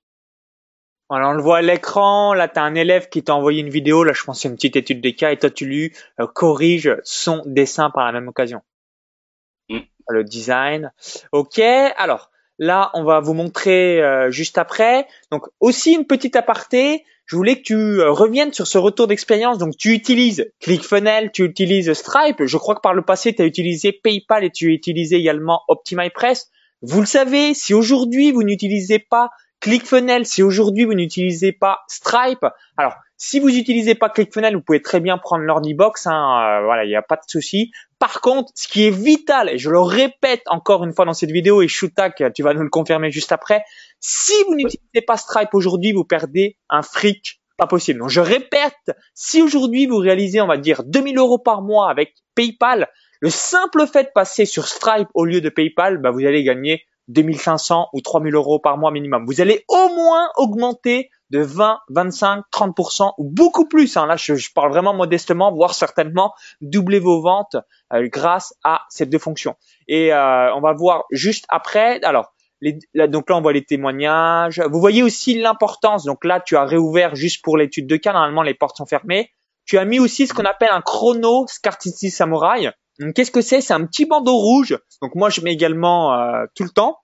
alors 1.11 1.31
on 1.31 1.35
le 1.35 1.43
voit 1.43 1.59
à 1.59 1.63
l'écran, 1.63 2.33
là 2.33 2.49
tu 2.49 2.59
as 2.59 2.63
un 2.63 2.75
élève 2.75 3.09
qui 3.09 3.23
t'a 3.23 3.35
envoyé 3.35 3.61
une 3.61 3.69
vidéo, 3.69 4.03
là 4.05 4.13
je 4.15 4.25
pense 4.25 4.41
c'est 4.41 4.49
une 4.49 4.55
petite 4.55 4.77
étude 4.77 5.01
des 5.01 5.15
cas, 5.15 5.33
et 5.33 5.39
toi 5.39 5.51
tu 5.51 5.67
lui 5.67 5.93
euh, 6.21 6.27
corriges 6.27 6.97
son 7.05 7.43
dessin 7.45 7.91
par 7.91 8.07
la 8.07 8.13
même 8.13 8.29
occasion. 8.29 8.63
Mm. 9.69 9.81
Le 10.09 10.25
design. 10.25 10.93
Ok, 11.33 11.59
alors 11.59 12.33
Là, 12.59 12.91
on 12.95 13.03
va 13.03 13.19
vous 13.19 13.35
montrer 13.35 14.01
euh, 14.01 14.31
juste 14.31 14.57
après. 14.57 15.09
Donc 15.31 15.47
aussi 15.59 15.95
une 15.95 16.07
petite 16.07 16.37
aparté. 16.37 17.05
Je 17.25 17.35
voulais 17.35 17.57
que 17.57 17.63
tu 17.63 17.75
euh, 17.75 18.11
reviennes 18.13 18.53
sur 18.53 18.69
ce 18.69 18.79
retour 18.79 19.07
d'expérience. 19.07 19.59
Donc 19.59 19.77
tu 19.77 19.93
utilises 19.93 20.53
ClickFunnels, 20.61 21.33
tu 21.33 21.45
utilises 21.45 21.93
Stripe. 21.93 22.45
Je 22.45 22.57
crois 22.59 22.75
que 22.75 22.81
par 22.81 22.95
le 22.95 23.03
passé, 23.03 23.35
tu 23.35 23.43
as 23.43 23.47
utilisé 23.47 23.93
PayPal 23.93 24.45
et 24.45 24.51
tu 24.51 24.71
as 24.71 24.75
utilisé 24.75 25.17
également 25.17 25.63
OptimizePress. 25.67 26.51
Vous 26.83 27.01
le 27.01 27.07
savez, 27.07 27.53
si 27.55 27.75
aujourd'hui 27.75 28.33
vous 28.33 28.45
n'utilisez 28.45 28.99
pas 28.99 29.31
ClickFunnels, 29.63 30.27
si 30.27 30.43
aujourd'hui 30.43 30.85
vous 30.85 30.95
n'utilisez 30.95 31.53
pas 31.53 31.81
Stripe, 31.89 32.45
alors 32.77 32.95
si 33.17 33.39
vous 33.39 33.49
n'utilisez 33.49 33.95
pas 33.95 34.09
ClickFunnels, 34.09 34.57
vous 34.57 34.61
pouvez 34.61 34.83
très 34.83 34.99
bien 34.99 35.17
prendre 35.17 35.45
l'Ordibox. 35.45 36.09
Hein, 36.09 36.59
euh, 36.61 36.65
voilà, 36.65 36.85
il 36.85 36.89
n'y 36.89 36.97
a 36.97 37.03
pas 37.03 37.15
de 37.15 37.23
souci. 37.29 37.71
Par 38.01 38.21
contre, 38.21 38.51
ce 38.57 38.67
qui 38.67 38.85
est 38.85 38.91
vital, 38.91 39.49
et 39.49 39.59
je 39.59 39.71
le 39.71 39.81
répète 39.81 40.43
encore 40.47 40.83
une 40.85 40.93
fois 40.93 41.05
dans 41.05 41.13
cette 41.13 41.31
vidéo, 41.31 41.63
et 41.63 41.69
Shutak, 41.69 42.21
tu 42.35 42.43
vas 42.43 42.53
nous 42.53 42.65
le 42.65 42.69
confirmer 42.69 43.13
juste 43.13 43.31
après, 43.31 43.63
si 44.01 44.33
vous 44.49 44.57
n'utilisez 44.57 45.03
pas 45.07 45.17
Stripe 45.17 45.55
aujourd'hui, 45.55 45.93
vous 45.93 46.05
perdez 46.05 46.59
un 46.69 46.83
fric 46.83 47.41
pas 47.57 47.69
possible. 47.69 48.01
Donc 48.01 48.09
je 48.09 48.21
répète, 48.21 48.91
si 49.15 49.41
aujourd'hui 49.41 49.87
vous 49.87 49.99
réalisez, 49.99 50.41
on 50.41 50.49
va 50.49 50.57
dire, 50.57 50.83
2000 50.83 51.19
euros 51.19 51.39
par 51.39 51.63
mois 51.63 51.89
avec 51.89 52.15
PayPal, 52.35 52.89
le 53.21 53.31
simple 53.31 53.87
fait 53.87 54.05
de 54.05 54.11
passer 54.13 54.45
sur 54.45 54.67
Stripe 54.67 55.09
au 55.15 55.25
lieu 55.25 55.41
de 55.41 55.49
PayPal, 55.49 55.99
bah, 55.99 56.11
vous 56.11 56.27
allez 56.27 56.43
gagner 56.43 56.83
2500 57.09 57.89
ou 57.93 58.01
3000 58.01 58.35
euros 58.35 58.59
par 58.59 58.79
mois 58.79 58.91
minimum. 58.91 59.25
Vous 59.27 59.41
allez 59.41 59.65
au 59.69 59.89
moins 59.89 60.29
augmenter 60.37 61.11
de 61.31 61.41
20, 61.41 61.81
25, 61.89 62.45
30% 62.53 63.13
ou 63.19 63.25
beaucoup 63.25 63.67
plus. 63.67 63.97
Hein. 63.97 64.07
Là, 64.07 64.17
je, 64.17 64.35
parle 64.55 64.71
vraiment 64.71 64.95
modestement, 64.95 65.53
voire 65.53 65.75
certainement 65.75 66.35
doubler 66.61 66.99
vos 66.99 67.23
ventes 67.23 67.57
euh, 67.93 68.07
grâce 68.13 68.55
à 68.65 68.83
ces 68.91 69.07
deux 69.07 69.19
fonctions. 69.19 69.57
Et 69.89 70.13
euh, 70.13 70.55
on 70.55 70.61
va 70.61 70.73
voir 70.75 71.05
juste 71.11 71.47
après. 71.49 72.03
Alors, 72.05 72.33
les, 72.61 72.79
donc 73.09 73.31
là, 73.31 73.37
on 73.37 73.41
voit 73.41 73.53
les 73.53 73.65
témoignages. 73.65 74.61
Vous 74.61 74.79
voyez 74.79 75.03
aussi 75.03 75.35
l'importance. 75.39 76.05
Donc 76.05 76.25
là, 76.25 76.39
tu 76.41 76.57
as 76.57 76.65
réouvert 76.65 77.17
juste 77.17 77.43
pour 77.43 77.57
l'étude 77.57 77.87
de 77.87 77.97
cas. 77.97 78.13
Normalement, 78.13 78.43
les 78.43 78.55
portes 78.55 78.77
sont 78.77 78.87
fermées. 78.87 79.31
Tu 79.65 79.79
as 79.79 79.85
mis 79.85 79.99
aussi 79.99 80.27
ce 80.27 80.35
qu'on 80.35 80.45
appelle 80.45 80.71
un 80.71 80.83
chrono 80.83 81.47
Scarcity 81.49 82.11
Samurai. 82.11 82.73
Qu'est-ce 83.15 83.31
que 83.31 83.41
c'est? 83.41 83.61
C'est 83.61 83.75
un 83.75 83.87
petit 83.87 84.07
bandeau 84.07 84.37
rouge. 84.37 84.79
Donc 85.01 85.15
moi, 85.15 85.31
je 85.31 85.41
mets 85.41 85.53
également 85.53 86.15
euh, 86.15 86.45
tout 86.55 86.65
le 86.65 86.71
temps 86.71 86.99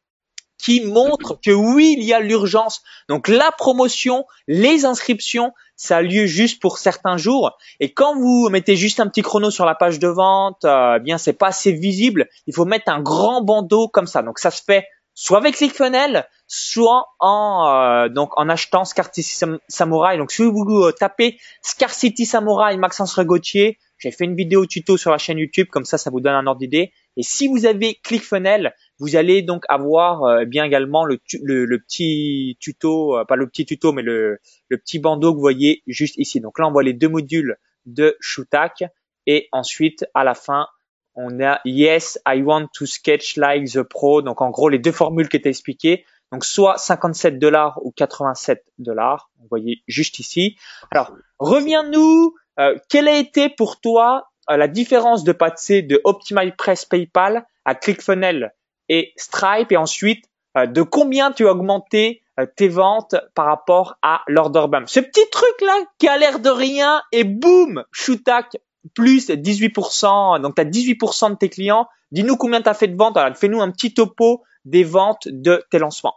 qui 0.58 0.80
montre 0.80 1.38
que 1.42 1.52
oui, 1.52 1.94
il 1.96 2.04
y 2.04 2.12
a 2.12 2.20
l'urgence. 2.20 2.82
Donc 3.08 3.28
la 3.28 3.52
promotion, 3.52 4.24
les 4.48 4.84
inscriptions, 4.84 5.52
ça 5.76 5.98
a 5.98 6.02
lieu 6.02 6.26
juste 6.26 6.60
pour 6.60 6.78
certains 6.78 7.16
jours. 7.16 7.56
Et 7.78 7.94
quand 7.94 8.16
vous 8.16 8.48
mettez 8.50 8.76
juste 8.76 8.98
un 8.98 9.06
petit 9.06 9.22
chrono 9.22 9.50
sur 9.50 9.64
la 9.64 9.76
page 9.76 10.00
de 10.00 10.08
vente, 10.08 10.64
euh, 10.64 10.96
eh 10.96 11.00
bien 11.00 11.16
c'est 11.16 11.32
pas 11.32 11.48
assez 11.48 11.72
visible. 11.72 12.28
Il 12.46 12.54
faut 12.54 12.64
mettre 12.64 12.90
un 12.90 13.00
grand 13.00 13.40
bandeau 13.42 13.88
comme 13.88 14.06
ça. 14.06 14.22
Donc 14.22 14.40
ça 14.40 14.50
se 14.50 14.62
fait 14.62 14.84
soit 15.14 15.38
avec 15.38 15.56
ClickFunnels, 15.56 16.26
soit 16.48 17.06
en 17.20 17.68
euh, 17.68 18.08
donc 18.08 18.30
en 18.36 18.48
achetant 18.48 18.84
Scarcity 18.84 19.38
Samurai. 19.68 20.16
Donc 20.16 20.32
si 20.32 20.42
vous 20.42 20.64
euh, 20.82 20.92
tapez 20.92 21.38
Scarcity 21.62 22.26
Samurai 22.26 22.76
Maxence 22.78 23.14
Regautier, 23.14 23.78
j'ai 23.98 24.10
fait 24.10 24.24
une 24.24 24.34
vidéo 24.34 24.64
tuto 24.64 24.96
sur 24.96 25.10
la 25.10 25.18
chaîne 25.18 25.38
YouTube, 25.38 25.68
comme 25.70 25.84
ça 25.84 25.98
ça 25.98 26.10
vous 26.10 26.20
donne 26.20 26.34
un 26.34 26.46
ordre 26.46 26.60
d'idée. 26.60 26.92
Et 27.16 27.22
si 27.22 27.48
vous 27.48 27.66
avez 27.66 27.96
ClickFunnels, 28.02 28.74
vous 28.98 29.16
allez 29.16 29.42
donc 29.42 29.64
avoir 29.68 30.22
euh, 30.22 30.44
bien 30.44 30.64
également 30.64 31.04
le, 31.04 31.18
le, 31.42 31.78
petit 31.78 32.56
tuto, 32.60 33.18
euh, 33.18 33.24
pas 33.24 33.36
le 33.36 33.48
petit 33.48 33.66
tuto, 33.66 33.92
mais 33.92 34.02
le, 34.02 34.38
le, 34.68 34.78
petit 34.78 35.00
bandeau 35.00 35.32
que 35.32 35.36
vous 35.36 35.42
voyez 35.42 35.82
juste 35.86 36.16
ici. 36.16 36.40
Donc 36.40 36.58
là, 36.58 36.68
on 36.68 36.72
voit 36.72 36.84
les 36.84 36.92
deux 36.92 37.08
modules 37.08 37.56
de 37.86 38.16
Shootak 38.20 38.84
et 39.26 39.48
ensuite 39.52 40.06
à 40.14 40.24
la 40.24 40.34
fin, 40.34 40.68
on 41.16 41.42
a 41.42 41.60
Yes, 41.64 42.20
I 42.24 42.42
want 42.42 42.68
to 42.74 42.86
sketch 42.86 43.36
like 43.36 43.64
the 43.72 43.82
pro. 43.82 44.22
Donc 44.22 44.40
en 44.40 44.50
gros, 44.50 44.68
les 44.68 44.78
deux 44.78 44.92
formules 44.92 45.28
qui 45.28 45.36
étaient 45.36 45.50
expliquées. 45.50 46.04
Donc 46.32 46.44
soit 46.44 46.78
57 46.78 47.38
dollars 47.38 47.78
ou 47.84 47.90
87 47.90 48.64
dollars. 48.78 49.30
Vous 49.40 49.46
voyez 49.50 49.82
juste 49.86 50.18
ici. 50.18 50.56
Alors 50.90 51.12
reviens-nous. 51.38 52.34
Euh, 52.58 52.76
quelle 52.88 53.06
a 53.06 53.16
été 53.16 53.48
pour 53.48 53.80
toi 53.80 54.30
la 54.48 54.66
différence 54.66 55.22
de 55.22 55.32
passer 55.32 55.82
de 55.82 56.00
OptimizePress 56.04 56.86
PayPal 56.86 57.46
à 57.64 57.74
ClickFunnels 57.74 58.52
et 58.88 59.12
Stripe? 59.16 59.70
Et 59.70 59.76
ensuite 59.76 60.24
euh, 60.56 60.66
de 60.66 60.82
combien 60.82 61.30
tu 61.32 61.46
as 61.46 61.52
augmenté 61.52 62.22
euh, 62.38 62.46
tes 62.56 62.68
ventes 62.68 63.16
par 63.34 63.46
rapport 63.46 63.96
à 64.02 64.22
l'order. 64.28 64.60
Ce 64.86 65.00
petit 65.00 65.28
truc 65.30 65.60
là 65.60 65.74
qui 65.98 66.08
a 66.08 66.18
l'air 66.18 66.40
de 66.40 66.50
rien 66.50 67.02
et 67.12 67.24
boum, 67.24 67.84
Shootak 67.92 68.56
plus 68.94 69.28
18%, 69.28 70.40
donc 70.40 70.54
tu 70.54 70.62
as 70.62 70.64
18% 70.64 71.30
de 71.30 71.36
tes 71.36 71.48
clients. 71.48 71.88
Dis-nous 72.10 72.36
combien 72.36 72.62
tu 72.62 72.68
as 72.68 72.74
fait 72.74 72.88
de 72.88 72.96
ventes. 72.96 73.16
Alors, 73.16 73.36
fais-nous 73.36 73.60
un 73.60 73.70
petit 73.70 73.92
topo 73.92 74.42
des 74.68 74.84
ventes 74.84 75.28
de 75.28 75.64
tes 75.70 75.78
lancements. 75.78 76.14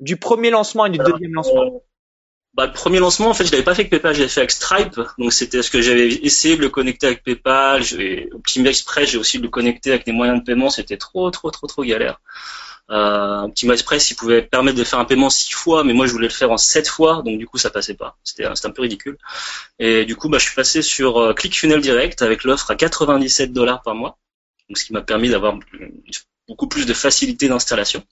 Du 0.00 0.16
premier 0.16 0.50
lancement 0.50 0.86
et 0.86 0.90
du 0.90 0.98
deuxième 0.98 1.34
lancement 1.34 1.82
bah, 2.54 2.66
le 2.66 2.72
premier 2.72 3.00
lancement, 3.00 3.30
en 3.30 3.34
fait, 3.34 3.44
je 3.44 3.50
l'avais 3.50 3.64
pas 3.64 3.74
fait 3.74 3.82
avec 3.82 3.90
PayPal, 3.90 4.14
j'avais 4.14 4.28
fait 4.28 4.40
avec 4.40 4.52
Stripe. 4.52 5.00
Donc, 5.18 5.32
c'était 5.32 5.60
ce 5.60 5.72
que 5.72 5.82
j'avais 5.82 6.08
essayé 6.08 6.56
de 6.56 6.60
le 6.60 6.68
connecter 6.68 7.08
avec 7.08 7.24
PayPal. 7.24 7.82
Optimize 8.32 8.68
Express, 8.68 9.10
j'ai 9.10 9.18
aussi 9.18 9.38
de 9.38 9.42
le 9.42 9.48
connecter 9.48 9.90
avec 9.90 10.06
des 10.06 10.12
moyens 10.12 10.38
de 10.38 10.44
paiement. 10.44 10.70
C'était 10.70 10.96
trop, 10.96 11.28
trop, 11.32 11.50
trop, 11.50 11.66
trop 11.66 11.82
galère. 11.82 12.20
Euh, 12.90 13.42
Optimize 13.42 13.80
Express, 13.80 14.10
il 14.12 14.14
pouvait 14.14 14.40
permettre 14.42 14.78
de 14.78 14.84
faire 14.84 15.00
un 15.00 15.04
paiement 15.04 15.30
six 15.30 15.52
fois, 15.52 15.82
mais 15.82 15.94
moi, 15.94 16.06
je 16.06 16.12
voulais 16.12 16.28
le 16.28 16.32
faire 16.32 16.52
en 16.52 16.56
sept 16.56 16.86
fois. 16.86 17.22
Donc, 17.24 17.40
du 17.40 17.48
coup, 17.48 17.58
ça 17.58 17.70
passait 17.70 17.94
pas. 17.94 18.16
C'était, 18.22 18.44
un 18.44 18.70
peu 18.70 18.82
ridicule. 18.82 19.18
Et 19.80 20.04
du 20.04 20.14
coup, 20.14 20.28
bah, 20.28 20.38
je 20.38 20.44
suis 20.44 20.54
passé 20.54 20.80
sur 20.80 21.18
euh, 21.18 21.34
ClickFunnels 21.34 21.80
Direct 21.80 22.22
avec 22.22 22.44
l'offre 22.44 22.70
à 22.70 22.76
97 22.76 23.52
dollars 23.52 23.82
par 23.82 23.96
mois. 23.96 24.16
Donc, 24.68 24.78
ce 24.78 24.84
qui 24.84 24.92
m'a 24.92 25.02
permis 25.02 25.28
d'avoir 25.28 25.58
beaucoup 26.48 26.68
plus 26.68 26.86
de 26.86 26.94
facilité 26.94 27.48
d'installation. 27.48 28.04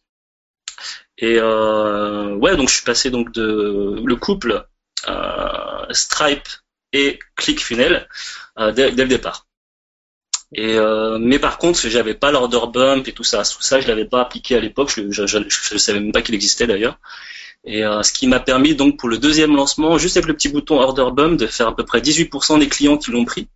Et 1.19 1.37
euh, 1.39 2.35
ouais, 2.37 2.57
donc 2.57 2.69
je 2.69 2.75
suis 2.75 2.85
passé 2.85 3.11
donc 3.11 3.33
de 3.33 4.03
le 4.05 4.17
couple 4.17 4.67
euh, 5.09 5.87
Stripe 5.91 6.49
et 6.93 7.19
ClickFunnels 7.37 8.09
euh, 8.59 8.73
dès, 8.73 8.91
le 8.91 9.07
départ. 9.07 9.47
Et 10.55 10.77
euh, 10.77 11.19
mais 11.19 11.39
par 11.39 11.59
contre, 11.59 11.89
j'avais 11.89 12.15
pas 12.15 12.31
l'order 12.31 12.61
bump 12.73 13.09
et 13.09 13.13
tout 13.13 13.25
ça. 13.25 13.43
Tout 13.43 13.63
ça, 13.63 13.81
je 13.81 13.89
l'avais 13.89 14.05
pas 14.05 14.21
appliqué 14.21 14.55
à 14.57 14.61
l'époque. 14.61 14.93
Je, 14.95 15.11
je, 15.11 15.79
savais 15.79 16.01
même 16.01 16.13
pas 16.13 16.23
qu'il 16.23 16.35
existait 16.35 16.67
d'ailleurs. 16.67 16.99
Et 17.65 17.85
euh, 17.85 18.03
ce 18.03 18.13
qui 18.13 18.27
m'a 18.27 18.41
permis 18.41 18.75
donc 18.75 18.99
pour 18.99 19.09
le 19.09 19.19
deuxième 19.19 19.55
lancement, 19.57 19.97
juste 19.97 20.17
avec 20.17 20.27
le 20.27 20.35
petit 20.35 20.49
bouton 20.49 20.81
order 20.81 21.07
bump, 21.13 21.39
de 21.39 21.47
faire 21.47 21.69
à 21.69 21.77
peu 21.77 21.85
près 21.85 22.01
18% 22.01 22.59
des 22.59 22.69
clients 22.69 22.99
qui 22.99 23.11
l'ont 23.13 23.25
pris. 23.25 23.49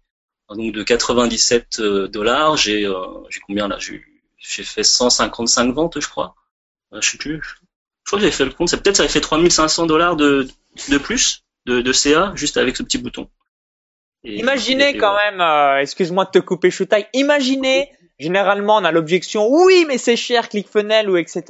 Donc 0.49 0.73
de 0.73 0.83
97 0.83 1.81
dollars, 1.81 2.57
j'ai 2.57 2.89
j'ai 3.31 3.41
combien 3.47 3.69
là? 3.69 3.79
J'ai 3.81 4.03
fait 4.46 4.85
155 4.85 5.74
ventes, 5.74 6.00
je 6.00 6.09
crois. 6.09 6.35
Euh, 6.92 7.00
je 7.00 7.11
sais 7.11 7.18
plus. 7.18 7.40
Je 7.42 8.11
crois 8.11 8.18
que 8.18 8.20
j'avais 8.22 8.32
fait 8.37 8.44
le 8.44 8.52
compte. 8.52 8.68
C'est 8.68 8.82
peut-être 8.82 8.96
ça 8.96 9.02
avait 9.02 9.12
fait 9.12 9.20
3500 9.20 9.87
dollars 9.87 10.16
de, 10.16 10.48
de 10.88 10.98
plus 10.98 11.44
de, 11.66 11.80
de 11.80 11.92
CA 11.92 12.32
juste 12.35 12.56
avec 12.56 12.76
ce 12.76 12.82
petit 12.82 12.98
bouton. 12.98 13.28
imaginez 14.22 14.96
quand 14.96 15.16
même, 15.16 15.40
euh, 15.40 15.80
excuse-moi 15.80 16.24
de 16.26 16.30
te 16.30 16.38
couper 16.38 16.70
Shootai, 16.70 17.09
imaginez, 17.12 17.90
généralement 18.18 18.76
on 18.76 18.85
a 18.85 18.92
l'objection, 18.92 19.48
oui 19.48 19.85
mais 19.88 19.98
c'est 19.98 20.16
cher 20.16 20.48
ClickFunnels 20.48 21.11
ou 21.11 21.16
etc. 21.16 21.42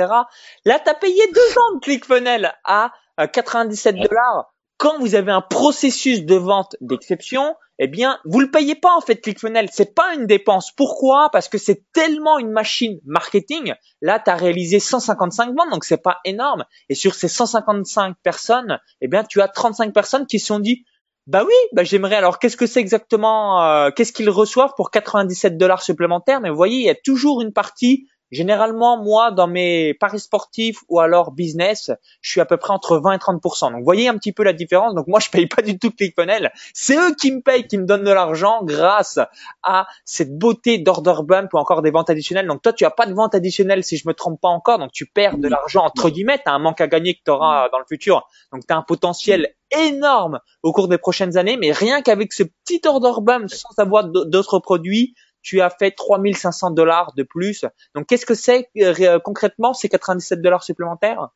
Là 0.64 0.80
tu 0.82 0.90
as 0.90 0.94
payé 0.94 1.20
deux 1.32 1.59
ans 1.59 1.74
de 1.74 1.80
ClickFunnels 1.80 2.54
à 2.64 2.92
97 3.32 3.96
dollars. 3.96 4.52
Quand 4.78 4.98
vous 4.98 5.14
avez 5.14 5.32
un 5.32 5.40
processus 5.40 6.24
de 6.24 6.35
vente 6.35 6.76
d'exception, 6.80 7.54
eh 7.79 7.89
bien, 7.89 8.19
vous 8.25 8.41
le 8.41 8.51
payez 8.51 8.75
pas 8.75 8.95
en 8.97 9.01
fait 9.01 9.17
ClickFunnels, 9.17 9.69
c'est 9.73 9.95
pas 9.95 10.15
une 10.15 10.27
dépense. 10.27 10.73
Pourquoi? 10.73 11.29
Parce 11.31 11.49
que 11.49 11.59
c'est 11.59 11.85
tellement 11.93 12.39
une 12.39 12.51
machine 12.51 13.01
marketing. 13.05 13.75
Là, 14.01 14.19
tu 14.19 14.31
as 14.31 14.37
réalisé 14.37 14.81
155 14.81 15.55
ventes, 15.55 15.71
donc 15.71 15.85
c'est 15.85 16.03
pas 16.03 16.19
énorme. 16.25 16.65
Et 16.89 16.95
sur 16.95 17.15
ces 17.15 17.29
155 17.29 18.17
personnes, 18.23 18.79
eh 19.01 19.09
bien, 19.09 19.25
tu 19.25 19.41
as 19.43 19.49
35 19.49 19.93
personnes 19.93 20.27
qui 20.27 20.39
se 20.39 20.47
sont 20.47 20.59
dit 20.59 20.85
Bah 21.27 21.45
oui, 21.45 21.55
bah 21.73 21.85
j'aimerais. 21.85 22.17
Alors 22.17 22.39
qu'est-ce 22.39 22.57
que 22.57 22.67
c'est 22.67 22.81
exactement 22.81 23.62
euh, 23.62 23.91
Qu'est-ce 23.91 24.12
qu'ils 24.12 24.31
reçoivent 24.31 24.73
pour 24.77 24.91
97 24.91 25.59
dollars 25.59 25.83
supplémentaires? 25.83 26.41
Mais 26.41 26.49
vous 26.49 26.57
voyez, 26.57 26.79
il 26.79 26.87
y 26.87 26.91
a 26.91 26.95
toujours 26.95 27.43
une 27.43 27.53
partie 27.53 28.09
Généralement, 28.33 29.03
moi, 29.03 29.31
dans 29.31 29.47
mes 29.47 29.95
paris 29.95 30.18
sportifs 30.18 30.81
ou 30.89 30.99
alors 30.99 31.31
business, 31.31 31.93
je 32.20 32.31
suis 32.31 32.41
à 32.41 32.45
peu 32.45 32.57
près 32.57 32.72
entre 32.72 32.99
20 32.99 33.12
et 33.12 33.18
30% 33.18 33.72
Donc, 33.72 33.85
voyez 33.85 34.09
un 34.09 34.16
petit 34.16 34.33
peu 34.33 34.43
la 34.43 34.53
différence. 34.53 34.95
Donc, 34.95 35.07
moi, 35.07 35.20
je 35.20 35.31
paye 35.31 35.47
pas 35.47 35.62
du 35.62 35.79
tout 35.79 35.91
ClickFunnels. 35.91 36.51
C'est 36.74 36.97
eux 36.97 37.14
qui 37.14 37.31
me 37.31 37.41
payent, 37.41 37.66
qui 37.68 37.79
me 37.79 37.87
donnent 37.87 38.05
de 38.05 38.11
l'argent 38.11 38.61
grâce 38.64 39.20
à 39.62 39.87
cette 40.05 40.37
beauté 40.37 40.79
d'order 40.79 41.14
bump 41.22 41.55
ou 41.55 41.59
encore 41.59 41.83
des 41.83 41.91
ventes 41.91 42.11
additionnelles. 42.11 42.49
Donc, 42.49 42.62
toi, 42.62 42.72
tu 42.72 42.85
as 42.85 42.91
pas 42.91 43.07
de 43.07 43.14
vente 43.14 43.35
additionnelle 43.35 43.85
si 43.85 43.97
je 43.97 44.09
me 44.09 44.14
trompe 44.14 44.41
pas 44.41 44.49
encore. 44.49 44.79
Donc, 44.79 44.91
tu 44.93 45.07
perds 45.07 45.39
de 45.39 45.49
l'argent 45.49 45.85
entre 45.85 46.11
guillemets. 46.11 46.39
Tu 46.39 46.51
as 46.51 46.53
un 46.53 46.59
manque 46.59 46.81
à 46.81 46.89
gagner 46.89 47.14
que 47.14 47.20
tu 47.24 47.31
auras 47.31 47.68
dans 47.68 47.79
le 47.79 47.85
futur. 47.89 48.27
Donc, 48.53 48.66
tu 48.66 48.74
as 48.74 48.77
un 48.77 48.83
potentiel 48.83 49.55
énorme 49.70 50.41
au 50.62 50.72
cours 50.72 50.89
des 50.89 50.99
prochaines 50.99 51.37
années. 51.37 51.57
Mais 51.57 51.70
rien 51.70 52.03
qu'avec 52.03 52.33
ce 52.33 52.43
petit 52.43 52.81
order 52.87 53.20
bump 53.20 53.51
sans 53.51 53.79
avoir 53.79 54.05
d'autres 54.05 54.59
produits, 54.59 55.14
tu 55.47 55.61
as 55.61 55.70
fait 55.70 55.92
3500 55.92 56.72
dollars 56.72 57.14
de 57.14 57.22
plus. 57.22 57.64
Donc, 57.94 58.09
qu'est-ce 58.09 58.26
que 58.26 58.34
c'est 58.34 58.68
euh, 58.78 59.20
concrètement 59.20 59.74
ces 59.74 59.88
97 59.88 60.42
dollars 60.42 60.64
supplémentaires? 60.64 61.28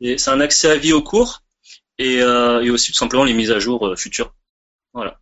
C'est 0.00 0.28
un 0.28 0.40
accès 0.40 0.70
à 0.70 0.76
vie 0.76 0.92
au 0.92 1.02
cours 1.02 1.42
euh, 2.00 2.60
et, 2.60 2.70
aussi 2.70 2.92
tout 2.92 2.98
simplement 2.98 3.24
les 3.24 3.34
mises 3.34 3.50
à 3.50 3.58
jour 3.58 3.88
euh, 3.88 3.96
futures. 3.96 4.32
Voilà. 4.94 5.18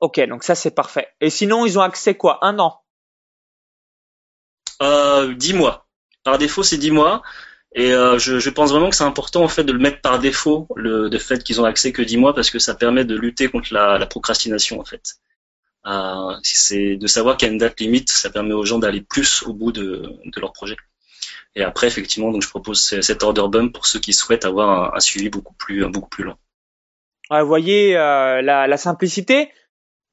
Ok, 0.00 0.20
donc 0.28 0.42
ça 0.42 0.56
c'est 0.56 0.72
parfait. 0.72 1.06
Et 1.20 1.30
sinon, 1.30 1.66
ils 1.66 1.78
ont 1.78 1.82
accès 1.82 2.16
quoi? 2.16 2.44
Un 2.44 2.58
an? 2.58 2.82
Euh, 4.82 5.34
10 5.34 5.54
mois. 5.54 5.86
Par 6.24 6.38
défaut, 6.38 6.64
c'est 6.64 6.78
10 6.78 6.90
mois. 6.90 7.22
Et 7.76 7.90
je, 7.90 8.50
pense 8.50 8.70
vraiment 8.70 8.88
que 8.88 8.94
c'est 8.94 9.04
important 9.04 9.42
en 9.42 9.48
fait 9.48 9.64
de 9.64 9.72
le 9.72 9.80
mettre 9.80 10.00
par 10.00 10.20
défaut, 10.20 10.68
le, 10.76 11.10
fait 11.18 11.42
qu'ils 11.42 11.60
ont 11.60 11.64
accès 11.64 11.92
que 11.92 12.02
10 12.02 12.16
mois, 12.18 12.32
parce 12.32 12.50
que 12.50 12.60
ça 12.60 12.74
permet 12.74 13.04
de 13.04 13.16
lutter 13.16 13.48
contre 13.48 13.72
la, 13.74 13.98
la 13.98 14.06
procrastination 14.06 14.80
en 14.80 14.84
fait. 14.84 15.16
C'est 16.42 16.96
de 16.96 17.06
savoir 17.06 17.36
qu'il 17.36 17.48
y 17.48 17.50
a 17.50 17.52
une 17.52 17.58
date 17.58 17.80
limite, 17.80 18.08
ça 18.08 18.30
permet 18.30 18.54
aux 18.54 18.64
gens 18.64 18.78
d'aller 18.78 19.00
plus 19.00 19.42
au 19.42 19.52
bout 19.52 19.72
de, 19.72 20.10
de, 20.24 20.40
leur 20.40 20.52
projet. 20.52 20.76
Et 21.54 21.62
après, 21.62 21.86
effectivement, 21.86 22.30
donc 22.30 22.42
je 22.42 22.48
propose 22.48 22.82
cet 22.82 23.22
order 23.22 23.44
bump 23.48 23.72
pour 23.72 23.86
ceux 23.86 24.00
qui 24.00 24.12
souhaitent 24.12 24.44
avoir 24.44 24.94
un, 24.94 25.00
suivi 25.00 25.28
beaucoup 25.28 25.54
plus 25.54 25.86
beaucoup 25.86 26.08
plus 26.08 26.24
long. 26.24 26.36
vous 27.30 27.46
voyez 27.46 27.96
euh, 27.96 28.42
la, 28.42 28.66
la, 28.66 28.76
simplicité. 28.76 29.50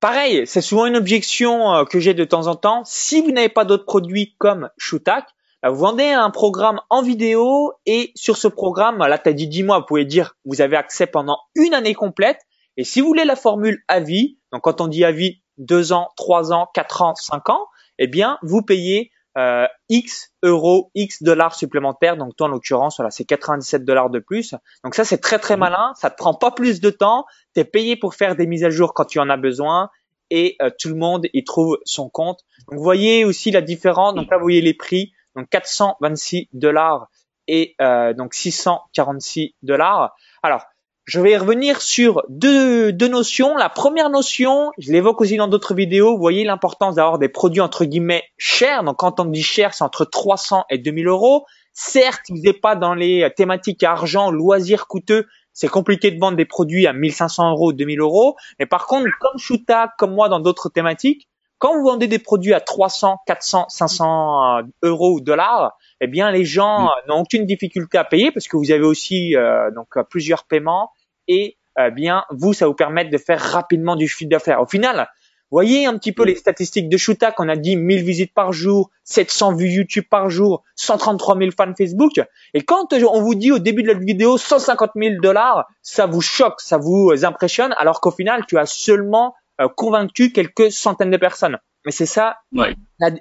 Pareil, 0.01 0.47
c'est 0.47 0.61
souvent 0.61 0.87
une 0.87 0.97
objection 0.97 1.73
euh, 1.73 1.85
que 1.85 1.99
j'ai 1.99 2.13
de 2.13 2.25
temps 2.25 2.47
en 2.47 2.55
temps. 2.55 2.83
Si 2.85 3.21
vous 3.21 3.31
n'avez 3.31 3.49
pas 3.49 3.65
d'autres 3.65 3.85
produits 3.85 4.35
comme 4.39 4.69
Shootak, 4.77 5.27
bah, 5.61 5.69
vous 5.69 5.79
vendez 5.79 6.09
un 6.09 6.31
programme 6.31 6.81
en 6.89 7.03
vidéo 7.03 7.73
et 7.85 8.11
sur 8.15 8.35
ce 8.37 8.47
programme, 8.47 8.97
là, 8.97 9.17
tu 9.19 9.29
as 9.29 9.33
dit 9.33 9.47
10 9.47 9.63
mois, 9.63 9.79
vous 9.79 9.85
pouvez 9.85 10.05
dire 10.05 10.35
vous 10.43 10.61
avez 10.61 10.75
accès 10.75 11.05
pendant 11.05 11.37
une 11.55 11.73
année 11.73 11.93
complète. 11.93 12.39
Et 12.77 12.83
si 12.83 13.01
vous 13.01 13.07
voulez 13.07 13.25
la 13.25 13.35
formule 13.35 13.83
à 13.87 13.99
vie, 13.99 14.39
donc 14.51 14.63
quand 14.63 14.81
on 14.81 14.87
dit 14.87 15.05
à 15.05 15.11
vie, 15.11 15.40
deux 15.61 15.93
ans, 15.93 16.09
trois 16.17 16.51
ans, 16.51 16.67
quatre 16.73 17.01
ans, 17.01 17.15
cinq 17.15 17.49
ans, 17.49 17.67
eh 17.97 18.07
bien, 18.07 18.37
vous 18.41 18.61
payez 18.61 19.11
euh, 19.37 19.65
X 19.87 20.33
euros, 20.43 20.91
X 20.95 21.23
dollars 21.23 21.55
supplémentaires. 21.55 22.17
Donc 22.17 22.35
toi, 22.35 22.47
en 22.47 22.49
l'occurrence, 22.49 22.97
voilà, 22.97 23.11
c'est 23.11 23.23
97 23.23 23.85
dollars 23.85 24.09
de 24.09 24.19
plus. 24.19 24.55
Donc 24.83 24.95
ça, 24.95 25.05
c'est 25.05 25.19
très 25.19 25.39
très 25.39 25.55
mmh. 25.55 25.59
malin. 25.59 25.93
Ça 25.95 26.09
te 26.09 26.17
prend 26.17 26.33
pas 26.33 26.51
plus 26.51 26.81
de 26.81 26.89
temps. 26.89 27.25
Tu 27.55 27.61
es 27.61 27.63
payé 27.63 27.95
pour 27.95 28.15
faire 28.15 28.35
des 28.35 28.47
mises 28.47 28.63
à 28.63 28.69
jour 28.69 28.93
quand 28.93 29.05
tu 29.05 29.19
en 29.19 29.29
as 29.29 29.37
besoin. 29.37 29.89
Et 30.29 30.55
euh, 30.61 30.69
tout 30.77 30.89
le 30.89 30.95
monde 30.95 31.27
y 31.33 31.43
trouve 31.43 31.77
son 31.85 32.09
compte. 32.09 32.39
Donc 32.67 32.77
vous 32.77 32.83
voyez 32.83 33.23
aussi 33.23 33.51
la 33.51 33.61
différence. 33.61 34.15
Donc 34.15 34.29
là, 34.29 34.37
vous 34.37 34.43
voyez 34.43 34.61
les 34.61 34.73
prix. 34.73 35.13
Donc 35.35 35.47
426 35.49 36.49
dollars 36.51 37.07
et 37.47 37.75
euh, 37.81 38.13
donc 38.13 38.33
646 38.33 39.55
dollars. 39.61 40.15
Alors, 40.43 40.63
je 41.05 41.19
vais 41.19 41.37
revenir 41.37 41.81
sur 41.81 42.23
deux, 42.29 42.91
notions. 42.91 43.55
La 43.55 43.69
première 43.69 44.09
notion, 44.09 44.71
je 44.77 44.91
l'évoque 44.91 45.21
aussi 45.21 45.37
dans 45.37 45.47
d'autres 45.47 45.73
vidéos, 45.73 46.11
vous 46.13 46.21
voyez 46.21 46.43
l'importance 46.43 46.95
d'avoir 46.95 47.19
des 47.19 47.29
produits 47.29 47.61
entre 47.61 47.85
guillemets 47.85 48.23
chers. 48.37 48.83
Donc 48.83 48.97
quand 48.97 49.19
on 49.19 49.25
dit 49.25 49.43
cher, 49.43 49.73
c'est 49.73 49.83
entre 49.83 50.05
300 50.05 50.65
et 50.69 50.77
2000 50.77 51.07
euros. 51.07 51.45
Certes, 51.73 52.25
vous 52.29 52.37
n'êtes 52.37 52.61
pas 52.61 52.75
dans 52.75 52.93
les 52.93 53.29
thématiques 53.35 53.83
argent, 53.83 54.29
loisirs 54.29 54.87
coûteux. 54.87 55.25
C'est 55.53 55.67
compliqué 55.67 56.11
de 56.11 56.19
vendre 56.19 56.37
des 56.37 56.45
produits 56.45 56.87
à 56.87 56.93
1500 56.93 57.51
euros, 57.51 57.73
2000 57.73 57.99
euros. 57.99 58.35
Mais 58.59 58.65
par 58.65 58.87
contre, 58.87 59.09
comme 59.19 59.37
Shuta, 59.37 59.91
comme 59.97 60.13
moi 60.13 60.29
dans 60.29 60.39
d'autres 60.39 60.69
thématiques, 60.69 61.27
quand 61.61 61.77
vous 61.77 61.83
vendez 61.83 62.07
des 62.07 62.17
produits 62.17 62.55
à 62.55 62.59
300, 62.59 63.19
400, 63.27 63.67
500 63.69 64.63
euros 64.81 65.13
ou 65.13 65.21
dollars, 65.21 65.77
eh 66.01 66.07
bien 66.07 66.31
les 66.31 66.43
gens 66.43 66.85
mm. 66.85 66.89
n'ont 67.07 67.21
aucune 67.21 67.45
difficulté 67.45 67.99
à 67.99 68.03
payer 68.03 68.31
parce 68.31 68.47
que 68.47 68.57
vous 68.57 68.71
avez 68.71 68.83
aussi 68.83 69.35
euh, 69.35 69.69
donc 69.71 69.87
plusieurs 70.09 70.45
paiements 70.45 70.89
et 71.27 71.57
euh, 71.77 71.91
bien 71.91 72.25
vous, 72.31 72.53
ça 72.53 72.65
vous 72.65 72.73
permet 72.73 73.05
de 73.05 73.17
faire 73.17 73.39
rapidement 73.39 73.95
du 73.95 74.07
chiffre 74.07 74.29
d'affaires. 74.29 74.59
Au 74.59 74.65
final, 74.65 75.07
voyez 75.51 75.85
un 75.85 75.97
petit 75.97 76.13
peu 76.13 76.25
les 76.25 76.35
statistiques 76.35 76.89
de 76.89 76.97
Shootak. 76.97 77.39
On 77.39 77.47
a 77.47 77.55
dit 77.55 77.75
1000 77.75 78.03
visites 78.03 78.33
par 78.33 78.51
jour, 78.53 78.89
700 79.03 79.53
vues 79.53 79.69
YouTube 79.69 80.05
par 80.09 80.31
jour, 80.31 80.63
133 80.77 81.37
000 81.37 81.51
fans 81.55 81.73
Facebook. 81.77 82.19
Et 82.55 82.63
quand 82.63 82.91
on 82.93 83.21
vous 83.21 83.35
dit 83.35 83.51
au 83.51 83.59
début 83.59 83.83
de 83.83 83.89
la 83.89 83.93
vidéo 83.93 84.39
150 84.39 84.91
000 84.95 85.15
dollars, 85.21 85.67
ça 85.83 86.07
vous 86.07 86.21
choque, 86.21 86.59
ça 86.59 86.77
vous 86.77 87.11
impressionne, 87.23 87.75
alors 87.77 88.01
qu'au 88.01 88.11
final, 88.11 88.45
tu 88.47 88.57
as 88.57 88.65
seulement 88.65 89.27
euh, 89.27 89.40
convaincu 89.75 90.31
quelques 90.31 90.71
centaines 90.71 91.11
de 91.11 91.17
personnes. 91.17 91.57
Mais 91.85 91.91
c'est 91.91 92.05
ça, 92.05 92.37
la, 92.51 92.73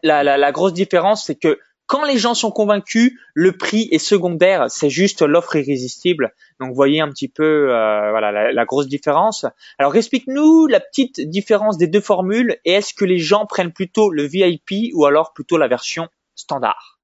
la, 0.03 0.37
la, 0.37 0.53
grosse 0.53 0.75
différence, 0.75 1.25
c'est 1.25 1.35
que 1.35 1.59
quand 1.91 2.05
les 2.05 2.19
gens 2.19 2.35
sont 2.35 2.53
convaincus, 2.53 3.19
le 3.35 3.57
prix 3.57 3.89
est 3.91 3.99
secondaire, 3.99 4.67
c'est 4.69 4.91
juste 4.91 5.23
l'offre 5.23 5.57
irrésistible. 5.57 6.33
Donc, 6.61 6.69
vous 6.69 6.77
voyez 6.77 7.01
un 7.01 7.09
petit 7.09 7.27
peu 7.27 7.75
euh, 7.75 8.11
voilà 8.11 8.53
la, 8.53 8.65
grosse 8.65 8.87
différence. 8.87 9.45
Alors, 9.77 9.97
explique-nous 9.97 10.69
la 10.69 10.79
petite 10.79 11.21
différence 11.21 11.79
des 11.79 11.89
deux 11.89 12.01
formules 12.01 12.59
et 12.65 12.75
est-ce 12.75 12.95
que 12.95 13.05
les 13.05 13.19
gens 13.19 13.45
prennent 13.45 13.73
plutôt 13.73 14.09
le 14.11 14.23
VIP 14.23 14.95
ou 14.95 15.05
alors 15.05 15.33
plutôt 15.33 15.57
la 15.57 15.67
version 15.67 16.07
standard? 16.37 17.01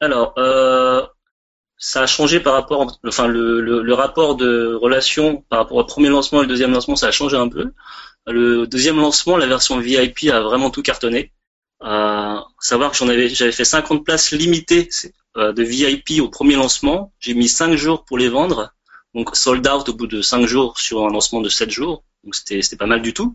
Alors, 0.00 0.32
euh, 0.38 1.06
ça 1.78 2.02
a 2.02 2.06
changé 2.06 2.40
par 2.40 2.54
rapport, 2.54 2.98
enfin 3.06 3.26
le, 3.26 3.60
le, 3.60 3.94
rapport 3.94 4.36
de 4.36 4.74
relation 4.74 5.44
par 5.48 5.60
rapport 5.60 5.76
au 5.76 5.84
premier 5.84 6.08
lancement 6.08 6.40
et 6.40 6.42
le 6.42 6.48
deuxième 6.48 6.72
lancement, 6.72 6.96
ça 6.96 7.08
a 7.08 7.10
changé 7.10 7.36
un 7.36 7.48
peu. 7.48 7.72
Le 8.26 8.66
deuxième 8.66 8.96
lancement, 8.96 9.36
la 9.36 9.46
version 9.46 9.78
VIP 9.78 10.30
a 10.32 10.40
vraiment 10.40 10.70
tout 10.70 10.82
cartonné. 10.82 11.32
Euh, 11.82 12.40
savoir 12.58 12.90
que 12.90 12.96
j'en 12.96 13.08
avais, 13.08 13.28
j'avais 13.28 13.52
fait 13.52 13.64
50 13.64 14.04
places 14.04 14.32
limitées 14.32 14.88
euh, 15.36 15.52
de 15.52 15.62
VIP 15.62 16.20
au 16.20 16.28
premier 16.28 16.56
lancement. 16.56 17.12
J'ai 17.20 17.34
mis 17.34 17.48
5 17.48 17.74
jours 17.74 18.04
pour 18.04 18.16
les 18.18 18.28
vendre, 18.28 18.72
donc 19.14 19.36
sold 19.36 19.66
out 19.68 19.88
au 19.88 19.94
bout 19.94 20.06
de 20.06 20.22
5 20.22 20.46
jours 20.46 20.78
sur 20.78 21.04
un 21.04 21.10
lancement 21.10 21.40
de 21.40 21.48
7 21.48 21.70
jours. 21.70 22.02
Donc 22.24 22.34
c'était, 22.34 22.62
c'était 22.62 22.76
pas 22.76 22.86
mal 22.86 23.02
du 23.02 23.12
tout. 23.12 23.34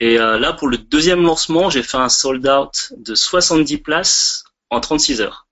Et 0.00 0.18
euh, 0.18 0.38
là, 0.38 0.52
pour 0.52 0.68
le 0.68 0.76
deuxième 0.76 1.22
lancement, 1.22 1.70
j'ai 1.70 1.84
fait 1.84 1.96
un 1.96 2.08
sold 2.08 2.46
out 2.46 2.92
de 2.96 3.14
70 3.14 3.78
places 3.78 4.44
en 4.70 4.80
36 4.80 5.20
heures. 5.20 5.43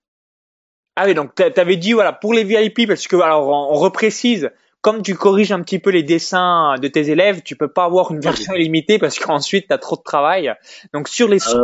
Ah 0.95 1.05
oui, 1.05 1.13
donc 1.13 1.33
tu 1.35 1.43
avais 1.43 1.77
dit 1.77 1.93
voilà 1.93 2.13
pour 2.13 2.33
les 2.33 2.43
VIP 2.43 2.87
parce 2.87 3.07
que 3.07 3.15
alors 3.15 3.47
on 3.47 3.75
reprécise 3.75 4.51
comme 4.83 5.01
tu 5.01 5.15
corriges 5.15 5.53
un 5.53 5.61
petit 5.61 5.79
peu 5.79 5.91
les 5.91 6.03
dessins 6.03 6.75
de 6.77 6.89
tes 6.89 7.09
élèves, 7.09 7.41
tu 7.41 7.55
peux 7.55 7.69
pas 7.69 7.85
avoir 7.85 8.11
une 8.11 8.19
version 8.19 8.53
limitée 8.53 8.99
parce 8.99 9.17
qu'ensuite 9.17 9.67
tu 9.67 9.73
as 9.73 9.77
trop 9.77 9.95
de 9.95 10.03
travail. 10.03 10.53
Donc 10.93 11.07
sur 11.07 11.29
les 11.29 11.39
ah 11.47 11.63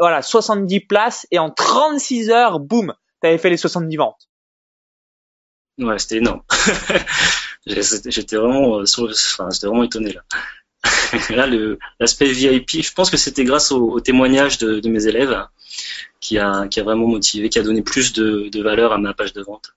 voilà, 0.00 0.20
70 0.20 0.80
places 0.80 1.28
et 1.30 1.38
en 1.38 1.50
36 1.50 2.30
heures, 2.30 2.58
boum, 2.58 2.92
tu 3.22 3.28
avais 3.28 3.38
fait 3.38 3.50
les 3.50 3.56
70 3.56 3.96
ventes. 3.96 4.28
Ouais, 5.78 5.96
c'était 6.00 6.16
énorme. 6.16 6.42
j'étais 7.66 8.36
vraiment, 8.36 8.80
euh, 8.80 8.84
enfin, 8.84 9.48
j'étais 9.52 9.68
vraiment 9.68 9.84
étonné 9.84 10.12
là. 10.12 10.22
là, 11.30 11.46
l'aspect 12.00 12.32
VIP, 12.32 12.82
je 12.82 12.92
pense 12.92 13.10
que 13.10 13.16
c'était 13.16 13.44
grâce 13.44 13.70
au, 13.70 14.00
témoignage 14.00 14.58
de, 14.58 14.80
de, 14.80 14.88
mes 14.88 15.06
élèves 15.06 15.46
qui 16.26 16.38
a, 16.38 16.66
qui 16.66 16.80
a 16.80 16.82
vraiment 16.82 17.06
motivé, 17.06 17.48
qui 17.48 17.58
a 17.58 17.62
donné 17.62 17.82
plus 17.82 18.12
de, 18.12 18.48
de 18.50 18.62
valeur 18.62 18.92
à 18.92 18.98
ma 18.98 19.14
page 19.14 19.32
de 19.32 19.42
vente. 19.42 19.76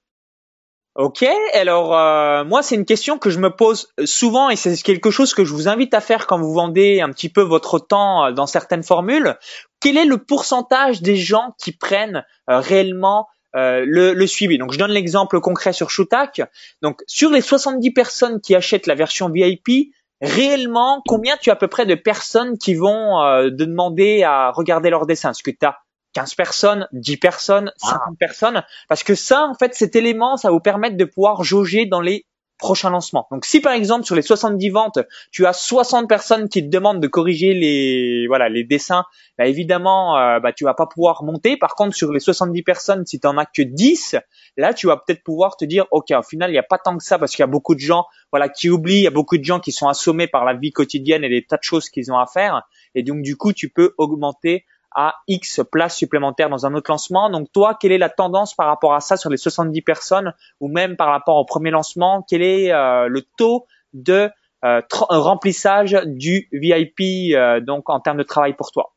Ok, 0.96 1.24
alors 1.54 1.96
euh, 1.96 2.44
moi 2.44 2.64
c'est 2.64 2.76
une 2.76 2.86
question 2.86 3.20
que 3.20 3.30
je 3.30 3.40
me 3.40 3.52
pose 3.52 3.88
souvent 4.04 4.50
et 4.50 4.56
c'est 4.56 4.76
quelque 4.82 5.12
chose 5.12 5.36
que 5.36 5.46
je 5.46 5.54
vous 5.54 5.68
invite 5.68 5.94
à 5.94 6.02
faire 6.02 6.26
quand 6.26 6.40
vous 6.40 6.52
vendez 6.52 7.00
un 7.00 7.12
petit 7.12 7.30
peu 7.30 7.42
votre 7.42 7.78
temps 7.78 8.26
euh, 8.26 8.32
dans 8.32 8.48
certaines 8.48 8.82
formules. 8.82 9.38
Quel 9.80 9.96
est 9.96 10.06
le 10.06 10.18
pourcentage 10.18 11.02
des 11.02 11.16
gens 11.16 11.54
qui 11.60 11.72
prennent 11.72 12.26
euh, 12.50 12.60
réellement 12.60 13.28
le, 13.54 14.14
le, 14.14 14.28
suivi? 14.28 14.58
Donc 14.58 14.74
je 14.74 14.78
donne 14.78 14.92
l'exemple 14.92 15.40
concret 15.40 15.74
sur 15.74 15.90
Shootak. 15.90 16.42
Donc 16.82 17.02
sur 17.08 17.32
les 17.32 17.42
70 17.42 17.92
personnes 17.92 18.42
qui 18.42 18.56
achètent 18.56 18.88
la 18.88 18.96
version 18.96 19.30
VIP, 19.30 19.94
réellement 20.22 21.02
combien 21.08 21.38
tu 21.38 21.50
as 21.50 21.54
à 21.54 21.56
peu 21.56 21.68
près 21.68 21.86
de 21.86 21.96
personnes 21.96 22.58
qui 22.58 22.76
vont 22.76 23.50
demander 23.50 24.24
à 24.24 24.52
regarder 24.52 24.90
leur 24.92 25.08
dessin 25.08 25.32
Est-ce 25.32 25.42
que 25.42 25.50
tu 25.50 25.66
as 25.66 25.78
15 26.14 26.36
personnes, 26.36 26.88
10 26.92 27.18
personnes, 27.18 27.72
50 27.78 28.02
ah. 28.04 28.12
personnes, 28.20 28.64
parce 28.88 29.04
que 29.04 29.16
ça, 29.16 29.46
en 29.46 29.54
fait, 29.54 29.76
cet 29.76 29.96
élément, 29.96 30.38
ça 30.38 30.50
va 30.50 30.54
vous 30.54 30.60
permettre 30.60 30.98
de 30.98 31.06
pouvoir 31.06 31.44
jauger 31.44 31.86
dans 31.86 32.02
les 32.02 32.26
prochain 32.60 32.92
lancement. 32.92 33.26
Donc 33.32 33.46
si 33.46 33.62
par 33.62 33.72
exemple 33.72 34.06
sur 34.06 34.16
les 34.16 34.22
70 34.22 34.70
ventes, 34.70 35.00
tu 35.32 35.48
as 35.48 35.54
60 35.54 36.08
personnes 36.08 36.50
qui 36.50 36.62
te 36.62 36.70
demandent 36.70 37.00
de 37.00 37.08
corriger 37.08 37.54
les 37.54 38.28
voilà 38.28 38.50
les 38.50 38.64
dessins, 38.64 39.06
bah 39.38 39.48
évidemment 39.48 40.18
euh, 40.18 40.40
bah 40.40 40.52
tu 40.52 40.66
vas 40.66 40.76
pas 40.76 40.86
pouvoir 40.86 41.24
monter. 41.24 41.58
Par 41.58 41.74
contre 41.74 41.96
sur 41.96 42.12
les 42.12 42.20
70 42.20 42.62
personnes, 42.62 43.06
si 43.06 43.20
tu 43.20 43.26
en 43.26 43.38
as 43.38 43.46
que 43.46 43.62
10, 43.62 44.18
là 44.58 44.74
tu 44.74 44.88
vas 44.88 44.98
peut-être 44.98 45.24
pouvoir 45.24 45.56
te 45.56 45.66
dire 45.66 45.86
OK, 45.92 46.12
au 46.12 46.22
final, 46.22 46.52
il 46.52 46.54
n'y 46.54 46.60
a 46.60 46.64
pas 46.64 46.78
tant 46.78 46.98
que 46.98 47.04
ça 47.04 47.18
parce 47.18 47.32
qu'il 47.32 47.42
y 47.42 47.44
a 47.44 47.48
beaucoup 47.48 47.76
de 47.76 47.80
gens 47.80 48.06
voilà 48.32 48.50
qui 48.50 48.70
oublient, 48.70 49.00
il 49.00 49.04
y 49.04 49.08
a 49.08 49.12
beaucoup 49.12 49.38
de 49.38 49.46
gens 49.46 49.62
qui 49.62 49.72
sont 49.72 49.88
assommés 49.88 50.28
par 50.28 50.44
la 50.44 50.54
vie 50.54 50.72
quotidienne 50.72 51.24
et 51.24 51.30
les 51.30 51.46
tas 51.46 51.58
de 51.58 51.64
choses 51.64 51.90
qu'ils 51.90 52.12
ont 52.12 52.20
à 52.20 52.28
faire 52.28 52.64
et 52.94 53.04
donc 53.04 53.22
du 53.22 53.38
coup, 53.38 53.54
tu 53.54 53.70
peux 53.70 53.94
augmenter 53.98 54.66
à 54.96 55.16
X 55.28 55.62
places 55.72 55.98
supplémentaires 55.98 56.50
dans 56.50 56.66
un 56.66 56.74
autre 56.74 56.90
lancement. 56.90 57.30
Donc 57.30 57.52
toi, 57.52 57.78
quelle 57.80 57.92
est 57.92 57.98
la 57.98 58.10
tendance 58.10 58.56
par 58.56 58.68
rapport 58.68 58.94
à 58.94 59.00
ça 59.00 59.18
sur 59.18 59.30
les 59.30 59.38
70 59.38 59.82
personnes 59.82 60.34
ou 60.60 60.68
même 60.68 60.96
par 60.96 61.08
rapport 61.08 61.38
au 61.38 61.46
premier 61.46 61.72
lancement? 61.72 62.26
Quel 62.28 62.42
est 62.42 62.72
euh, 62.72 63.08
le 63.08 63.22
taux 63.38 63.66
de 63.94 64.30
euh, 64.66 64.82
remplissage 64.92 65.98
du 66.06 66.50
VIP 66.52 67.34
euh, 67.34 67.60
donc 67.60 67.90
en 67.90 68.00
termes 68.00 68.18
de 68.18 68.24
travail 68.24 68.56
pour 68.56 68.72
toi? 68.72 68.94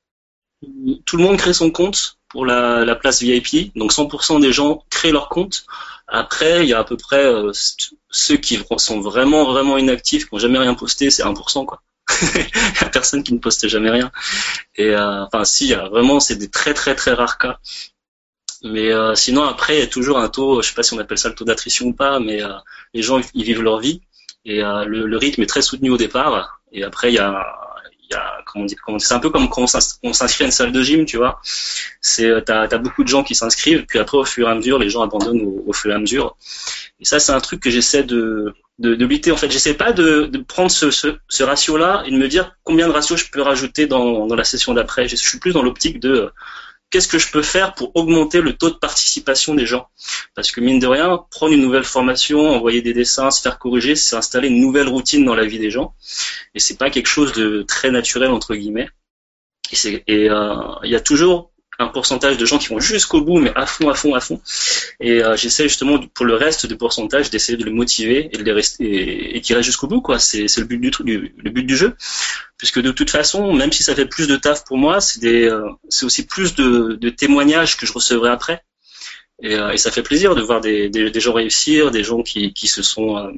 Tout 1.05 1.17
le 1.17 1.25
monde 1.25 1.37
crée 1.37 1.53
son 1.53 1.71
compte 1.71 2.19
pour 2.29 2.47
la, 2.47 2.85
la 2.85 2.95
place 2.95 3.21
VIP. 3.21 3.77
Donc 3.77 3.93
100% 3.93 4.41
des 4.41 4.53
gens 4.53 4.85
créent 4.91 5.13
leur 5.13 5.29
compte. 5.29 5.65
Après, 6.07 6.63
il 6.63 6.69
y 6.69 6.73
a 6.73 6.79
à 6.79 6.85
peu 6.85 6.97
près 6.97 7.25
ceux 8.11 8.37
qui 8.37 8.59
sont 8.77 9.01
vraiment 9.01 9.45
vraiment 9.45 9.77
inactifs, 9.79 10.29
qui 10.29 10.35
n'ont 10.35 10.39
jamais 10.39 10.59
rien 10.59 10.75
posté, 10.75 11.11
c'est 11.11 11.23
1% 11.23 11.65
quoi. 11.65 11.83
Il 12.23 12.39
y 12.81 12.85
a 12.85 12.89
personne 12.89 13.23
qui 13.23 13.33
ne 13.33 13.39
poste 13.39 13.69
jamais 13.69 13.91
rien. 13.91 14.11
Et 14.77 14.91
euh, 14.91 15.25
enfin, 15.25 15.45
si, 15.45 15.73
vraiment, 15.73 16.21
c'est 16.21 16.37
des 16.37 16.51
très 16.51 16.75
très 16.75 16.95
très 16.95 17.13
rares 17.13 17.39
cas. 17.39 17.59
Mais 18.65 18.93
euh, 18.93 19.15
sinon, 19.15 19.43
après, 19.43 19.77
il 19.77 19.81
y 19.81 19.83
a 19.83 19.89
toujours 19.89 20.19
un 20.19 20.29
taux, 20.29 20.63
je 20.63 20.69
sais 20.69 20.75
pas 20.75 20.83
si 20.83 20.95
on 20.95 20.99
appelle 20.99 21.19
ça 21.19 21.29
le 21.29 21.35
taux 21.35 21.45
d'attrition 21.45 21.87
ou 21.87 21.93
pas, 21.93 22.21
mais 22.21 22.43
euh, 22.43 22.53
les 22.95 23.03
gens 23.03 23.21
ils 23.35 23.45
vivent 23.45 23.63
leur 23.63 23.79
vie 23.81 24.03
et 24.45 24.61
le, 24.61 25.07
le, 25.07 25.17
rythme 25.19 25.43
est 25.43 25.47
très 25.47 25.63
soutenu 25.63 25.91
au 25.91 25.97
départ. 25.97 26.61
Et 26.73 26.83
après, 26.83 27.13
il 27.13 27.15
y 27.15 27.19
a, 27.19 27.72
c'est 28.99 29.15
un 29.15 29.19
peu 29.19 29.31
comme 29.31 29.49
quand 29.49 29.63
on 29.63 30.13
s'inscrit 30.13 30.45
à 30.45 30.47
une 30.47 30.53
salle 30.53 30.73
de 30.73 30.83
gym, 30.83 31.05
tu 31.05 31.17
vois. 31.17 31.41
C'est, 32.01 32.31
t'as 32.45 32.63
as 32.63 32.79
beaucoup 32.79 33.05
de 33.05 33.09
gens 33.09 33.23
qui 33.23 33.35
s'inscrivent, 33.35 33.87
puis 33.87 33.99
après 33.99 34.19
au 34.19 34.25
fur 34.25 34.49
et 34.49 34.51
à 34.51 34.55
mesure, 34.55 34.79
les 34.79 34.91
gens 34.91 35.03
abandonnent 35.03 35.43
au, 35.67 35.73
fur 35.73 35.91
et 35.91 35.95
à 35.95 35.99
mesure. 35.99 36.37
Et 37.01 37.05
ça, 37.05 37.19
c'est 37.19 37.33
un 37.33 37.41
truc 37.41 37.61
que 37.61 37.71
j'essaie 37.71 38.03
de 38.03 38.55
de, 38.79 39.05
lutter. 39.05 39.31
En 39.33 39.37
fait, 39.37 39.51
j'essaie 39.51 39.75
pas 39.75 39.93
de, 39.93 40.31
prendre 40.47 40.71
ce, 40.71 41.43
ratio-là 41.43 42.03
et 42.07 42.11
de 42.11 42.17
me 42.17 42.29
dire 42.29 42.57
combien 42.65 42.89
de 42.89 42.93
ratios 42.93 43.21
je 43.21 43.31
peux 43.31 43.43
rajouter 43.43 43.87
dans, 43.87 44.27
la 44.27 44.45
session 44.45 44.75
d'après. 44.75 45.09
Je 45.09 45.17
suis 45.17 45.39
plus 45.39 45.53
dans 45.53 45.63
l'optique 45.63 46.01
de 46.01 46.11
euh, 46.11 46.31
qu'est-ce 46.93 47.09
que 47.09 47.19
je 47.19 47.33
peux 47.33 47.43
faire 47.43 47.75
pour 47.75 47.91
augmenter 47.97 48.41
le 48.41 48.53
taux 48.53 48.71
de 48.71 48.77
participation 48.77 49.55
des 49.55 49.67
gens? 49.67 49.89
Parce 50.35 50.53
que 50.53 50.61
mine 50.61 50.79
de 50.79 50.87
rien, 50.87 51.25
prendre 51.31 51.55
une 51.55 51.63
nouvelle 51.63 51.85
formation, 51.85 52.51
envoyer 52.51 52.83
des 52.83 52.93
dessins, 52.93 53.31
se 53.31 53.41
faire 53.41 53.59
corriger, 53.59 53.97
c'est 53.97 54.15
installer 54.15 54.49
une 54.49 54.61
nouvelle 54.61 54.89
routine 54.89 55.25
dans 55.25 55.35
la 55.35 55.47
vie 55.47 55.59
des 55.59 55.71
gens. 55.71 55.95
Et 56.55 56.61
c'est 56.61 56.77
pas 56.77 56.91
quelque 56.91 57.09
chose 57.09 57.33
de 57.33 57.63
très 57.63 57.91
naturel 57.91 58.31
entre 58.31 58.55
guillemets. 58.55 58.89
Et 59.73 60.03
il 60.07 60.31
euh, 60.31 60.75
y 60.85 60.95
a 60.95 61.01
toujours 61.01 61.52
un 61.83 61.89
pourcentage 61.89 62.37
de 62.37 62.47
gens 62.47 62.59
qui 62.59 62.69
vont 62.69 62.81
jusqu'au 62.81 63.21
bout, 63.21 63.39
mais 63.39 63.53
à 63.55 63.67
fond, 63.67 63.89
à 63.89 63.95
fond, 63.95 64.15
à 64.15 64.21
fond. 64.21 64.41
Et 65.01 65.23
euh, 65.23 65.37
j'essaie 65.37 65.65
justement 65.65 65.99
pour 65.99 66.27
le 66.27 66.35
reste 66.35 66.67
du 66.67 66.77
pourcentage 66.77 67.31
d'essayer 67.31 67.59
de 67.59 67.65
les 67.65 67.73
motiver 67.73 68.29
et 68.33 68.39
de 68.39 68.43
les 68.43 68.53
rester 68.53 68.85
et, 68.85 69.37
et 69.37 69.41
qu'ils 69.41 69.57
restent 69.57 69.67
jusqu'au 69.67 69.89
bout, 69.89 70.01
quoi. 70.01 70.19
C'est 70.19 70.47
le 70.57 70.65
but 70.65 70.79
du, 70.79 70.91
du 71.05 71.35
le 71.37 71.51
but 71.51 71.65
du 71.65 71.77
jeu, 71.77 71.97
puisque 72.57 72.81
de 72.81 72.93
toute 72.93 73.11
façon, 73.11 73.53
même 73.53 73.73
si 73.73 73.83
ça 73.83 73.95
fait 73.95 74.07
plus 74.07 74.29
de 74.29 74.37
taf 74.37 74.65
pour 74.65 74.79
moi, 74.79 75.01
c'est 75.01 75.45
euh, 75.45 75.69
aussi 76.03 76.27
plus 76.27 76.55
de, 76.55 76.97
de, 77.01 77.11
témoignages 77.11 77.77
que 77.77 77.87
je 77.87 77.93
recevrai 77.93 78.31
après. 78.31 78.65
Et, 79.43 79.57
euh, 79.57 79.73
et, 79.73 79.79
ça 79.79 79.91
fait 79.91 80.03
plaisir 80.03 80.35
de 80.35 80.43
voir 80.43 80.61
des, 80.61 80.89
des, 80.89 81.21
gens 81.21 81.33
réussir, 81.33 81.91
des 81.91 82.05
gens 82.05 82.23
qui, 82.23 82.53
qui 82.53 82.69
se 82.69 82.83
sont 82.83 83.17
euh, 83.17 83.33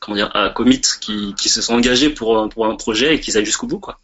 comment 0.00 0.16
dire 0.16 0.30
à 0.34 0.50
commit, 0.50 0.82
qui, 1.00 1.34
qui 1.34 1.48
se 1.48 1.62
sont 1.62 1.74
engagés 1.74 2.10
pour 2.10 2.48
pour 2.50 2.66
un 2.66 2.76
projet 2.76 3.14
et 3.14 3.20
qui 3.20 3.36
aillent 3.36 3.46
jusqu'au 3.46 3.66
bout, 3.66 3.80
quoi. 3.80 4.00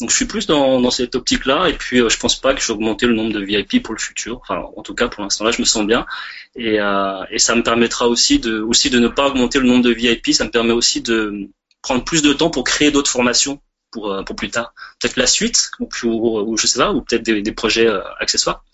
Donc 0.00 0.10
je 0.10 0.16
suis 0.16 0.26
plus 0.26 0.46
dans, 0.46 0.80
dans 0.80 0.90
cette 0.90 1.14
optique-là, 1.14 1.68
et 1.68 1.72
puis 1.72 2.00
euh, 2.00 2.10
je 2.10 2.18
pense 2.18 2.36
pas 2.38 2.54
que 2.54 2.60
je 2.60 2.66
vais 2.66 2.74
augmenter 2.74 3.06
le 3.06 3.14
nombre 3.14 3.32
de 3.32 3.42
VIP 3.42 3.82
pour 3.82 3.94
le 3.94 3.98
futur. 3.98 4.40
Enfin, 4.42 4.62
en 4.76 4.82
tout 4.82 4.94
cas 4.94 5.08
pour 5.08 5.22
l'instant 5.22 5.44
là, 5.44 5.52
je 5.52 5.60
me 5.60 5.64
sens 5.64 5.86
bien, 5.86 6.06
et, 6.54 6.80
euh, 6.80 7.24
et 7.30 7.38
ça 7.38 7.54
me 7.54 7.62
permettra 7.62 8.06
aussi 8.06 8.38
de 8.38 8.60
aussi 8.60 8.90
de 8.90 8.98
ne 8.98 9.08
pas 9.08 9.28
augmenter 9.28 9.58
le 9.58 9.66
nombre 9.66 9.84
de 9.84 9.92
VIP. 9.92 10.32
Ça 10.32 10.44
me 10.44 10.50
permet 10.50 10.72
aussi 10.72 11.00
de 11.00 11.48
prendre 11.80 12.04
plus 12.04 12.20
de 12.20 12.34
temps 12.34 12.50
pour 12.50 12.64
créer 12.64 12.90
d'autres 12.90 13.10
formations 13.10 13.60
pour 13.90 14.12
euh, 14.12 14.22
pour 14.22 14.36
plus 14.36 14.50
tard. 14.50 14.74
Peut-être 15.00 15.16
la 15.16 15.26
suite, 15.26 15.70
ou, 15.80 15.88
ou, 16.04 16.56
je 16.58 16.66
sais 16.66 16.78
pas, 16.78 16.92
ou 16.92 17.00
peut-être 17.00 17.22
des, 17.22 17.40
des, 17.40 17.52
projets 17.52 17.86
euh, 17.86 18.02
accessoires, 18.20 18.64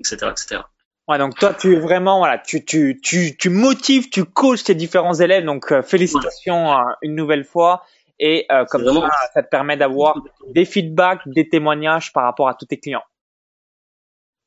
etc., 0.00 0.16
etc. 0.32 0.62
Ouais, 1.06 1.18
donc 1.18 1.36
toi, 1.36 1.54
tu 1.54 1.74
es 1.74 1.78
vraiment, 1.78 2.18
voilà, 2.18 2.38
tu, 2.38 2.64
tu, 2.64 3.00
tu, 3.00 3.36
tu 3.36 3.48
motives, 3.48 4.08
tu 4.08 4.24
coaches 4.24 4.64
tes 4.64 4.74
différents 4.74 5.14
élèves, 5.14 5.44
donc 5.44 5.72
félicitations 5.82 6.76
une 7.02 7.14
nouvelle 7.14 7.44
fois. 7.44 7.84
Et 8.24 8.46
euh, 8.52 8.64
comme 8.66 8.84
ça, 8.84 9.10
ça 9.34 9.42
te 9.42 9.48
permet 9.48 9.76
d'avoir 9.76 10.22
des 10.48 10.64
feedbacks, 10.64 11.22
des 11.26 11.48
témoignages 11.48 12.12
par 12.12 12.22
rapport 12.22 12.48
à 12.48 12.54
tous 12.54 12.66
tes 12.66 12.78
clients. 12.78 13.02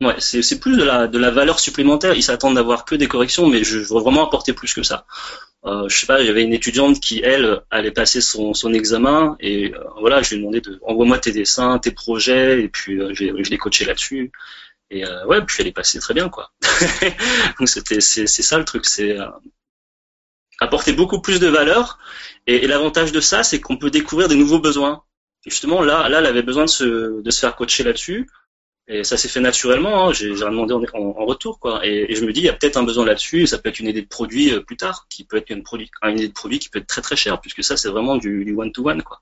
Ouais, 0.01 0.15
c'est 0.19 0.59
plus 0.61 0.77
de 0.77 0.83
la, 0.83 1.07
de 1.07 1.17
la 1.17 1.29
valeur 1.29 1.59
supplémentaire. 1.59 2.13
Ils 2.13 2.23
s'attendent 2.23 2.55
d'avoir 2.55 2.85
que 2.85 2.95
des 2.95 3.07
corrections, 3.07 3.47
mais 3.47 3.65
je, 3.65 3.79
veux 3.79 3.99
vraiment 3.99 4.25
apporter 4.25 4.53
plus 4.53 4.73
que 4.73 4.81
ça. 4.81 5.05
Euh, 5.65 5.89
je 5.89 5.97
sais 5.97 6.05
pas, 6.05 6.15
avait 6.15 6.43
une 6.43 6.53
étudiante 6.53 7.01
qui, 7.01 7.19
elle, 7.21 7.61
allait 7.69 7.91
passer 7.91 8.21
son, 8.21 8.53
son 8.53 8.73
examen 8.73 9.35
et 9.41 9.73
euh, 9.73 9.79
voilà, 9.99 10.21
je 10.21 10.29
lui 10.29 10.35
ai 10.35 10.39
demandé 10.39 10.61
de 10.61 10.79
envoie-moi 10.83 11.17
tes 11.17 11.33
dessins, 11.33 11.77
tes 11.79 11.91
projets 11.91 12.61
et 12.61 12.69
puis 12.69 13.01
euh, 13.01 13.13
je, 13.13 13.25
je 13.43 13.49
l'ai 13.49 13.57
coaché 13.57 13.83
là-dessus. 13.83 14.31
Et 14.89 15.03
ouais, 15.25 15.41
puis 15.43 15.57
elle 15.59 15.67
est 15.67 15.71
passée 15.71 15.99
très 15.99 16.13
bien 16.13 16.29
quoi. 16.29 16.51
Donc 17.59 17.67
c'était 17.67 17.99
c'est 17.99 18.27
ça 18.27 18.59
le 18.59 18.65
truc, 18.65 18.85
c'est 18.85 19.17
apporter 20.59 20.93
beaucoup 20.93 21.21
plus 21.21 21.39
de 21.39 21.47
valeur. 21.47 21.99
Et, 22.47 22.67
l'avantage 22.67 23.11
de 23.11 23.19
ça, 23.19 23.43
c'est 23.43 23.59
qu'on 23.59 23.77
peut 23.77 23.89
découvrir 23.89 24.27
des 24.27 24.35
nouveaux 24.35 24.59
besoins. 24.59 25.03
Et 25.45 25.49
justement, 25.49 25.81
là, 25.81 26.09
là, 26.09 26.19
elle 26.19 26.25
avait 26.25 26.41
besoin 26.41 26.65
de 26.65 26.69
se, 26.69 27.21
de 27.21 27.31
se 27.31 27.39
faire 27.39 27.55
coacher 27.55 27.83
là-dessus. 27.83 28.27
Et 28.87 29.03
ça 29.03 29.17
s'est 29.17 29.27
fait 29.27 29.39
naturellement. 29.39 30.07
Hein. 30.07 30.13
J'ai 30.13 30.31
rien 30.31 30.51
demandé 30.51 30.73
en, 30.73 30.99
en, 30.99 31.25
retour, 31.25 31.59
quoi. 31.59 31.85
Et, 31.85 32.11
et, 32.11 32.15
je 32.15 32.23
me 32.25 32.31
dis, 32.31 32.41
il 32.41 32.45
y 32.45 32.49
a 32.49 32.53
peut-être 32.53 32.77
un 32.77 32.83
besoin 32.83 33.05
là-dessus. 33.05 33.47
Ça 33.47 33.57
peut 33.57 33.69
être 33.69 33.79
une 33.79 33.87
idée 33.87 34.01
de 34.01 34.07
produit 34.07 34.51
euh, 34.51 34.61
plus 34.61 34.77
tard, 34.77 35.07
qui 35.09 35.23
peut 35.23 35.37
être 35.37 35.49
une, 35.49 35.63
produit, 35.63 35.89
une 36.03 36.17
idée 36.17 36.27
de 36.27 36.33
produit 36.33 36.59
qui 36.59 36.69
peut 36.69 36.79
être 36.79 36.87
très 36.87 37.01
très 37.01 37.15
cher, 37.15 37.41
puisque 37.41 37.63
ça, 37.63 37.77
c'est 37.77 37.89
vraiment 37.89 38.15
du 38.15 38.55
one-to-one, 38.55 39.01
quoi. 39.01 39.21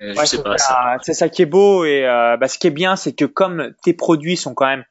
Ouais, 0.00 0.26
c'est 0.26 0.42
ça, 0.58 0.98
ça, 1.00 1.28
qui 1.28 1.42
est 1.42 1.46
beau 1.46 1.84
et 1.84 2.04
euh, 2.04 2.36
bah, 2.36 2.48
ce 2.48 2.58
qui 2.58 2.66
est 2.66 2.70
bien, 2.70 2.96
c'est 2.96 3.12
que 3.12 3.24
comme 3.24 3.72
tes 3.82 3.94
produits 3.94 4.36
sont 4.36 4.52
quand 4.52 4.66
même 4.66 4.84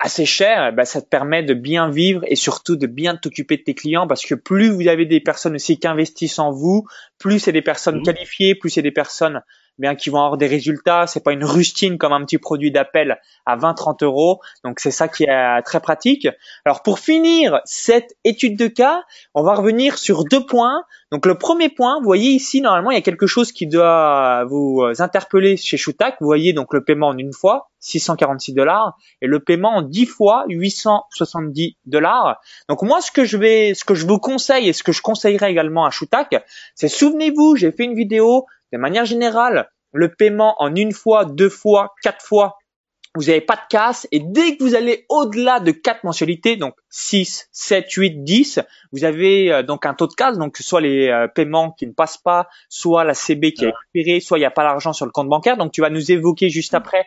assez 0.00 0.24
cher, 0.24 0.72
bah, 0.72 0.86
ça 0.86 1.02
te 1.02 1.06
permet 1.06 1.42
de 1.42 1.52
bien 1.52 1.90
vivre 1.90 2.22
et 2.26 2.34
surtout 2.34 2.76
de 2.76 2.86
bien 2.86 3.16
t'occuper 3.16 3.58
de 3.58 3.62
tes 3.62 3.74
clients 3.74 4.06
parce 4.06 4.24
que 4.24 4.34
plus 4.34 4.70
vous 4.70 4.88
avez 4.88 5.04
des 5.04 5.20
personnes 5.20 5.54
aussi 5.54 5.78
qui 5.78 5.86
investissent 5.86 6.38
en 6.38 6.50
vous, 6.50 6.86
plus 7.18 7.38
c'est 7.38 7.52
des 7.52 7.62
personnes 7.62 8.00
mmh. 8.00 8.04
qualifiées, 8.04 8.54
plus 8.54 8.70
c'est 8.70 8.82
des 8.82 8.90
personnes 8.90 9.42
bien 9.78 9.94
qui 9.94 10.10
vont 10.10 10.18
avoir 10.18 10.36
des 10.36 10.46
résultats. 10.46 11.06
C'est 11.06 11.24
pas 11.24 11.32
une 11.32 11.44
rustine 11.44 11.98
comme 11.98 12.12
un 12.12 12.24
petit 12.24 12.38
produit 12.38 12.70
d'appel 12.70 13.18
à 13.46 13.56
20-30 13.56 14.04
euros. 14.04 14.40
Donc 14.64 14.80
c'est 14.80 14.90
ça 14.90 15.08
qui 15.08 15.24
est 15.24 15.62
très 15.62 15.80
pratique. 15.80 16.28
Alors 16.64 16.82
pour 16.82 16.98
finir 16.98 17.60
cette 17.64 18.16
étude 18.24 18.58
de 18.58 18.66
cas, 18.66 19.02
on 19.34 19.42
va 19.42 19.54
revenir 19.54 19.98
sur 19.98 20.24
deux 20.24 20.44
points. 20.44 20.84
Donc 21.10 21.26
le 21.26 21.36
premier 21.36 21.68
point, 21.68 21.98
vous 21.98 22.04
voyez 22.04 22.30
ici 22.30 22.60
normalement 22.60 22.90
il 22.90 22.94
y 22.94 22.98
a 22.98 23.02
quelque 23.02 23.26
chose 23.26 23.52
qui 23.52 23.66
doit 23.66 24.44
vous 24.44 24.84
interpeller 24.98 25.56
chez 25.56 25.76
Shootak. 25.76 26.16
Vous 26.20 26.26
voyez 26.26 26.52
donc 26.52 26.72
le 26.72 26.84
paiement 26.84 27.08
en 27.08 27.18
une 27.18 27.32
fois, 27.32 27.70
646 27.80 28.52
dollars, 28.52 28.96
et 29.22 29.26
le 29.26 29.40
paiement 29.40 29.76
en 29.76 29.82
10 29.82 30.06
fois, 30.06 30.44
870 30.48 31.76
dollars. 31.86 32.40
Donc 32.68 32.82
moi 32.82 33.00
ce 33.00 33.10
que 33.10 33.24
je 33.24 33.36
vais, 33.36 33.74
ce 33.74 33.84
que 33.84 33.94
je 33.94 34.06
vous 34.06 34.18
conseille 34.18 34.68
et 34.68 34.72
ce 34.72 34.82
que 34.82 34.92
je 34.92 35.02
conseillerais 35.02 35.50
également 35.50 35.84
à 35.84 35.90
Shootak, 35.90 36.44
c'est 36.74 36.88
souvenez-vous, 36.88 37.56
j'ai 37.56 37.72
fait 37.72 37.84
une 37.84 37.94
vidéo 37.94 38.46
de 38.72 38.78
manière 38.78 39.04
générale, 39.04 39.70
le 39.92 40.12
paiement 40.12 40.54
en 40.62 40.74
une 40.74 40.92
fois, 40.92 41.24
deux 41.24 41.48
fois, 41.48 41.94
quatre 42.02 42.24
fois, 42.24 42.58
vous 43.16 43.24
n'avez 43.24 43.40
pas 43.40 43.56
de 43.56 43.62
casse. 43.68 44.06
Et 44.12 44.20
dès 44.20 44.56
que 44.56 44.62
vous 44.62 44.74
allez 44.74 45.04
au-delà 45.08 45.58
de 45.60 45.72
quatre 45.72 46.04
mensualités, 46.04 46.56
donc 46.56 46.74
6, 46.90 47.48
7, 47.50 47.90
8, 47.90 48.24
10, 48.24 48.60
vous 48.92 49.04
avez 49.04 49.52
euh, 49.52 49.62
donc 49.62 49.84
un 49.84 49.94
taux 49.94 50.06
de 50.06 50.14
casse, 50.14 50.38
donc 50.38 50.56
soit 50.58 50.80
les 50.80 51.08
euh, 51.08 51.26
paiements 51.26 51.72
qui 51.72 51.86
ne 51.86 51.92
passent 51.92 52.18
pas, 52.18 52.48
soit 52.68 53.04
la 53.04 53.14
CB 53.14 53.52
qui 53.52 53.64
est 53.64 53.68
expirée, 53.68 54.20
soit 54.20 54.38
il 54.38 54.42
n'y 54.42 54.46
a 54.46 54.50
pas 54.50 54.64
l'argent 54.64 54.92
sur 54.92 55.06
le 55.06 55.12
compte 55.12 55.28
bancaire. 55.28 55.56
Donc 55.56 55.72
tu 55.72 55.80
vas 55.80 55.90
nous 55.90 56.12
évoquer 56.12 56.50
juste 56.50 56.74
après 56.74 57.00
euh, 57.00 57.02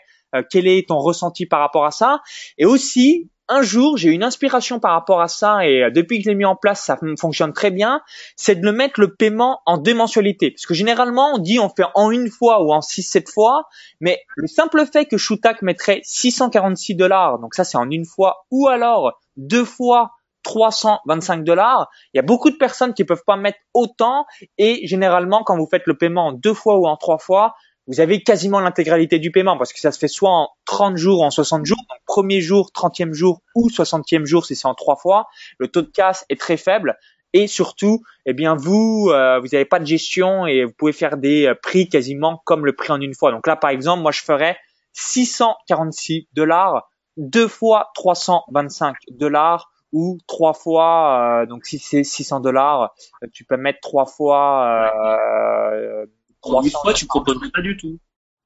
quel 0.49 0.67
est 0.67 0.87
ton 0.87 0.97
ressenti 0.97 1.45
par 1.45 1.59
rapport 1.59 1.85
à 1.85 1.91
ça? 1.91 2.21
Et 2.57 2.65
aussi, 2.65 3.29
un 3.49 3.61
jour, 3.61 3.97
j'ai 3.97 4.09
eu 4.09 4.13
une 4.13 4.23
inspiration 4.23 4.79
par 4.79 4.93
rapport 4.93 5.21
à 5.21 5.27
ça 5.27 5.67
et 5.67 5.83
euh, 5.83 5.91
depuis 5.91 6.17
que 6.17 6.23
je 6.23 6.29
l'ai 6.29 6.35
mis 6.35 6.45
en 6.45 6.55
place, 6.55 6.83
ça 6.83 6.97
fonctionne 7.19 7.51
très 7.51 7.71
bien. 7.71 8.01
C'est 8.35 8.55
de 8.55 8.65
le 8.65 8.71
mettre 8.71 8.99
le 8.99 9.15
paiement 9.15 9.59
en 9.65 9.77
deux 9.77 9.93
mensualités. 9.93 10.51
Parce 10.51 10.65
que 10.65 10.73
généralement, 10.73 11.33
on 11.35 11.37
dit 11.39 11.59
on 11.59 11.69
fait 11.69 11.85
en 11.95 12.09
une 12.11 12.29
fois 12.29 12.63
ou 12.63 12.71
en 12.71 12.81
six, 12.81 13.03
sept 13.03 13.29
fois. 13.29 13.65
Mais 13.99 14.21
le 14.35 14.47
simple 14.47 14.85
fait 14.91 15.05
que 15.05 15.17
Shootak 15.17 15.61
mettrait 15.61 16.01
646 16.03 16.95
dollars, 16.95 17.39
donc 17.39 17.53
ça 17.53 17.63
c'est 17.63 17.77
en 17.77 17.89
une 17.89 18.05
fois, 18.05 18.45
ou 18.49 18.67
alors 18.67 19.19
deux 19.35 19.65
fois 19.65 20.11
325 20.43 21.43
dollars. 21.43 21.89
Il 22.13 22.17
y 22.17 22.19
a 22.19 22.23
beaucoup 22.23 22.49
de 22.49 22.57
personnes 22.57 22.93
qui 22.93 23.03
peuvent 23.03 23.23
pas 23.25 23.37
mettre 23.37 23.59
autant 23.73 24.25
et 24.57 24.85
généralement 24.87 25.43
quand 25.43 25.57
vous 25.57 25.67
faites 25.67 25.85
le 25.85 25.97
paiement 25.97 26.27
en 26.27 26.33
deux 26.33 26.53
fois 26.53 26.77
ou 26.77 26.85
en 26.85 26.97
trois 26.97 27.17
fois, 27.17 27.55
vous 27.87 27.99
avez 27.99 28.23
quasiment 28.23 28.59
l'intégralité 28.59 29.19
du 29.19 29.31
paiement 29.31 29.57
parce 29.57 29.73
que 29.73 29.79
ça 29.79 29.91
se 29.91 29.99
fait 29.99 30.07
soit 30.07 30.31
en 30.31 30.49
30 30.65 30.97
jours 30.97 31.19
ou 31.19 31.23
en 31.23 31.31
60 31.31 31.65
jours, 31.65 31.77
donc 31.89 31.99
premier 32.05 32.41
jour, 32.41 32.71
30e 32.73 33.13
jour 33.13 33.41
ou 33.55 33.69
60e 33.69 34.25
jour 34.25 34.45
si 34.45 34.55
c'est 34.55 34.67
en 34.67 34.73
trois 34.73 34.95
fois. 34.95 35.27
Le 35.57 35.67
taux 35.67 35.81
de 35.81 35.91
casse 35.91 36.25
est 36.29 36.39
très 36.39 36.57
faible 36.57 36.97
et 37.33 37.47
surtout, 37.47 38.03
eh 38.25 38.33
bien 38.33 38.55
vous, 38.55 39.09
euh, 39.11 39.39
vous 39.39 39.47
n'avez 39.51 39.65
pas 39.65 39.79
de 39.79 39.85
gestion 39.85 40.45
et 40.45 40.65
vous 40.65 40.71
pouvez 40.71 40.93
faire 40.93 41.17
des 41.17 41.47
euh, 41.47 41.55
prix 41.55 41.89
quasiment 41.89 42.41
comme 42.45 42.65
le 42.65 42.73
prix 42.73 42.91
en 42.91 43.01
une 43.01 43.15
fois. 43.15 43.31
Donc 43.31 43.47
là, 43.47 43.55
par 43.55 43.71
exemple, 43.71 44.01
moi 44.01 44.11
je 44.11 44.21
ferais 44.21 44.57
646 44.93 46.27
dollars 46.33 46.89
deux 47.17 47.47
fois 47.47 47.91
325 47.95 48.95
dollars 49.11 49.71
ou 49.91 50.17
trois 50.27 50.53
fois 50.53 51.41
euh, 51.41 51.45
donc 51.45 51.65
si 51.65 51.77
c'est 51.77 52.03
600 52.03 52.39
dollars 52.39 52.95
tu 53.31 53.45
peux 53.45 53.57
mettre 53.57 53.79
trois 53.81 54.05
fois 54.05 54.89
euh, 54.95 56.05
une 56.45 56.69
fois 56.69 56.93
tu 56.93 57.05
proposes 57.05 57.39
pas 57.51 57.61
du 57.61 57.77
tout. 57.77 57.99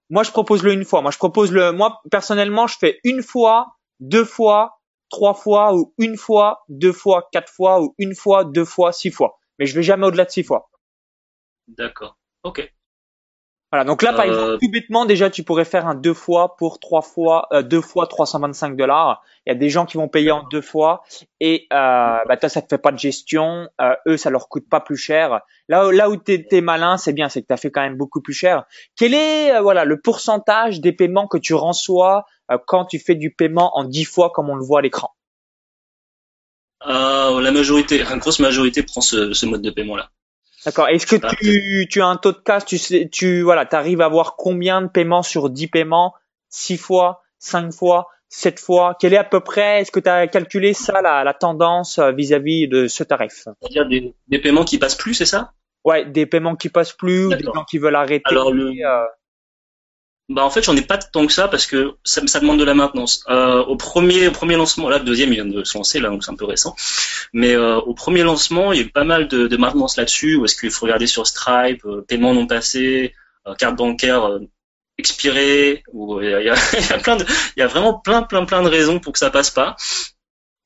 Moi 0.09 0.23
je 0.23 0.31
propose 0.31 0.63
le 0.63 0.73
une 0.73 0.85
fois. 0.85 1.01
Moi 1.01 1.11
je 1.11 1.17
propose 1.17 1.51
le 1.51 1.71
moi 1.71 2.01
personnellement 2.11 2.67
je 2.67 2.77
fais 2.77 2.99
une 3.03 3.23
fois 3.23 3.77
deux 3.99 4.25
fois 4.25 4.79
trois 5.09 5.33
fois 5.33 5.75
ou 5.75 5.93
une 5.97 6.17
fois 6.17 6.63
deux 6.69 6.93
fois 6.93 7.27
quatre 7.31 7.51
fois 7.51 7.81
ou 7.81 7.95
une 7.97 8.15
fois 8.15 8.43
deux 8.45 8.65
fois 8.65 8.91
six 8.91 9.11
fois. 9.11 9.39
Mais 9.59 9.65
je 9.65 9.75
vais 9.75 9.83
jamais 9.83 10.05
au-delà 10.05 10.25
de 10.25 10.31
six 10.31 10.43
fois. 10.43 10.69
D'accord. 11.67 12.17
Ok 12.43 12.71
voilà, 13.71 13.83
donc 13.83 14.01
là, 14.01 14.13
par 14.13 14.25
euh, 14.25 14.27
exemple, 14.29 14.57
tout 14.61 14.71
bêtement, 14.71 15.05
déjà, 15.05 15.29
tu 15.29 15.43
pourrais 15.43 15.65
faire 15.65 15.87
un 15.87 15.95
deux 15.95 16.13
fois 16.13 16.55
pour 16.55 16.79
trois 16.79 17.01
fois, 17.01 17.47
euh, 17.51 17.61
deux 17.61 17.81
fois 17.81 18.07
325 18.07 18.77
dollars. 18.77 19.21
Il 19.45 19.49
y 19.49 19.51
a 19.51 19.55
des 19.55 19.69
gens 19.69 19.85
qui 19.85 19.97
vont 19.97 20.07
payer 20.07 20.31
en 20.31 20.43
deux 20.43 20.61
fois 20.61 21.03
et 21.41 21.67
euh, 21.73 22.17
bah 22.27 22.37
toi, 22.37 22.47
ça 22.47 22.61
te 22.61 22.67
fait 22.69 22.77
pas 22.77 22.93
de 22.93 22.99
gestion. 22.99 23.67
Euh, 23.81 23.93
eux, 24.07 24.15
ça 24.15 24.29
leur 24.29 24.47
coûte 24.47 24.69
pas 24.69 24.79
plus 24.79 24.95
cher. 24.95 25.41
Là, 25.67 25.91
là 25.91 26.09
où 26.09 26.15
t'es 26.15 26.47
es 26.49 26.61
malin, 26.61 26.97
c'est 26.97 27.11
bien, 27.11 27.27
c'est 27.27 27.41
que 27.41 27.47
t'as 27.47 27.57
fait 27.57 27.69
quand 27.69 27.81
même 27.81 27.97
beaucoup 27.97 28.21
plus 28.21 28.33
cher. 28.33 28.63
Quel 28.95 29.13
est, 29.13 29.53
euh, 29.53 29.61
voilà, 29.61 29.83
le 29.83 29.99
pourcentage 29.99 30.79
des 30.79 30.93
paiements 30.93 31.27
que 31.27 31.37
tu 31.37 31.53
reçois 31.53 32.25
quand 32.65 32.85
tu 32.85 32.99
fais 32.99 33.15
du 33.15 33.31
paiement 33.31 33.77
en 33.77 33.83
dix 33.83 34.05
fois, 34.05 34.29
comme 34.29 34.49
on 34.49 34.55
le 34.55 34.63
voit 34.63 34.79
à 34.79 34.81
l'écran? 34.81 35.13
La 36.85 37.51
majorité, 37.51 38.01
une 38.01 38.19
grosse 38.19 38.39
majorité 38.39 38.83
prend 38.83 39.01
ce, 39.01 39.33
ce 39.33 39.45
mode 39.45 39.61
de 39.61 39.71
paiement-là. 39.71 40.09
D'accord. 40.65 40.89
Est-ce 40.89 41.05
que 41.05 41.15
tu, 41.15 41.87
tu 41.89 42.01
as 42.01 42.07
un 42.07 42.17
taux 42.17 42.31
de 42.31 42.37
casse, 42.37 42.65
tu 42.65 42.77
sais, 42.77 43.09
tu 43.11 43.41
voilà, 43.41 43.67
arrives 43.71 44.01
à 44.01 44.05
avoir 44.05 44.35
combien 44.35 44.81
de 44.81 44.87
paiements 44.87 45.21
sur 45.21 45.49
10 45.49 45.67
paiements? 45.67 46.13
6 46.49 46.77
fois, 46.77 47.23
5 47.39 47.73
fois, 47.73 48.07
7 48.29 48.59
fois? 48.59 48.95
Quel 48.99 49.13
est 49.13 49.17
à 49.17 49.23
peu 49.23 49.39
près 49.39 49.81
Est-ce 49.81 49.91
que 49.91 49.99
tu 49.99 50.09
as 50.09 50.27
calculé 50.27 50.73
ça 50.73 51.01
la, 51.01 51.23
la 51.23 51.33
tendance 51.33 51.99
euh, 51.99 52.11
vis-à-vis 52.11 52.67
de 52.67 52.87
ce 52.87 53.03
tarif? 53.03 53.45
C'est-à-dire 53.61 53.87
des, 53.87 54.13
des, 54.27 54.39
paiements 54.39 54.65
qui 54.65 54.77
passent 54.79 54.95
plus, 54.95 55.13
c'est 55.13 55.25
ça? 55.25 55.53
Ouais, 55.85 56.05
des 56.05 56.25
paiements 56.25 56.55
qui 56.55 56.69
passent 56.69 56.93
plus, 56.93 57.29
des 57.29 57.43
gens 57.43 57.63
qui 57.63 57.77
veulent 57.77 57.95
arrêter. 57.95 58.23
Alors 58.25 58.51
le, 58.51 58.71
euh, 58.71 59.05
bah 60.29 60.43
en 60.43 60.49
fait 60.49 60.61
j'en 60.61 60.75
ai 60.75 60.81
pas 60.81 60.97
tant 60.97 61.25
que 61.25 61.31
ça 61.31 61.47
parce 61.47 61.65
que 61.65 61.93
ça, 62.03 62.25
ça 62.27 62.39
demande 62.41 62.59
de 62.59 62.65
la 62.65 62.73
maintenance. 62.73 63.23
Euh, 63.29 63.63
au 63.63 63.77
premier 63.77 64.27
au 64.27 64.31
premier 64.31 64.55
lancement, 64.55 64.89
là 64.89 64.97
le 64.97 65.05
deuxième 65.05 65.29
il 65.31 65.35
vient 65.35 65.45
de 65.45 65.63
se 65.63 65.77
lancer 65.77 65.99
là 65.99 66.09
donc 66.09 66.23
c'est 66.23 66.31
un 66.31 66.35
peu 66.35 66.45
récent, 66.45 66.75
mais 67.31 67.55
euh, 67.55 67.77
au 67.77 67.93
premier 67.93 68.23
lancement 68.23 68.73
il 68.73 68.79
y 68.79 68.83
a 68.83 68.85
eu 68.85 68.89
pas 68.89 69.05
mal 69.05 69.29
de, 69.29 69.47
de 69.47 69.57
maintenance 69.57 69.95
là-dessus. 69.95 70.35
Où 70.35 70.45
est-ce 70.45 70.55
qu'il 70.59 70.71
faut 70.71 70.85
regarder 70.85 71.07
sur 71.07 71.25
Stripe, 71.25 71.85
euh, 71.85 72.01
paiement 72.05 72.33
non 72.33 72.45
passé, 72.45 73.13
euh, 73.47 73.55
carte 73.55 73.77
bancaire 73.77 74.25
euh, 74.25 74.39
expirée, 74.97 75.83
ou 75.93 76.21
il 76.21 76.29
y 76.29 76.33
a, 76.33 76.41
y 76.43 76.49
a, 76.49 76.97
plein 76.99 77.15
de 77.15 77.25
il 77.55 77.59
y 77.61 77.63
a 77.63 77.67
vraiment 77.67 77.93
plein 77.93 78.23
plein 78.23 78.45
plein 78.45 78.63
de 78.63 78.69
raisons 78.69 78.99
pour 78.99 79.13
que 79.13 79.19
ça 79.19 79.29
passe 79.29 79.49
pas. 79.51 79.77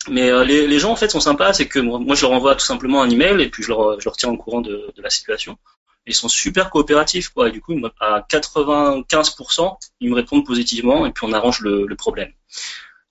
Mais 0.10 0.32
les, 0.46 0.66
les, 0.66 0.80
gens 0.80 0.92
en 0.92 0.96
fait 0.96 1.10
sont 1.10 1.20
sympas, 1.20 1.54
c'est 1.54 1.68
que 1.68 1.78
moi, 1.78 2.00
moi, 2.00 2.16
je 2.16 2.24
leur 2.24 2.32
envoie 2.32 2.56
tout 2.56 2.66
simplement 2.66 3.04
un 3.04 3.10
email 3.12 3.40
et 3.40 3.50
puis 3.50 3.62
je 3.62 3.70
leur, 3.70 4.00
je 4.00 4.06
leur 4.06 4.16
tiens 4.18 4.32
au 4.32 4.38
courant 4.38 4.62
de, 4.62 4.92
de 4.96 5.02
la 5.04 5.12
situation 5.12 5.60
ils 6.06 6.16
sont 6.16 6.30
super 6.30 6.70
coopératifs 6.70 7.30
quoi. 7.30 7.50
Et 7.50 7.52
du 7.52 7.62
coup, 7.62 7.76
à 8.00 8.26
95%, 8.30 9.78
ils 10.00 10.10
me 10.10 10.16
répondent 10.16 10.46
positivement 10.46 11.06
et 11.06 11.12
puis 11.12 11.26
on 11.28 11.34
arrange 11.34 11.62
le, 11.62 11.86
le 11.86 11.96
problème. 11.96 12.32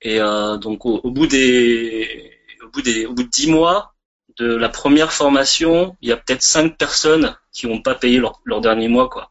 Et 0.03 0.21
euh, 0.21 0.57
donc 0.57 0.87
au, 0.87 1.11
bout 1.11 1.27
des, 1.27 2.33
au 2.65 2.69
bout 2.69 2.83
des, 2.83 3.07
au 3.07 3.13
bout 3.13 3.23
de 3.25 3.29
10 3.29 3.51
mois 3.51 3.95
de 4.39 4.57
la 4.57 4.69
première 4.69 5.13
formation, 5.13 5.97
il 6.01 6.09
y 6.09 6.13
a 6.13 6.17
peut-être 6.17 6.43
5 6.43 6.77
personnes 6.79 7.37
qui 7.53 7.67
n'ont 7.67 7.83
pas 7.83 7.95
payé 7.95 8.19
leur, 8.19 8.41
leur 8.45 8.61
dernier 8.61 8.89
mois 8.89 9.09
quoi. 9.09 9.31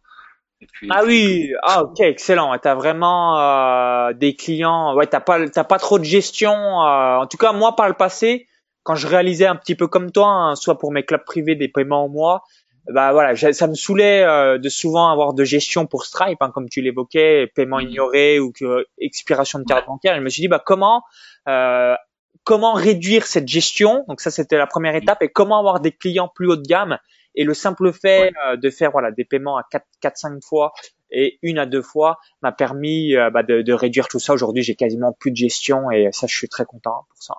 ah 0.89 1.03
oui, 1.05 1.51
ah 1.64 1.84
ok, 1.84 2.01
excellent. 2.01 2.55
T'as 2.60 2.76
vraiment 2.76 3.39
euh, 3.39 4.14
des 4.14 4.36
clients. 4.36 4.93
Ouais, 4.95 5.07
t'as 5.07 5.22
pas, 5.22 5.49
t'as 5.49 5.64
pas 5.64 5.80
trop 5.80 5.97
de 5.97 6.03
gestion. 6.03 6.51
Euh, 6.51 7.18
en 7.18 7.28
tout 7.28 7.38
cas, 7.38 7.53
moi 7.53 7.76
par 7.76 7.88
le 7.88 7.95
passé, 7.95 8.47
quand 8.84 8.95
je 8.95 9.07
réalisais 9.07 9.47
un 9.47 9.55
petit 9.55 9.76
peu 9.76 9.88
comme 9.88 10.12
toi, 10.12 10.28
hein, 10.28 10.55
soit 10.55 10.78
pour 10.78 10.91
mes 10.91 11.03
clubs 11.03 11.24
privés 11.26 11.55
des 11.55 11.68
paiements 11.68 12.05
au 12.05 12.10
mois, 12.10 12.43
bah 12.92 13.12
voilà, 13.12 13.36
ça 13.36 13.68
me 13.68 13.76
saoulait 13.76 14.24
euh, 14.24 14.58
de 14.58 14.70
souvent 14.70 15.12
avoir 15.12 15.34
de 15.34 15.44
gestion 15.44 15.86
pour 15.86 16.06
Stripe, 16.06 16.42
hein, 16.42 16.52
comme 16.52 16.70
tu 16.70 16.82
l'évoquais, 16.82 17.48
paiement 17.54 17.78
mmh. 17.78 17.90
ignoré 17.90 18.40
ou 18.40 18.52
que, 18.52 18.86
expiration 18.98 19.60
de 19.60 19.66
carte 19.66 19.86
bancaire. 19.88 20.16
je 20.16 20.22
me 20.22 20.30
suis 20.30 20.42
dit 20.42 20.48
bah 20.48 20.62
comment 20.64 21.04
euh, 21.48 21.96
comment 22.44 22.74
réduire 22.74 23.28
cette 23.28 23.48
gestion? 23.48 24.06
Donc 24.08 24.22
ça 24.22 24.32
c'était 24.32 24.58
la 24.58 24.68
première 24.68 24.94
mmh. 24.94 25.04
étape 25.04 25.22
et 25.22 25.30
comment 25.30 25.60
avoir 25.60 25.82
des 25.82 25.92
clients 25.92 26.30
plus 26.34 26.48
haut 26.48 26.56
de 26.56 26.68
gamme? 26.68 26.98
Et 27.36 27.44
le 27.44 27.54
simple 27.54 27.94
fait 27.94 28.32
euh, 28.48 28.58
de 28.58 28.70
faire 28.70 28.92
voilà 28.92 29.12
des 29.12 29.24
paiements 29.24 29.58
à 29.58 29.64
4 29.70 29.86
4 30.02 30.18
5 30.18 30.44
fois 30.44 30.74
et 31.12 31.38
une 31.44 31.60
à 31.60 31.66
deux 31.66 31.84
fois 31.84 32.18
m'a 32.42 32.52
permis 32.52 33.16
euh, 33.16 33.30
bah, 33.30 33.44
de, 33.44 33.62
de, 33.62 33.74
réduire 33.74 34.08
tout 34.08 34.20
ça. 34.20 34.34
Aujourd'hui, 34.34 34.64
j'ai 34.64 34.76
quasiment 34.76 35.14
plus 35.14 35.32
de 35.32 35.38
gestion 35.38 35.92
et 35.92 36.10
ça 36.12 36.26
je 36.28 36.36
suis 36.36 36.50
très 36.50 36.66
content 36.66 37.06
pour 37.08 37.22
ça. 37.22 37.36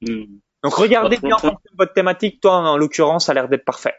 Mmh. 0.00 0.38
Donc 0.62 0.74
regardez 0.74 1.18
bien 1.18 1.36
votre 1.78 1.92
thématique, 1.92 2.40
toi 2.40 2.54
en 2.56 2.78
l'occurrence, 2.78 3.26
ça 3.26 3.32
a 3.32 3.34
l'air 3.34 3.48
d'être 3.48 3.64
parfait. 3.64 3.94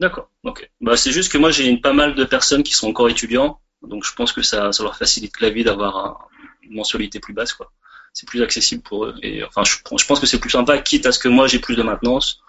D'accord, 0.00 0.30
ok. 0.44 0.68
Bah, 0.80 0.96
c'est 0.96 1.12
juste 1.12 1.30
que 1.30 1.36
moi 1.36 1.50
j'ai 1.50 1.76
pas 1.76 1.92
mal 1.92 2.14
de 2.14 2.24
personnes 2.24 2.62
qui 2.62 2.72
sont 2.72 2.88
encore 2.88 3.10
étudiants, 3.10 3.60
donc 3.82 4.02
je 4.04 4.14
pense 4.14 4.32
que 4.32 4.40
ça, 4.40 4.72
ça 4.72 4.82
leur 4.82 4.96
facilite 4.96 5.38
la 5.40 5.50
vie 5.50 5.62
d'avoir 5.62 6.28
une 6.62 6.74
mensualité 6.74 7.20
plus 7.20 7.34
basse, 7.34 7.52
quoi. 7.52 7.70
C'est 8.14 8.26
plus 8.26 8.42
accessible 8.42 8.82
pour 8.82 9.04
eux. 9.04 9.14
Et 9.22 9.44
enfin, 9.44 9.62
je, 9.62 9.76
pense 9.84 10.18
que 10.18 10.26
c'est 10.26 10.40
plus 10.40 10.50
sympa, 10.50 10.78
quitte 10.78 11.06
à 11.06 11.12
ce 11.12 11.18
que 11.18 11.28
moi 11.28 11.46
j'ai 11.46 11.58
plus 11.58 11.76
de 11.76 11.82
maintenance. 11.82 12.40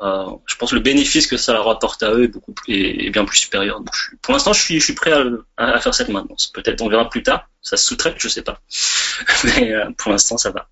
Euh, 0.00 0.26
je 0.46 0.56
pense 0.56 0.70
que 0.70 0.74
le 0.74 0.80
bénéfice 0.80 1.26
que 1.28 1.36
ça 1.36 1.52
leur 1.52 1.68
apporte 1.68 2.02
à 2.02 2.10
eux 2.12 2.24
est 2.24 2.28
beaucoup 2.28 2.52
plus, 2.52 2.74
est, 2.74 3.10
bien 3.10 3.24
plus 3.24 3.38
supérieur. 3.38 3.78
Donc, 3.78 3.94
je, 3.94 4.16
pour 4.16 4.32
l'instant, 4.32 4.52
je 4.52 4.60
suis, 4.60 4.80
je 4.80 4.84
suis 4.84 4.94
prêt 4.94 5.12
à, 5.12 5.24
à, 5.56 5.78
faire 5.80 5.94
cette 5.94 6.08
maintenance. 6.08 6.48
Peut-être 6.48 6.80
on 6.82 6.88
verra 6.88 7.08
plus 7.08 7.22
tard. 7.22 7.48
Ça 7.62 7.76
se 7.76 7.86
sous-traite, 7.86 8.16
je 8.18 8.28
sais 8.28 8.42
pas. 8.42 8.60
Mais 9.44 9.72
euh, 9.72 9.90
pour 9.96 10.10
l'instant, 10.10 10.36
ça 10.36 10.50
va. 10.50 10.68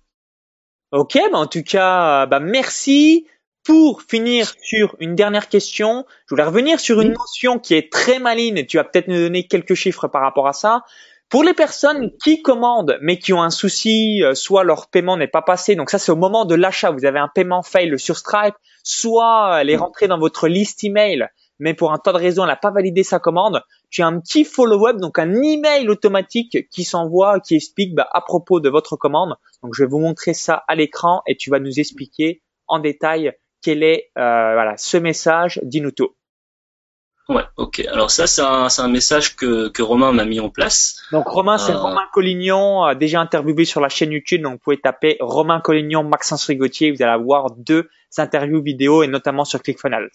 Ok, 0.91 1.17
bah 1.31 1.37
en 1.37 1.47
tout 1.47 1.63
cas, 1.63 2.25
bah 2.25 2.39
merci 2.39 3.25
pour 3.63 4.01
finir 4.01 4.53
sur 4.61 4.95
une 4.99 5.15
dernière 5.15 5.47
question, 5.47 6.05
je 6.27 6.35
voulais 6.35 6.43
revenir 6.43 6.79
sur 6.79 6.99
une 6.99 7.13
notion 7.13 7.59
qui 7.59 7.75
est 7.75 7.91
très 7.91 8.19
maligne 8.19 8.57
et 8.57 8.65
tu 8.65 8.77
vas 8.77 8.83
peut-être 8.83 9.07
nous 9.07 9.17
donner 9.17 9.47
quelques 9.47 9.73
chiffres 9.73 10.07
par 10.07 10.21
rapport 10.21 10.47
à 10.47 10.53
ça. 10.53 10.81
Pour 11.29 11.43
les 11.43 11.53
personnes 11.53 12.11
qui 12.23 12.41
commandent 12.41 12.97
mais 13.01 13.17
qui 13.17 13.31
ont 13.31 13.41
un 13.41 13.49
souci, 13.49 14.21
euh, 14.23 14.35
soit 14.35 14.63
leur 14.63 14.89
paiement 14.89 15.17
n'est 15.17 15.27
pas 15.27 15.41
passé, 15.41 15.75
donc 15.75 15.89
ça 15.89 15.97
c'est 15.97 16.11
au 16.11 16.17
moment 16.17 16.45
de 16.45 16.55
l'achat, 16.55 16.91
vous 16.91 17.05
avez 17.05 17.19
un 17.19 17.29
paiement 17.33 17.63
fail 17.63 17.97
sur 17.97 18.17
Stripe, 18.17 18.55
soit 18.83 19.61
elle 19.61 19.69
est 19.69 19.77
rentrée 19.77 20.07
dans 20.07 20.19
votre 20.19 20.47
liste 20.47 20.83
email, 20.83 21.27
mais 21.57 21.73
pour 21.73 21.93
un 21.93 21.97
tas 21.97 22.11
de 22.11 22.17
raisons 22.17 22.43
elle 22.43 22.49
n'a 22.49 22.57
pas 22.57 22.71
validé 22.71 23.01
sa 23.03 23.19
commande, 23.19 23.63
tu 23.89 24.01
as 24.01 24.07
un 24.07 24.19
petit 24.19 24.43
follow-up, 24.43 24.97
donc 24.97 25.17
un 25.17 25.41
email 25.41 25.87
automatique 25.87 26.69
qui 26.69 26.83
s'envoie, 26.83 27.39
qui 27.39 27.55
explique 27.55 27.95
bah, 27.95 28.09
à 28.11 28.21
propos 28.21 28.59
de 28.59 28.69
votre 28.69 28.97
commande. 28.97 29.35
Donc 29.63 29.73
je 29.73 29.83
vais 29.83 29.89
vous 29.89 29.99
montrer 29.99 30.33
ça 30.33 30.63
à 30.67 30.75
l'écran 30.75 31.21
et 31.25 31.37
tu 31.37 31.49
vas 31.49 31.59
nous 31.59 31.79
expliquer 31.79 32.41
en 32.67 32.79
détail 32.79 33.33
quel 33.63 33.81
est 33.81 34.11
euh, 34.17 34.53
voilà 34.53 34.75
ce 34.77 34.97
message 34.97 35.59
Dis-nous 35.63 35.91
tout. 35.91 36.13
Ouais, 37.29 37.43
ok. 37.55 37.79
Alors 37.91 38.11
ça, 38.11 38.27
c'est 38.27 38.41
un, 38.41 38.67
un, 38.77 38.87
message 38.89 39.37
que, 39.37 39.69
que 39.69 39.81
Romain 39.81 40.11
m'a 40.11 40.25
mis 40.25 40.41
en 40.41 40.49
place. 40.49 41.01
Donc 41.13 41.27
Romain, 41.27 41.57
c'est 41.57 41.71
euh... 41.71 41.77
Romain 41.77 42.05
Collignon, 42.11 42.85
euh, 42.85 42.95
déjà 42.95 43.21
interviewé 43.21 43.63
sur 43.63 43.79
la 43.79 43.87
chaîne 43.87 44.11
YouTube. 44.11 44.41
Donc 44.41 44.53
vous 44.53 44.59
pouvez 44.59 44.77
taper 44.77 45.15
Romain 45.21 45.61
Collignon, 45.61 46.03
Maxence 46.03 46.45
Rigotier. 46.45 46.91
Vous 46.91 47.01
allez 47.01 47.13
avoir 47.13 47.51
deux 47.51 47.89
interviews 48.17 48.61
vidéo 48.61 49.03
et 49.03 49.07
notamment 49.07 49.45
sur 49.45 49.61
ClickFunnels. 49.63 50.09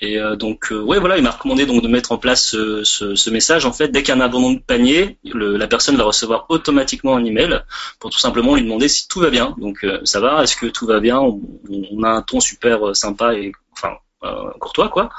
Et 0.00 0.18
euh, 0.18 0.34
donc, 0.34 0.72
euh, 0.72 0.80
ouais, 0.80 0.98
voilà, 0.98 1.16
il 1.18 1.22
m'a 1.22 1.30
recommandé 1.30 1.66
donc 1.66 1.82
de 1.82 1.88
mettre 1.88 2.10
en 2.10 2.18
place 2.18 2.44
ce, 2.44 2.82
ce, 2.82 3.30
message. 3.30 3.64
En 3.64 3.72
fait, 3.72 3.88
dès 3.88 4.02
qu'il 4.02 4.14
y 4.14 4.18
a 4.18 4.20
un 4.20 4.24
abandon 4.24 4.52
de 4.52 4.58
panier, 4.58 5.18
le, 5.24 5.56
la 5.56 5.68
personne 5.68 5.96
va 5.96 6.04
recevoir 6.04 6.46
automatiquement 6.48 7.16
un 7.16 7.24
email 7.24 7.62
pour 8.00 8.10
tout 8.10 8.18
simplement 8.18 8.56
lui 8.56 8.62
demander 8.62 8.88
si 8.88 9.06
tout 9.06 9.20
va 9.20 9.30
bien. 9.30 9.54
Donc, 9.58 9.84
euh, 9.84 10.00
ça 10.04 10.20
va 10.20 10.42
Est-ce 10.42 10.56
que 10.56 10.66
tout 10.66 10.86
va 10.86 10.98
bien? 10.98 11.20
On, 11.20 11.40
on, 11.92 12.02
a 12.02 12.08
un 12.08 12.22
ton 12.22 12.40
super 12.40 12.88
euh, 12.88 12.94
sympa 12.94 13.34
et 13.34 13.52
enfin 13.72 13.96
courtois, 14.58 14.88
quoi 14.88 15.10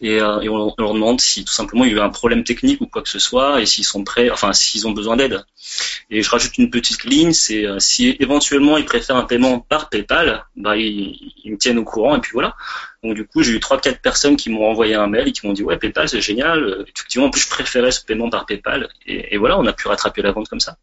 et, 0.00 0.20
euh, 0.20 0.40
et 0.40 0.48
on, 0.48 0.74
leur 0.78 0.94
demande 0.94 1.20
si 1.20 1.44
tout 1.44 1.52
simplement 1.52 1.84
il 1.84 1.92
y 1.92 1.94
a 1.94 1.98
eu 1.98 2.00
un 2.00 2.10
problème 2.10 2.44
technique 2.44 2.80
ou 2.80 2.86
quoi 2.86 3.02
que 3.02 3.08
ce 3.08 3.18
soit 3.18 3.60
et 3.60 3.66
s'ils 3.66 3.84
sont 3.84 4.04
prêts, 4.04 4.30
enfin 4.30 4.52
s'ils 4.52 4.86
ont 4.86 4.92
besoin 4.92 5.16
d'aide. 5.16 5.44
Et 6.10 6.22
je 6.22 6.30
rajoute 6.30 6.56
une 6.58 6.70
petite 6.70 7.04
ligne, 7.04 7.32
c'est 7.32 7.66
euh, 7.66 7.78
si 7.78 8.16
éventuellement 8.20 8.78
ils 8.78 8.84
préfèrent 8.84 9.16
un 9.16 9.24
paiement 9.24 9.60
par 9.60 9.88
PayPal, 9.88 10.44
bah 10.56 10.76
ils, 10.76 11.32
ils 11.44 11.52
me 11.52 11.58
tiennent 11.58 11.78
au 11.78 11.84
courant 11.84 12.16
et 12.16 12.20
puis 12.20 12.32
voilà. 12.32 12.56
Donc 13.02 13.14
du 13.14 13.26
coup 13.26 13.42
j'ai 13.42 13.52
eu 13.52 13.60
trois 13.60 13.80
quatre 13.80 14.00
personnes 14.00 14.36
qui 14.36 14.50
m'ont 14.50 14.68
envoyé 14.68 14.94
un 14.94 15.06
mail 15.06 15.28
et 15.28 15.32
qui 15.32 15.46
m'ont 15.46 15.52
dit 15.52 15.62
ouais 15.62 15.78
PayPal 15.78 16.08
c'est 16.08 16.20
génial, 16.20 16.84
effectivement 16.88 17.26
en 17.26 17.30
plus 17.30 17.42
je 17.42 17.48
préférais 17.48 17.90
ce 17.90 18.04
paiement 18.04 18.30
par 18.30 18.46
PayPal 18.46 18.88
et, 19.06 19.34
et 19.34 19.38
voilà 19.38 19.58
on 19.58 19.66
a 19.66 19.72
pu 19.72 19.88
rattraper 19.88 20.22
la 20.22 20.32
vente 20.32 20.48
comme 20.48 20.60
ça. 20.60 20.76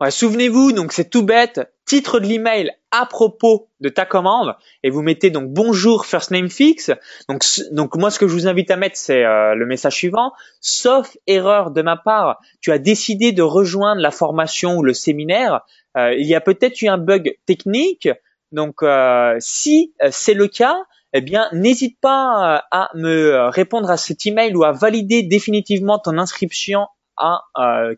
Ouais, 0.00 0.10
Souvenez-vous, 0.10 0.72
donc 0.72 0.92
c'est 0.92 1.10
tout 1.10 1.22
bête, 1.22 1.60
titre 1.86 2.18
de 2.18 2.26
l'email 2.26 2.72
à 2.92 3.06
propos 3.06 3.68
de 3.80 3.88
ta 3.88 4.04
commande 4.04 4.54
et 4.84 4.90
vous 4.90 5.02
mettez 5.02 5.30
donc 5.30 5.48
bonjour 5.48 6.06
first 6.06 6.30
name 6.30 6.48
fix. 6.48 6.92
Donc, 7.28 7.42
donc 7.72 7.96
moi 7.96 8.10
ce 8.10 8.18
que 8.18 8.28
je 8.28 8.34
vous 8.34 8.46
invite 8.46 8.70
à 8.70 8.76
mettre 8.76 8.96
c'est 8.96 9.24
euh, 9.24 9.54
le 9.54 9.66
message 9.66 9.94
suivant. 9.94 10.32
Sauf 10.60 11.16
erreur 11.26 11.72
de 11.72 11.82
ma 11.82 11.96
part, 11.96 12.38
tu 12.60 12.70
as 12.70 12.78
décidé 12.78 13.32
de 13.32 13.42
rejoindre 13.42 14.00
la 14.00 14.10
formation 14.10 14.76
ou 14.76 14.82
le 14.82 14.92
séminaire. 14.92 15.62
Euh, 15.96 16.14
il 16.14 16.26
y 16.26 16.34
a 16.34 16.40
peut-être 16.40 16.80
eu 16.82 16.88
un 16.88 16.98
bug 16.98 17.34
technique. 17.46 18.08
Donc, 18.52 18.82
euh, 18.82 19.34
si 19.40 19.94
euh, 20.02 20.08
c'est 20.10 20.34
le 20.34 20.46
cas, 20.46 20.76
eh 21.14 21.20
bien, 21.20 21.48
n'hésite 21.52 21.98
pas 22.00 22.64
à 22.70 22.90
me 22.94 23.48
répondre 23.50 23.90
à 23.90 23.96
cet 23.96 24.24
email 24.26 24.54
ou 24.54 24.64
à 24.64 24.72
valider 24.72 25.22
définitivement 25.22 25.98
ton 25.98 26.18
inscription 26.18 26.86
en 27.16 27.38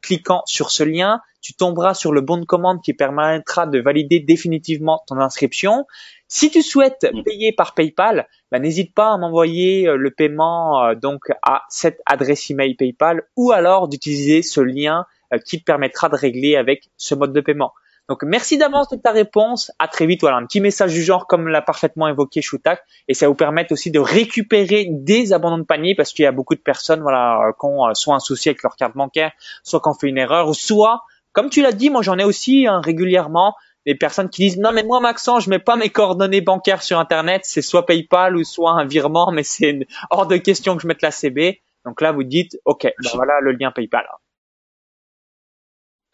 cliquant 0.03 0.43
sur 0.47 0.71
ce 0.71 0.83
lien. 0.83 1.21
Tu 1.41 1.55
tomberas 1.55 1.95
sur 1.95 2.13
le 2.13 2.21
bon 2.21 2.39
de 2.39 2.45
commande 2.45 2.81
qui 2.83 2.95
permettra 2.95 3.67
de 3.67 3.79
valider 3.79 4.21
définitivement 4.21 5.03
ton 5.07 5.19
inscription. 5.19 5.87
Si 6.27 6.51
tu 6.51 6.63
souhaites 6.63 7.07
mm. 7.13 7.23
payer 7.23 7.53
par 7.53 7.75
PayPal, 7.75 8.27
bah, 8.51 8.59
n'hésite 8.59 8.95
pas 8.95 9.13
à 9.13 9.19
m'envoyer 9.19 9.87
le 9.95 10.11
paiement 10.11 10.95
donc 10.95 11.21
à 11.43 11.63
cette 11.69 12.01
adresse 12.07 12.51
email 12.51 12.75
PayPal 12.75 13.23
ou 13.37 13.53
alors 13.53 13.89
d'utiliser 13.89 14.43
ce 14.43 14.61
lien 14.61 15.05
qui 15.47 15.59
te 15.59 15.65
permettra 15.65 16.09
de 16.09 16.17
régler 16.17 16.57
avec 16.57 16.91
ce 16.97 17.15
mode 17.15 17.33
de 17.33 17.41
paiement. 17.41 17.73
Donc 18.09 18.23
merci 18.23 18.59
d'avance 18.59 18.89
de 18.91 18.97
ta 18.97 19.13
réponse. 19.13 19.73
À 19.79 19.89
très 19.89 20.07
vite. 20.07 20.21
Voilà 20.21 20.37
un 20.37 20.45
petit 20.45 20.61
message 20.61 20.93
du 20.93 21.03
genre 21.03 21.27
comme 21.27 21.49
l'a 21.49 21.63
parfaitement 21.63 22.07
évoqué 22.07 22.43
Shoutak. 22.43 22.83
Et 23.09 23.15
ça 23.15 23.29
vous 23.29 23.35
permet 23.35 23.67
aussi 23.73 23.91
de 23.91 23.99
récupérer 23.99 24.87
des 24.91 25.33
abandons 25.33 25.59
de 25.59 25.65
panier 25.65 25.95
parce 25.95 26.13
qu'il 26.13 26.25
y 26.25 26.27
a 26.27 26.33
beaucoup 26.33 26.55
de 26.55 26.61
personnes 26.61 27.01
voilà 27.01 27.53
qui 27.59 27.67
ont 27.67 27.89
euh, 27.89 27.95
soit 27.95 28.15
un 28.15 28.21
souci 28.21 28.51
avec 28.51 28.63
leur 28.63 28.77
carte 28.77 28.95
bancaire, 28.95 29.33
soit 29.63 29.81
qui 29.81 29.89
ont 29.89 29.95
fait 29.95 30.09
une 30.09 30.19
erreur, 30.19 30.49
ou 30.49 30.55
soit 30.55 31.03
comme 31.33 31.51
tu 31.51 31.63
l'as 31.63 31.73
dit, 31.73 31.91
moi 31.91 32.03
j'en 32.03 32.19
ai 32.19 32.25
aussi 32.25 32.67
hein, 32.67 32.81
régulièrement 32.81 33.55
des 33.87 33.95
personnes 33.95 34.29
qui 34.29 34.43
disent 34.43 34.59
non 34.59 34.73
mais 34.73 34.83
moi 34.83 35.01
Maxence 35.01 35.45
je 35.45 35.51
mets 35.51 35.59
pas 35.59 35.77
mes 35.77 35.89
coordonnées 35.89 36.43
bancaires 36.43 36.83
sur 36.83 36.99
internet. 36.99 37.43
C'est 37.45 37.63
soit 37.63 37.87
PayPal 37.87 38.37
ou 38.37 38.45
soit 38.45 38.73
un 38.73 38.85
virement 38.85 39.31
mais 39.33 39.45
c'est 39.45 39.87
hors 40.11 40.27
de 40.27 40.37
question 40.37 40.77
que 40.77 40.83
je 40.83 40.89
mette 40.89 41.03
la 41.03 41.11
CB 41.11 41.63
donc 41.87 42.01
là 42.01 42.13
vous 42.13 42.25
dites 42.25 42.59
ok 42.65 42.85
ben 42.85 43.11
voilà 43.15 43.41
le 43.41 43.53
lien 43.53 43.71
PayPal 43.71 44.07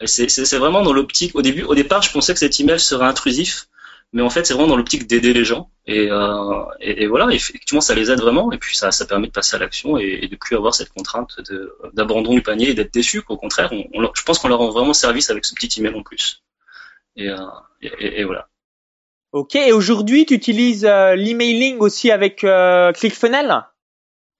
c'est 0.05 0.57
vraiment 0.57 0.81
dans 0.81 0.93
l'optique. 0.93 1.35
Au 1.35 1.41
début, 1.41 1.63
au 1.63 1.75
départ, 1.75 2.01
je 2.01 2.11
pensais 2.11 2.33
que 2.33 2.39
cet 2.39 2.59
email 2.59 2.79
serait 2.79 3.05
intrusif, 3.05 3.67
mais 4.13 4.21
en 4.21 4.29
fait, 4.29 4.45
c'est 4.45 4.53
vraiment 4.53 4.67
dans 4.67 4.75
l'optique 4.75 5.07
d'aider 5.07 5.33
les 5.33 5.45
gens. 5.45 5.69
Et, 5.85 6.09
euh, 6.11 6.63
et, 6.79 7.07
voilà, 7.07 7.33
effectivement, 7.33 7.81
ça 7.81 7.95
les 7.95 8.11
aide 8.11 8.19
vraiment, 8.19 8.51
et 8.51 8.57
puis 8.57 8.75
ça, 8.75 8.91
ça 8.91 9.05
permet 9.05 9.27
de 9.27 9.31
passer 9.31 9.55
à 9.55 9.59
l'action 9.59 9.97
et, 9.97 10.27
de 10.27 10.35
plus 10.35 10.55
avoir 10.55 10.75
cette 10.75 10.89
contrainte 10.89 11.39
d'abandon 11.93 12.33
du 12.33 12.41
panier 12.41 12.69
et 12.69 12.73
d'être 12.73 12.93
déçu. 12.93 13.21
Au 13.27 13.37
contraire, 13.37 13.71
on, 13.71 14.11
je 14.13 14.23
pense 14.23 14.39
qu'on 14.39 14.49
leur 14.49 14.59
rend 14.59 14.69
vraiment 14.69 14.93
service 14.93 15.29
avec 15.29 15.45
ce 15.45 15.53
petit 15.53 15.79
email 15.79 15.95
en 15.95 16.03
plus. 16.03 16.43
Et, 17.15 17.29
euh, 17.29 17.37
et 17.81 18.23
voilà. 18.23 18.47
Ok. 19.31 19.55
Et 19.55 19.71
aujourd'hui, 19.71 20.25
tu 20.25 20.33
utilises 20.33 20.85
euh, 20.85 21.15
l'emailing 21.15 21.77
aussi 21.79 22.11
avec 22.11 22.43
euh, 22.43 22.91
ClickFunnels? 22.91 23.63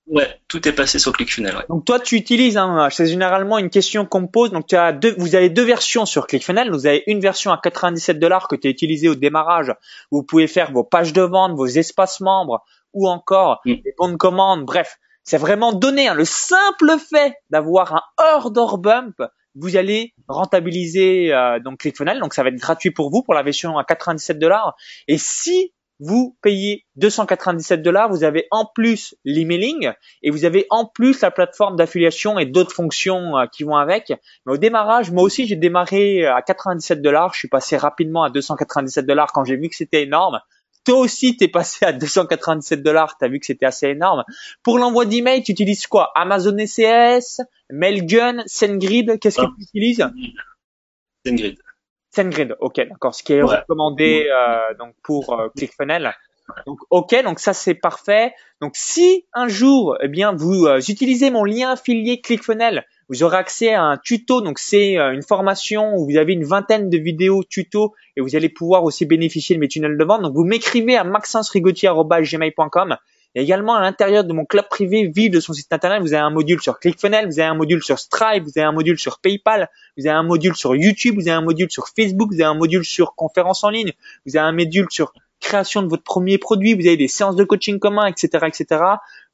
Ouais, 0.08 0.28
tout 0.48 0.68
est 0.68 0.74
passé 0.74 1.00
sur 1.00 1.14
ClickFunnels. 1.14 1.56
Ouais. 1.56 1.66
Donc 1.70 1.86
toi, 1.86 2.00
tu 2.00 2.16
utilises, 2.16 2.58
hein, 2.58 2.90
c'est 2.92 3.06
généralement 3.06 3.58
une 3.58 3.70
question 3.70 4.06
qu'on 4.06 4.28
pose. 4.28 4.52
Donc 4.52 4.68
tu 4.68 4.76
as 4.76 4.92
deux, 4.92 5.16
vous 5.18 5.36
avez 5.36 5.50
deux 5.50 5.64
versions 5.64 6.06
sur 6.06 6.28
ClickFunnels. 6.28 6.72
Vous 6.72 6.88
avez 6.88 7.04
une 7.08 7.20
version 7.20 7.52
à 7.52 7.60
97 7.62 8.20
dollars 8.20 8.48
que 8.48 8.56
tu 8.56 8.68
as 8.68 8.72
utilisée 8.72 9.08
au 9.10 9.16
démarrage. 9.16 9.74
Où 10.12 10.18
vous 10.18 10.24
pouvez 10.24 10.48
faire 10.48 10.72
vos 10.72 10.84
pages 10.84 11.14
de 11.14 11.22
vente, 11.22 11.56
vos 11.56 11.68
espaces 11.68 12.20
membres 12.20 12.64
ou 12.94 13.08
encore 13.08 13.62
mm. 13.66 13.74
les 13.86 13.94
bons 13.98 14.10
de 14.10 14.18
commande. 14.18 14.66
Bref, 14.66 14.98
c'est 15.24 15.38
vraiment 15.38 15.72
donné. 15.72 16.08
Hein, 16.08 16.16
le 16.16 16.26
simple 16.26 16.98
fait 17.00 17.36
d'avoir 17.50 17.96
un 17.96 18.02
order 18.18 18.78
bump, 18.80 19.16
vous 19.56 19.78
allez 19.78 20.14
rentabiliser 20.28 21.34
euh, 21.34 21.60
donc 21.60 21.80
ClickFunnels. 21.80 22.20
Donc 22.20 22.34
ça 22.34 22.44
va 22.44 22.50
être 22.50 22.56
gratuit 22.56 22.92
pour 22.92 23.12
vous 23.12 23.24
pour 23.24 23.34
la 23.34 23.44
version 23.44 23.78
à 23.78 23.84
97 23.84 24.40
dollars. 24.40 24.76
Et 25.08 25.18
si 25.18 25.74
vous 26.02 26.36
payez 26.42 26.84
297 26.96 27.84
dollars, 27.84 28.10
vous 28.10 28.24
avez 28.24 28.48
en 28.50 28.66
plus 28.66 29.16
l'emailing 29.24 29.92
et 30.24 30.32
vous 30.32 30.46
avez 30.46 30.66
en 30.72 30.86
plus 30.86 31.22
la 31.22 31.30
plateforme 31.30 31.76
d'affiliation 31.76 32.40
et 32.40 32.48
d'autres 32.48 32.74
fonctions 32.74 33.38
euh, 33.38 33.46
qui 33.46 33.64
vont 33.64 33.76
avec. 33.76 34.12
Mais 34.46 34.54
au 34.54 34.58
démarrage, 34.58 35.12
moi 35.12 35.24
aussi 35.24 35.46
j'ai 35.46 35.56
démarré 35.56 36.26
euh, 36.26 36.36
à 36.36 36.42
97 36.42 37.04
dollars, 37.04 37.34
je 37.36 37.40
suis 37.40 37.48
passé 37.48 37.78
rapidement 37.78 38.24
à 38.24 38.32
297 38.32 39.06
dollars 39.06 39.32
quand 39.32 39.46
j'ai 39.46 39.56
vu 39.56 39.70
que 39.70 39.76
c'était 39.76 40.02
énorme. 40.02 40.40
Toi 40.84 40.98
aussi, 40.98 41.38
t'es 41.38 41.48
passé 41.48 41.86
à 41.86 41.94
297 41.94 42.82
dollars, 42.82 43.16
t'as 43.20 43.28
vu 43.28 43.40
que 43.40 43.46
c'était 43.46 43.68
assez 43.68 43.88
énorme. 43.88 44.24
Pour 44.64 44.80
l'envoi 44.80 45.06
d'email, 45.06 45.44
tu 45.44 45.52
utilises 45.52 45.86
quoi? 45.86 46.12
Amazon 46.16 46.58
SES, 46.66 47.44
Mailgun, 47.70 48.42
SendGrid, 48.48 49.20
qu'est-ce 49.20 49.38
que 49.38 49.44
ah. 49.44 49.52
tu 49.56 49.64
utilises? 49.64 50.04
SendGrid. 51.24 51.60
SendGrid, 52.12 52.56
ok, 52.60 52.76
d'accord. 52.90 53.16
Ce 53.16 53.24
qui 53.24 53.34
est 53.34 53.42
recommandé 53.42 54.28
euh, 54.30 54.74
donc 54.78 54.94
pour 55.04 55.34
euh, 55.34 55.48
ClickFunnels. 55.56 56.14
Donc 56.66 56.80
ok, 56.90 57.24
donc 57.24 57.40
ça 57.40 57.54
c'est 57.54 57.76
parfait. 57.76 58.34
Donc 58.62 58.74
si 58.76 59.26
un 59.34 59.48
jour, 59.48 59.98
eh 60.02 60.10
bien 60.10 60.34
vous 60.34 60.66
euh, 60.66 60.80
utilisez 60.80 61.32
mon 61.32 61.46
lien 61.46 61.72
affilié 61.72 62.20
ClickFunnels, 62.22 62.86
vous 63.10 63.24
aurez 63.24 63.38
accès 63.38 63.74
à 63.74 63.84
un 63.84 63.98
tuto. 63.98 64.42
Donc 64.42 64.60
c'est 64.60 65.00
euh, 65.00 65.14
une 65.14 65.24
formation 65.24 65.96
où 65.96 66.06
vous 66.10 66.18
avez 66.18 66.34
une 66.34 66.44
vingtaine 66.44 66.90
de 66.90 66.98
vidéos 66.98 67.44
tuto 67.44 67.94
et 68.18 68.22
vous 68.22 68.36
allez 68.36 68.50
pouvoir 68.50 68.84
aussi 68.84 69.06
bénéficier 69.06 69.56
de 69.56 69.62
mes 69.62 69.70
tunnels 69.70 69.98
de 69.98 70.04
vente. 70.04 70.22
Donc 70.24 70.34
vous 70.34 70.44
m'écrivez 70.44 70.98
à 70.98 71.04
maxensrigotier@gmail.com 71.04 72.98
et 73.36 73.42
également 73.42 73.76
à 73.76 73.82
l'intérieur 73.82 74.24
de 74.24 74.34
mon 74.34 74.46
club 74.46 74.68
privé 74.70 75.08
Vive 75.08 75.32
de 75.32 75.40
son 75.40 75.54
site 75.54 75.72
internet, 75.72 76.02
vous 76.02 76.14
avez 76.14 76.24
un 76.24 76.30
module 76.30 76.62
sur 76.62 76.80
ClickFunnels, 76.80 77.28
vous 77.28 77.40
avez 77.40 77.50
un 77.50 77.56
module 77.56 77.82
sur 77.84 77.98
Stripe, 77.98 78.44
vous 78.44 78.52
avez 78.56 78.66
un 78.66 78.72
module 78.72 79.00
sur 79.00 79.20
PayPal, 79.20 79.70
vous 79.98 80.08
avez 80.08 80.16
un 80.16 80.24
module 80.24 80.56
sur 80.56 80.76
YouTube, 80.76 81.16
vous 81.16 81.28
avez 81.28 81.38
un 81.38 81.42
module 81.42 81.72
sur 81.72 81.88
Facebook, 81.88 82.30
vous 82.32 82.42
avez 82.42 82.50
un 82.50 82.56
module 82.56 82.84
sur 82.84 83.16
conférence 83.16 83.64
en 83.64 83.70
ligne, 83.70 83.94
vous 84.26 84.36
avez 84.36 84.48
un 84.48 84.52
module 84.52 84.88
sur 84.90 85.14
création 85.40 85.82
de 85.82 85.88
votre 85.88 86.04
premier 86.04 86.38
produit, 86.38 86.74
vous 86.74 86.86
avez 86.86 86.98
des 86.98 87.08
séances 87.08 87.36
de 87.36 87.44
coaching 87.44 87.80
commun, 87.80 88.06
etc., 88.06 88.46
etc. 88.48 88.84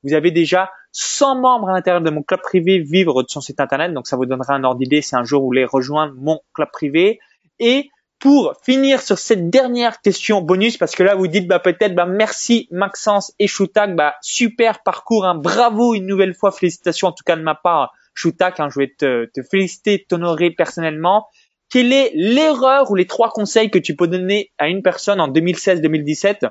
Vous 0.03 0.13
avez 0.13 0.31
déjà 0.31 0.71
100 0.93 1.35
membres 1.41 1.69
à 1.69 1.73
l'intérieur 1.73 2.01
de 2.01 2.09
mon 2.09 2.23
club 2.23 2.41
privé 2.41 2.79
Vivre 2.79 3.23
de 3.23 3.29
son 3.29 3.41
site 3.41 3.59
internet, 3.59 3.93
donc 3.93 4.07
ça 4.07 4.15
vous 4.15 4.25
donnera 4.25 4.53
un 4.53 4.63
ordre 4.63 4.79
d'idée 4.79 5.01
si 5.01 5.15
un 5.15 5.23
jour 5.23 5.41
vous 5.41 5.47
voulez 5.47 5.65
rejoindre 5.65 6.13
mon 6.17 6.39
club 6.53 6.69
privé. 6.71 7.19
Et 7.59 7.89
pour 8.19 8.55
finir 8.63 9.01
sur 9.01 9.19
cette 9.19 9.49
dernière 9.49 10.01
question 10.01 10.41
bonus, 10.41 10.77
parce 10.77 10.95
que 10.95 11.03
là 11.03 11.15
vous 11.15 11.27
dites 11.27 11.47
bah 11.47 11.59
peut-être 11.59 11.93
bah 11.93 12.05
merci 12.05 12.67
Maxence 12.71 13.33
et 13.39 13.47
Shoutak, 13.47 13.95
bah 13.95 14.15
super 14.21 14.81
parcours, 14.83 15.25
hein, 15.25 15.35
bravo 15.35 15.93
une 15.93 16.05
nouvelle 16.05 16.33
fois, 16.33 16.51
félicitations 16.51 17.09
en 17.09 17.11
tout 17.11 17.23
cas 17.23 17.35
de 17.35 17.43
ma 17.43 17.55
part 17.55 17.93
Shoutak, 18.13 18.59
hein, 18.59 18.69
je 18.73 18.79
vais 18.79 18.93
te, 18.97 19.25
te 19.25 19.41
féliciter, 19.43 20.05
t'honorer 20.09 20.49
personnellement. 20.51 21.27
Quelle 21.69 21.93
est 21.93 22.11
l'erreur 22.15 22.89
ou 22.89 22.95
les 22.95 23.05
trois 23.05 23.29
conseils 23.29 23.69
que 23.69 23.77
tu 23.77 23.95
peux 23.95 24.07
donner 24.07 24.51
à 24.57 24.69
une 24.69 24.81
personne 24.81 25.19
en 25.19 25.27
2016-2017 25.27 26.49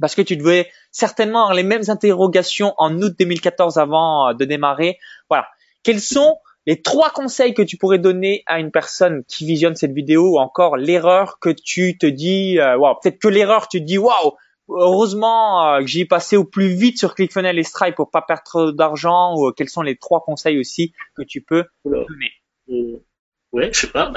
parce 0.00 0.14
que 0.14 0.22
tu 0.22 0.36
devais 0.36 0.68
certainement 0.90 1.40
avoir 1.40 1.54
les 1.54 1.62
mêmes 1.62 1.84
interrogations 1.88 2.74
en 2.78 3.00
août 3.00 3.14
2014 3.18 3.78
avant 3.78 4.28
euh, 4.28 4.34
de 4.34 4.44
démarrer. 4.44 4.98
Voilà. 5.28 5.46
Quels 5.82 6.00
sont 6.00 6.36
les 6.66 6.80
trois 6.80 7.10
conseils 7.10 7.54
que 7.54 7.62
tu 7.62 7.76
pourrais 7.76 7.98
donner 7.98 8.42
à 8.46 8.60
une 8.60 8.70
personne 8.70 9.24
qui 9.24 9.44
visionne 9.44 9.74
cette 9.74 9.92
vidéo 9.92 10.34
ou 10.34 10.38
encore 10.38 10.76
l'erreur 10.76 11.38
que 11.40 11.50
tu 11.50 11.98
te 11.98 12.06
dis, 12.06 12.58
euh, 12.58 12.76
peut-être 13.02 13.18
que 13.18 13.28
l'erreur 13.28 13.68
tu 13.68 13.80
te 13.80 13.84
dis, 13.84 13.98
waouh, 13.98 14.32
heureusement 14.68 15.66
euh, 15.66 15.80
que 15.80 15.86
j'y 15.86 16.02
ai 16.02 16.06
passé 16.06 16.36
au 16.36 16.44
plus 16.44 16.68
vite 16.68 16.98
sur 16.98 17.14
ClickFunnels 17.14 17.58
et 17.58 17.64
Stripe 17.64 17.96
pour 17.96 18.10
pas 18.10 18.22
perdre 18.22 18.72
d'argent 18.72 19.34
ou 19.36 19.48
euh, 19.48 19.52
quels 19.52 19.68
sont 19.68 19.82
les 19.82 19.96
trois 19.96 20.20
conseils 20.20 20.58
aussi 20.58 20.92
que 21.16 21.22
tu 21.22 21.40
peux 21.40 21.64
donner 21.84 23.04
Ouais, 23.52 23.70
je 23.72 23.80
sais 23.80 23.86
pas. 23.88 24.12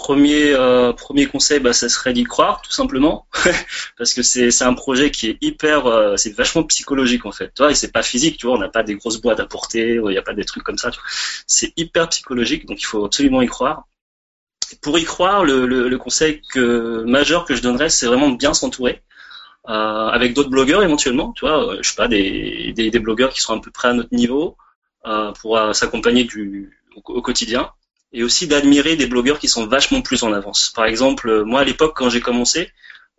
Premier 0.00 0.54
euh, 0.54 0.94
premier 0.94 1.26
conseil, 1.26 1.60
bah, 1.60 1.74
ça 1.74 1.90
serait 1.90 2.14
d'y 2.14 2.24
croire 2.24 2.62
tout 2.62 2.72
simplement, 2.72 3.26
parce 3.98 4.14
que 4.14 4.22
c'est 4.22 4.50
c'est 4.50 4.64
un 4.64 4.72
projet 4.72 5.10
qui 5.10 5.28
est 5.28 5.38
hyper, 5.42 5.86
euh, 5.86 6.16
c'est 6.16 6.34
vachement 6.34 6.62
psychologique 6.64 7.26
en 7.26 7.32
fait. 7.32 7.52
Tu 7.54 7.62
vois, 7.62 7.70
et 7.70 7.74
c'est 7.74 7.92
pas 7.92 8.02
physique, 8.02 8.38
tu 8.38 8.46
vois, 8.46 8.56
on 8.56 8.58
n'a 8.58 8.70
pas 8.70 8.82
des 8.82 8.94
grosses 8.94 9.20
boîtes 9.20 9.40
à 9.40 9.46
porter, 9.46 9.96
il 9.96 10.08
n'y 10.08 10.16
a 10.16 10.22
pas 10.22 10.32
des 10.32 10.46
trucs 10.46 10.62
comme 10.62 10.78
ça. 10.78 10.90
C'est 11.46 11.74
hyper 11.76 12.08
psychologique, 12.08 12.66
donc 12.66 12.80
il 12.80 12.84
faut 12.86 13.04
absolument 13.04 13.42
y 13.42 13.46
croire. 13.46 13.84
pour 14.82 14.98
y 14.98 15.04
croire, 15.04 15.44
le, 15.44 15.66
le, 15.66 15.98
conseil 15.98 16.40
que 16.52 17.02
majeur 17.04 17.44
que 17.44 17.54
je 17.54 17.62
donnerais, 17.62 17.90
c'est 17.90 18.06
vraiment 18.06 18.30
bien 18.30 18.54
s'entourer. 18.54 19.02
Euh, 19.68 19.72
avec 20.08 20.34
d'autres 20.34 20.50
blogueurs 20.50 20.82
éventuellement, 20.82 21.32
tu 21.32 21.46
vois, 21.46 21.76
je 21.82 21.88
sais 21.88 21.96
pas, 21.96 22.08
des, 22.08 22.72
des, 22.74 22.90
des, 22.90 22.98
blogueurs 23.00 23.30
qui 23.30 23.40
sont 23.40 23.58
à 23.58 23.60
peu 23.60 23.70
près 23.70 23.88
à 23.88 23.92
notre 23.92 24.14
niveau 24.14 24.56
euh, 25.06 25.32
pour 25.32 25.58
s'accompagner 25.74 26.24
du 26.24 26.78
au 27.04 27.22
quotidien 27.22 27.70
et 28.12 28.22
aussi 28.24 28.46
d'admirer 28.46 28.96
des 28.96 29.06
blogueurs 29.06 29.38
qui 29.38 29.48
sont 29.48 29.66
vachement 29.66 30.02
plus 30.02 30.22
en 30.22 30.32
avance. 30.32 30.72
Par 30.74 30.86
exemple, 30.86 31.28
euh, 31.28 31.44
moi 31.44 31.60
à 31.60 31.64
l'époque 31.64 31.94
quand 31.96 32.10
j'ai 32.10 32.20
commencé, 32.20 32.70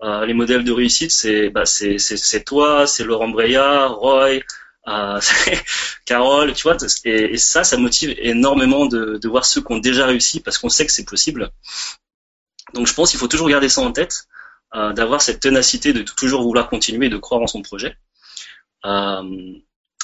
euh, 0.04 0.26
les 0.26 0.34
modèles 0.34 0.64
de 0.64 0.72
réussite 0.72 1.12
c'est 1.12 1.50
bah, 1.50 1.66
c'est 1.66 2.44
toi, 2.46 2.88
c'est 2.88 3.04
Laurent 3.04 3.30
Breya, 3.30 3.88
Roy, 3.88 4.40
euh, 4.88 5.20
Carole, 6.06 6.54
tu 6.54 6.64
vois, 6.64 6.78
et, 7.06 7.38
ça, 7.38 7.64
ça 7.64 7.78
motive 7.78 8.16
énormément 8.18 8.86
de, 8.86 9.18
de 9.18 9.28
voir 9.28 9.46
ceux 9.46 9.62
qui 9.62 9.72
ont 9.72 9.80
déjà 9.80 10.06
réussi 10.06 10.40
parce 10.42 10.58
qu'on 10.58 10.70
sait 10.70 10.86
que 10.86 10.92
c'est 10.92 11.06
possible. 11.06 11.52
Donc 12.74 12.88
je 12.88 12.94
pense 12.94 13.12
qu'il 13.12 13.20
faut 13.20 13.28
toujours 13.28 13.50
garder 13.50 13.70
ça 13.70 13.82
en 13.82 13.92
tête, 13.92 14.28
euh, 14.74 14.94
d'avoir 14.94 15.22
cette 15.22 15.42
ténacité 15.42 15.94
de 15.94 16.02
toujours 16.02 16.44
vouloir 16.44 16.70
continuer 16.70 17.08
et 17.08 17.10
de 17.10 17.18
croire 17.18 17.42
en 17.42 17.48
son 17.48 17.62
projet. 17.62 17.98
Euh, 18.86 19.54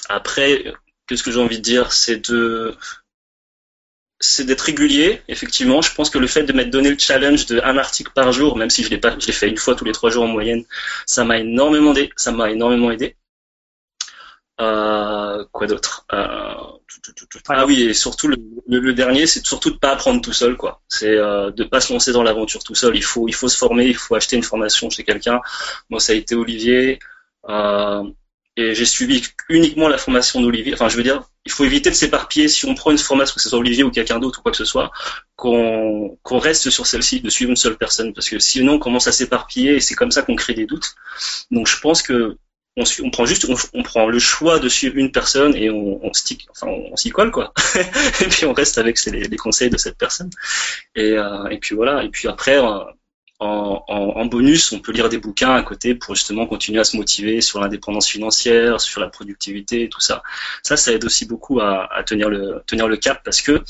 après, 0.09 0.65
qu'est-ce 1.07 1.23
que 1.23 1.31
j'ai 1.31 1.39
envie 1.39 1.57
de 1.57 1.63
dire, 1.63 1.91
c'est 1.91 2.29
de 2.29 2.75
c'est 4.19 4.45
d'être 4.45 4.61
régulier, 4.61 5.21
effectivement. 5.27 5.81
Je 5.81 5.93
pense 5.93 6.09
que 6.09 6.17
le 6.17 6.27
fait 6.27 6.43
de 6.43 6.53
m'être 6.53 6.69
donné 6.69 6.89
le 6.89 6.97
challenge 6.97 7.45
de 7.45 7.59
un 7.63 7.77
article 7.77 8.11
par 8.13 8.31
jour, 8.31 8.57
même 8.57 8.69
si 8.69 8.83
je 8.83 8.89
l'ai 8.89 8.97
pas, 8.97 9.17
je 9.19 9.27
l'ai 9.27 9.33
fait 9.33 9.49
une 9.49 9.57
fois 9.57 9.75
tous 9.75 9.85
les 9.85 9.91
trois 9.91 10.09
jours 10.09 10.23
en 10.23 10.27
moyenne, 10.27 10.63
ça 11.05 11.23
m'a 11.23 11.37
énormément 11.39 11.91
aidé. 11.93 12.11
Ça 12.15 12.31
m'a 12.31 12.49
énormément 12.51 12.91
aidé. 12.91 13.15
Euh, 14.59 15.45
quoi 15.51 15.67
d'autre? 15.67 16.05
Euh, 16.13 16.55
Ah 17.47 17.65
oui, 17.67 17.83
et 17.83 17.93
surtout 17.93 18.27
le, 18.27 18.37
le, 18.67 18.93
dernier, 18.93 19.27
c'est 19.27 19.45
surtout 19.45 19.69
de 19.71 19.77
pas 19.77 19.91
apprendre 19.91 20.19
tout 20.21 20.33
seul, 20.33 20.57
quoi. 20.57 20.81
C'est 20.87 21.15
euh, 21.15 21.51
de 21.51 21.63
pas 21.63 21.79
se 21.79 21.93
lancer 21.93 22.11
dans 22.11 22.23
l'aventure 22.23 22.63
tout 22.63 22.75
seul. 22.75 22.95
Il 22.95 23.03
faut, 23.03 23.27
il 23.27 23.35
faut 23.35 23.47
se 23.47 23.57
former, 23.57 23.85
il 23.85 23.95
faut 23.95 24.15
acheter 24.15 24.35
une 24.35 24.43
formation 24.43 24.89
chez 24.89 25.03
quelqu'un. 25.03 25.41
Moi, 25.89 25.99
ça 25.99 26.13
a 26.13 26.15
été 26.15 26.33
Olivier. 26.35 26.99
Euh, 27.49 28.03
et 28.57 28.73
j'ai 28.73 28.85
suivi 28.85 29.21
uniquement 29.49 29.87
la 29.87 29.99
formation 29.99 30.41
d'Olivier. 30.41 30.73
Enfin, 30.73 30.89
je 30.89 30.97
veux 30.97 31.03
dire, 31.03 31.21
il 31.45 31.51
faut 31.51 31.63
éviter 31.63 31.91
de 31.91 31.95
s'éparpiller 31.95 32.47
si 32.47 32.65
on 32.65 32.73
prend 32.73 32.89
une 32.89 32.97
formation, 32.97 33.35
que 33.35 33.41
ce 33.41 33.49
soit 33.49 33.59
Olivier 33.59 33.83
ou 33.83 33.91
quelqu'un 33.91 34.17
d'autre 34.17 34.39
ou 34.39 34.41
quoi 34.41 34.51
que 34.51 34.57
ce 34.57 34.65
soit, 34.65 34.91
qu'on 35.35 36.17
qu'on 36.23 36.39
reste 36.39 36.71
sur 36.71 36.87
celle-ci, 36.87 37.21
de 37.21 37.29
suivre 37.29 37.51
une 37.51 37.55
seule 37.55 37.77
personne, 37.77 38.13
parce 38.13 38.29
que 38.29 38.39
sinon 38.39 38.73
on 38.73 38.79
commence 38.79 39.07
à 39.07 39.11
s'éparpiller 39.11 39.75
et 39.75 39.79
c'est 39.79 39.93
comme 39.93 40.11
ça 40.11 40.23
qu'on 40.23 40.35
crée 40.35 40.55
des 40.55 40.65
doutes. 40.65 40.95
Donc 41.51 41.67
je 41.67 41.79
pense 41.79 42.01
que 42.01 42.35
on, 42.77 42.83
on 43.03 43.09
prend 43.11 43.25
juste, 43.25 43.47
on, 43.73 43.83
prend 43.83 44.07
le 44.07 44.19
choix 44.19 44.59
de 44.59 44.69
suivre 44.69 44.97
une 44.97 45.11
personne 45.11 45.55
et 45.55 45.69
on, 45.69 46.03
on 46.03 46.13
stick, 46.13 46.47
enfin 46.51 46.67
on, 46.67 46.95
s'y 46.95 47.11
colle 47.11 47.31
quoi. 47.31 47.53
et 48.21 48.25
puis 48.25 48.45
on 48.45 48.53
reste 48.53 48.77
avec 48.77 49.03
les, 49.05 49.23
les, 49.23 49.37
conseils 49.37 49.69
de 49.69 49.77
cette 49.77 49.97
personne. 49.97 50.29
Et, 50.95 51.13
euh, 51.13 51.47
et 51.49 51.59
puis 51.59 51.75
voilà. 51.75 52.03
Et 52.03 52.09
puis 52.09 52.27
après, 52.27 52.57
euh, 52.57 52.79
en, 53.39 53.83
en, 53.87 54.25
bonus, 54.25 54.71
on 54.71 54.79
peut 54.79 54.91
lire 54.91 55.09
des 55.09 55.19
bouquins 55.19 55.53
à 55.53 55.61
côté 55.61 55.93
pour 55.93 56.15
justement 56.15 56.47
continuer 56.47 56.79
à 56.79 56.83
se 56.83 56.97
motiver 56.97 57.41
sur 57.41 57.59
l'indépendance 57.59 58.07
financière, 58.07 58.81
sur 58.81 58.99
la 58.99 59.09
productivité, 59.09 59.89
tout 59.89 59.99
ça. 59.99 60.23
Ça, 60.63 60.75
ça 60.75 60.91
aide 60.93 61.05
aussi 61.05 61.25
beaucoup 61.25 61.59
à, 61.59 61.91
à, 61.93 62.03
tenir 62.03 62.29
le 62.29 62.63
tenir 62.65 62.87
le 62.87 62.97
cap 62.97 63.21
parce 63.23 63.41
que 63.41 63.63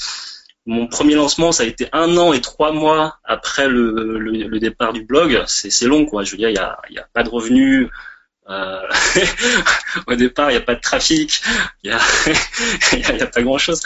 mon 0.65 0.87
premier 0.87 1.15
lancement, 1.15 1.51
ça 1.51 1.63
a 1.63 1.65
été 1.65 1.87
un 1.93 2.17
an 2.17 2.33
et 2.33 2.41
trois 2.41 2.71
mois 2.71 3.19
après 3.23 3.67
le, 3.67 4.19
le, 4.19 4.31
le 4.47 4.59
départ 4.59 4.93
du 4.93 5.03
blog. 5.03 5.43
C'est 5.47 5.85
long, 5.85 6.05
quoi. 6.05 6.23
Je 6.23 6.31
veux 6.31 6.37
dire, 6.37 6.49
il 6.49 6.55
y 6.55 6.59
a, 6.59 6.77
y 6.89 6.99
a 6.99 7.07
pas 7.13 7.23
de 7.23 7.29
revenus. 7.29 7.89
Euh, 8.49 8.81
au 10.07 10.15
départ, 10.15 10.49
il 10.49 10.53
n'y 10.53 10.59
a 10.59 10.65
pas 10.65 10.75
de 10.75 10.79
trafic, 10.79 11.41
il 11.83 11.89
n'y 11.89 11.95
a, 11.95 11.99
y 13.17 13.21
a, 13.21 13.27
pas 13.27 13.41
grand-chose. 13.41 13.81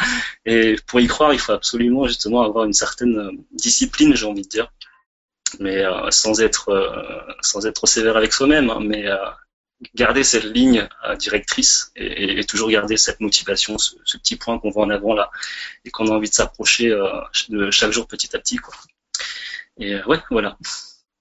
Et 0.46 0.76
pour 0.86 1.00
y 1.00 1.08
croire, 1.08 1.34
il 1.34 1.40
faut 1.40 1.52
absolument 1.52 2.06
justement 2.06 2.44
avoir 2.44 2.66
une 2.66 2.74
certaine 2.74 3.32
discipline, 3.52 4.16
j'ai 4.16 4.28
envie 4.28 4.44
de 4.44 4.50
dire 4.50 4.72
mais 5.60 5.78
euh, 5.78 6.10
sans 6.12 6.42
être 6.42 6.70
euh, 6.70 7.34
sans 7.42 7.66
être 7.66 7.88
sévère 7.88 8.18
avec 8.18 8.34
soi-même, 8.34 8.70
hein, 8.70 8.80
mais 8.82 9.08
euh, 9.08 9.18
garder 9.96 10.24
cette 10.24 10.44
ligne 10.44 10.88
directrice 11.18 11.92
et, 11.96 12.40
et, 12.40 12.44
toujours 12.44 12.70
garder 12.70 12.98
cette 12.98 13.20
motivation, 13.20 13.78
ce, 13.78 13.96
ce 14.06 14.18
petit 14.18 14.36
point 14.36 14.60
qu'on 14.60 14.70
voit 14.70 14.86
en 14.86 14.90
avant 14.92 15.16
là 15.16 15.32
et 15.86 15.90
qu'on 15.90 16.08
a 16.08 16.12
envie 16.12 16.30
de 16.30 16.36
s'approcher 16.36 16.90
de 17.50 17.72
chaque 17.72 17.92
jour 17.92 18.08
petit 18.08 18.36
à 18.36 18.40
petit 18.40 18.58
quoi. 18.58 18.76
Et 19.78 19.96
ouais, 20.04 20.20
voilà. 20.30 20.58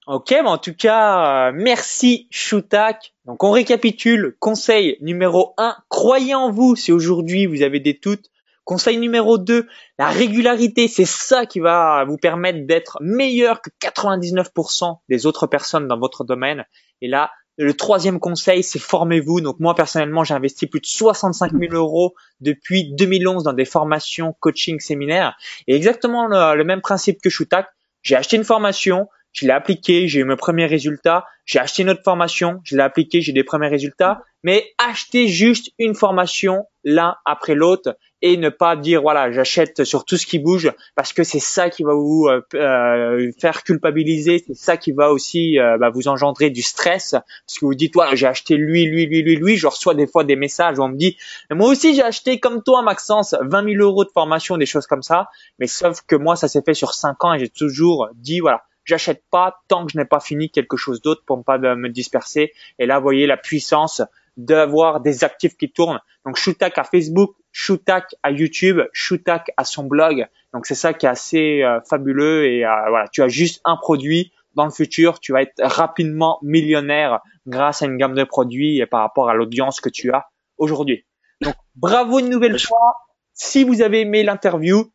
Ok, 0.07 0.33
en 0.33 0.59
tout 0.59 0.74
cas, 0.74 1.53
merci 1.53 2.26
Shootak. 2.31 3.14
Donc 3.24 3.45
on 3.45 3.51
récapitule. 3.51 4.37
Conseil 4.41 4.99
numéro 5.01 5.55
1, 5.57 5.76
croyez 5.89 6.35
en 6.35 6.51
vous 6.51 6.76
si 6.76 6.93
aujourd'hui 6.93 7.47
vous 7.47 7.62
avez 7.62 7.81
des 7.81 7.95
doutes. 7.95 8.31
Conseil 8.71 8.99
numéro 8.99 9.37
2, 9.37 9.66
la 9.99 10.11
régularité, 10.11 10.87
c'est 10.87 11.05
ça 11.05 11.45
qui 11.45 11.59
va 11.59 12.05
vous 12.07 12.18
permettre 12.18 12.68
d'être 12.68 12.99
meilleur 13.01 13.62
que 13.62 13.71
99% 13.83 14.99
des 15.09 15.27
autres 15.27 15.49
personnes 15.49 15.89
dans 15.89 15.99
votre 15.99 16.23
domaine. 16.23 16.64
Et 17.03 17.09
là, 17.09 17.33
le 17.59 17.75
troisième 17.75 18.21
conseil, 18.21 18.62
c'est 18.62 18.79
formez-vous. 18.79 19.41
Donc 19.41 19.59
moi 19.59 19.75
personnellement, 19.75 20.23
j'ai 20.23 20.35
investi 20.35 20.68
plus 20.68 20.79
de 20.79 20.87
65 20.87 21.51
000 21.51 21.75
euros 21.75 22.14
depuis 22.39 22.95
2011 22.95 23.43
dans 23.43 23.53
des 23.53 23.64
formations, 23.64 24.37
coaching, 24.39 24.79
séminaires. 24.79 25.37
Et 25.66 25.75
exactement 25.75 26.29
le, 26.29 26.62
même 26.62 26.81
principe 26.81 27.21
que 27.21 27.29
Shootak. 27.29 27.66
J'ai 28.03 28.14
acheté 28.14 28.37
une 28.37 28.45
formation, 28.45 29.09
je 29.33 29.47
l'ai 29.47 29.53
appliqué, 29.53 30.09
j'ai 30.09 30.20
eu 30.20 30.24
mes 30.24 30.37
premiers 30.37 30.66
résultats. 30.66 31.26
J'ai 31.45 31.59
acheté 31.59 31.83
une 31.83 31.91
autre 31.91 32.03
formation, 32.05 32.61
je 32.64 32.76
l'ai 32.76 32.83
appliqué, 32.83 33.20
j'ai 33.20 33.33
des 33.33 33.45
premiers 33.45 33.68
résultats. 33.68 34.22
Mais 34.43 34.72
acheter 34.78 35.28
juste 35.28 35.70
une 35.78 35.95
formation 35.95 36.66
l'un 36.85 37.16
après 37.26 37.55
l'autre 37.55 37.97
et 38.22 38.37
ne 38.37 38.49
pas 38.49 38.76
dire 38.76 39.03
voilà 39.03 39.31
j'achète 39.33 39.85
sur 39.85 40.05
tout 40.05 40.16
ce 40.16 40.26
qui 40.26 40.39
bouge 40.39 40.72
parce 40.95 41.12
que 41.12 41.24
c'est 41.24 41.41
ça 41.41 41.68
qui 41.68 41.83
va 41.83 41.93
vous 41.93 42.26
euh, 42.26 42.41
euh, 42.55 43.31
faire 43.39 43.64
culpabiliser, 43.64 44.43
c'est 44.47 44.55
ça 44.55 44.76
qui 44.78 44.93
va 44.93 45.12
aussi 45.12 45.59
euh, 45.59 45.76
bah, 45.78 45.91
vous 45.91 46.09
engendrer 46.09 46.49
du 46.49 46.62
stress 46.62 47.11
parce 47.11 47.59
que 47.59 47.66
vous 47.66 47.74
dites 47.74 47.95
voilà 47.95 48.14
j'ai 48.14 48.26
acheté 48.26 48.57
lui 48.57 48.87
lui 48.87 49.07
lui 49.07 49.22
lui 49.22 49.37
lui, 49.37 49.57
je 49.57 49.66
reçois 49.66 49.95
des 49.95 50.07
fois 50.07 50.24
des 50.24 50.37
messages 50.37 50.78
où 50.78 50.83
on 50.83 50.89
me 50.89 50.97
dit 50.97 51.18
moi 51.51 51.68
aussi 51.68 51.95
j'ai 51.95 52.03
acheté 52.03 52.41
comme 52.41 52.62
toi 52.62 52.83
Maxence 52.83 53.35
20 53.43 53.72
000 53.74 53.83
euros 53.83 54.05
de 54.05 54.11
formation 54.11 54.57
des 54.57 54.66
choses 54.66 54.87
comme 54.87 55.03
ça, 55.03 55.28
mais 55.59 55.66
sauf 55.66 56.01
que 56.07 56.16
moi 56.16 56.37
ça 56.37 56.49
s'est 56.49 56.62
fait 56.64 56.74
sur 56.74 56.95
5 56.95 57.24
ans 57.24 57.35
et 57.35 57.39
j'ai 57.39 57.49
toujours 57.49 58.09
dit 58.14 58.41
voilà 58.41 58.62
j'achète 58.91 59.22
pas 59.30 59.62
tant 59.68 59.86
que 59.86 59.93
je 59.93 59.99
n'ai 59.99 60.05
pas 60.05 60.18
fini 60.18 60.51
quelque 60.51 60.76
chose 60.76 61.01
d'autre 61.01 61.22
pour 61.24 61.38
ne 61.38 61.43
pas 61.45 61.59
me 61.59 61.88
disperser 61.88 62.53
et 62.80 62.86
là 62.86 62.99
vous 62.99 63.05
voyez 63.05 63.26
la 63.26 63.36
puissance 63.36 64.03
d'avoir 64.36 65.01
des 65.01 65.22
actifs 65.22 65.57
qui 65.57 65.70
tournent. 65.70 66.01
Donc 66.26 66.36
Shootak 66.36 66.76
à 66.76 66.84
Facebook, 66.84 67.36
Shootak 67.53 68.14
à 68.22 68.30
YouTube, 68.30 68.80
Shootak 68.93 69.53
à 69.57 69.64
son 69.64 69.84
blog. 69.84 70.26
Donc 70.53 70.66
c'est 70.66 70.74
ça 70.74 70.93
qui 70.93 71.07
est 71.07 71.09
assez 71.09 71.62
euh, 71.62 71.80
fabuleux 71.88 72.47
et 72.47 72.64
euh, 72.64 72.88
voilà, 72.88 73.07
tu 73.09 73.22
as 73.22 73.28
juste 73.28 73.61
un 73.64 73.76
produit. 73.76 74.32
Dans 74.55 74.64
le 74.64 74.72
futur, 74.72 75.20
tu 75.20 75.32
vas 75.32 75.43
être 75.43 75.62
rapidement 75.62 76.41
millionnaire 76.43 77.20
grâce 77.47 77.82
à 77.82 77.86
une 77.86 77.97
gamme 77.97 78.14
de 78.14 78.24
produits 78.24 78.80
et 78.80 78.86
par 78.86 79.03
rapport 79.03 79.30
à 79.30 79.34
l'audience 79.34 79.80
que 79.80 79.88
tu 79.88 80.12
as 80.12 80.26
aujourd'hui. 80.59 81.05
Donc 81.41 81.55
bravo 81.76 82.18
une 82.18 82.28
nouvelle 82.28 82.59
fois. 82.59 82.97
Si 83.32 83.62
vous 83.62 83.80
avez 83.80 84.01
aimé 84.01 84.24
l'interview, 84.24 84.91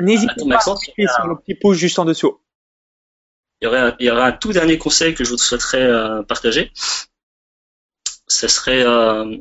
n'hésitez 0.00 0.48
pas 0.48 0.56
à 0.56 0.74
cliquer 0.74 1.06
sur 1.06 1.28
le 1.28 1.36
petit 1.36 1.54
pouce 1.54 1.76
juste 1.76 2.00
en 2.00 2.04
dessous. 2.04 2.40
Il 3.60 3.64
y, 3.64 3.68
aurait 3.68 3.80
un, 3.80 3.96
il 3.98 4.06
y 4.06 4.10
aura 4.10 4.26
un 4.26 4.32
tout 4.32 4.52
dernier 4.52 4.78
conseil 4.78 5.14
que 5.14 5.24
je 5.24 5.30
vous 5.30 5.38
souhaiterais 5.38 5.82
euh, 5.82 6.22
partager 6.22 6.70
ce 8.28 8.46
serait 8.46 8.84
euh, 8.84 9.36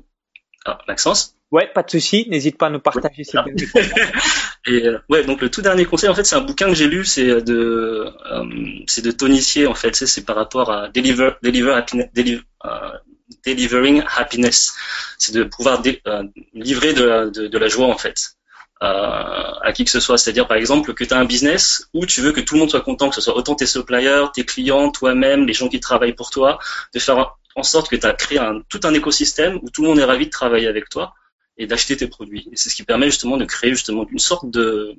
ah, 0.65 0.79
Maxence. 0.87 1.35
Ouais, 1.51 1.69
pas 1.73 1.83
de 1.83 1.89
souci. 1.89 2.25
N'hésite 2.29 2.57
pas 2.57 2.67
à 2.67 2.69
nous 2.69 2.79
partager 2.79 3.23
ces 3.23 3.37
Et 4.67 4.85
euh, 4.85 4.99
ouais, 5.07 5.23
donc 5.23 5.41
le 5.41 5.49
tout 5.49 5.61
dernier 5.61 5.85
conseil, 5.85 6.09
en 6.09 6.15
fait, 6.15 6.25
c'est 6.25 6.35
un 6.35 6.41
bouquin 6.41 6.67
que 6.67 6.73
j'ai 6.73 6.87
lu, 6.87 7.05
c'est 7.05 7.41
de, 7.41 8.11
euh, 8.31 8.43
c'est 8.87 9.01
de 9.01 9.11
Tonissier, 9.11 9.65
en 9.65 9.75
fait, 9.75 9.95
c'est 9.95 10.25
par 10.25 10.35
rapport 10.35 10.71
à 10.71 10.89
deliver, 10.89 11.31
deliver 11.41 11.71
happiness, 11.71 12.09
delivering 13.45 14.03
happiness. 14.17 14.73
C'est 15.17 15.33
de 15.33 15.43
pouvoir 15.43 15.81
livrer 16.53 16.93
de 16.93 17.29
de, 17.29 17.47
de, 17.47 17.57
la 17.57 17.69
joie, 17.69 17.87
en 17.87 17.97
fait. 17.97 18.15
À 18.79 19.71
qui 19.73 19.85
que 19.85 19.91
ce 19.91 19.99
soit, 19.99 20.17
c'est-à-dire 20.17 20.47
par 20.47 20.57
exemple 20.57 20.93
que 20.93 21.03
tu 21.03 21.13
as 21.13 21.17
un 21.17 21.25
business 21.25 21.89
où 21.93 22.05
tu 22.05 22.21
veux 22.21 22.31
que 22.31 22.41
tout 22.41 22.53
le 22.53 22.59
monde 22.59 22.69
soit 22.69 22.81
content, 22.81 23.09
que 23.09 23.15
ce 23.15 23.21
soit 23.21 23.35
autant 23.35 23.55
tes 23.55 23.65
suppliers, 23.65 24.25
tes 24.33 24.45
clients, 24.45 24.91
toi-même, 24.91 25.47
les 25.47 25.53
gens 25.53 25.67
qui 25.67 25.79
travaillent 25.79 26.13
pour 26.13 26.29
toi, 26.29 26.59
de 26.93 26.99
faire 26.99 27.35
en 27.55 27.63
sorte 27.63 27.89
que 27.89 27.95
tu 27.95 28.05
as 28.05 28.13
créé 28.13 28.37
un, 28.37 28.61
tout 28.69 28.81
un 28.83 28.93
écosystème 28.93 29.59
où 29.63 29.69
tout 29.71 29.81
le 29.81 29.87
monde 29.89 29.99
est 29.99 30.03
ravi 30.03 30.25
de 30.25 30.31
travailler 30.31 30.67
avec 30.67 30.89
toi 30.89 31.13
et 31.57 31.65
d'acheter 31.65 31.97
tes 31.97 32.07
produits. 32.07 32.47
Et 32.51 32.55
c'est 32.55 32.69
ce 32.69 32.75
qui 32.75 32.83
permet 32.83 33.07
justement 33.07 33.37
de 33.37 33.45
créer 33.45 33.71
justement 33.71 34.05
une 34.11 34.19
sorte 34.19 34.49
de, 34.49 34.95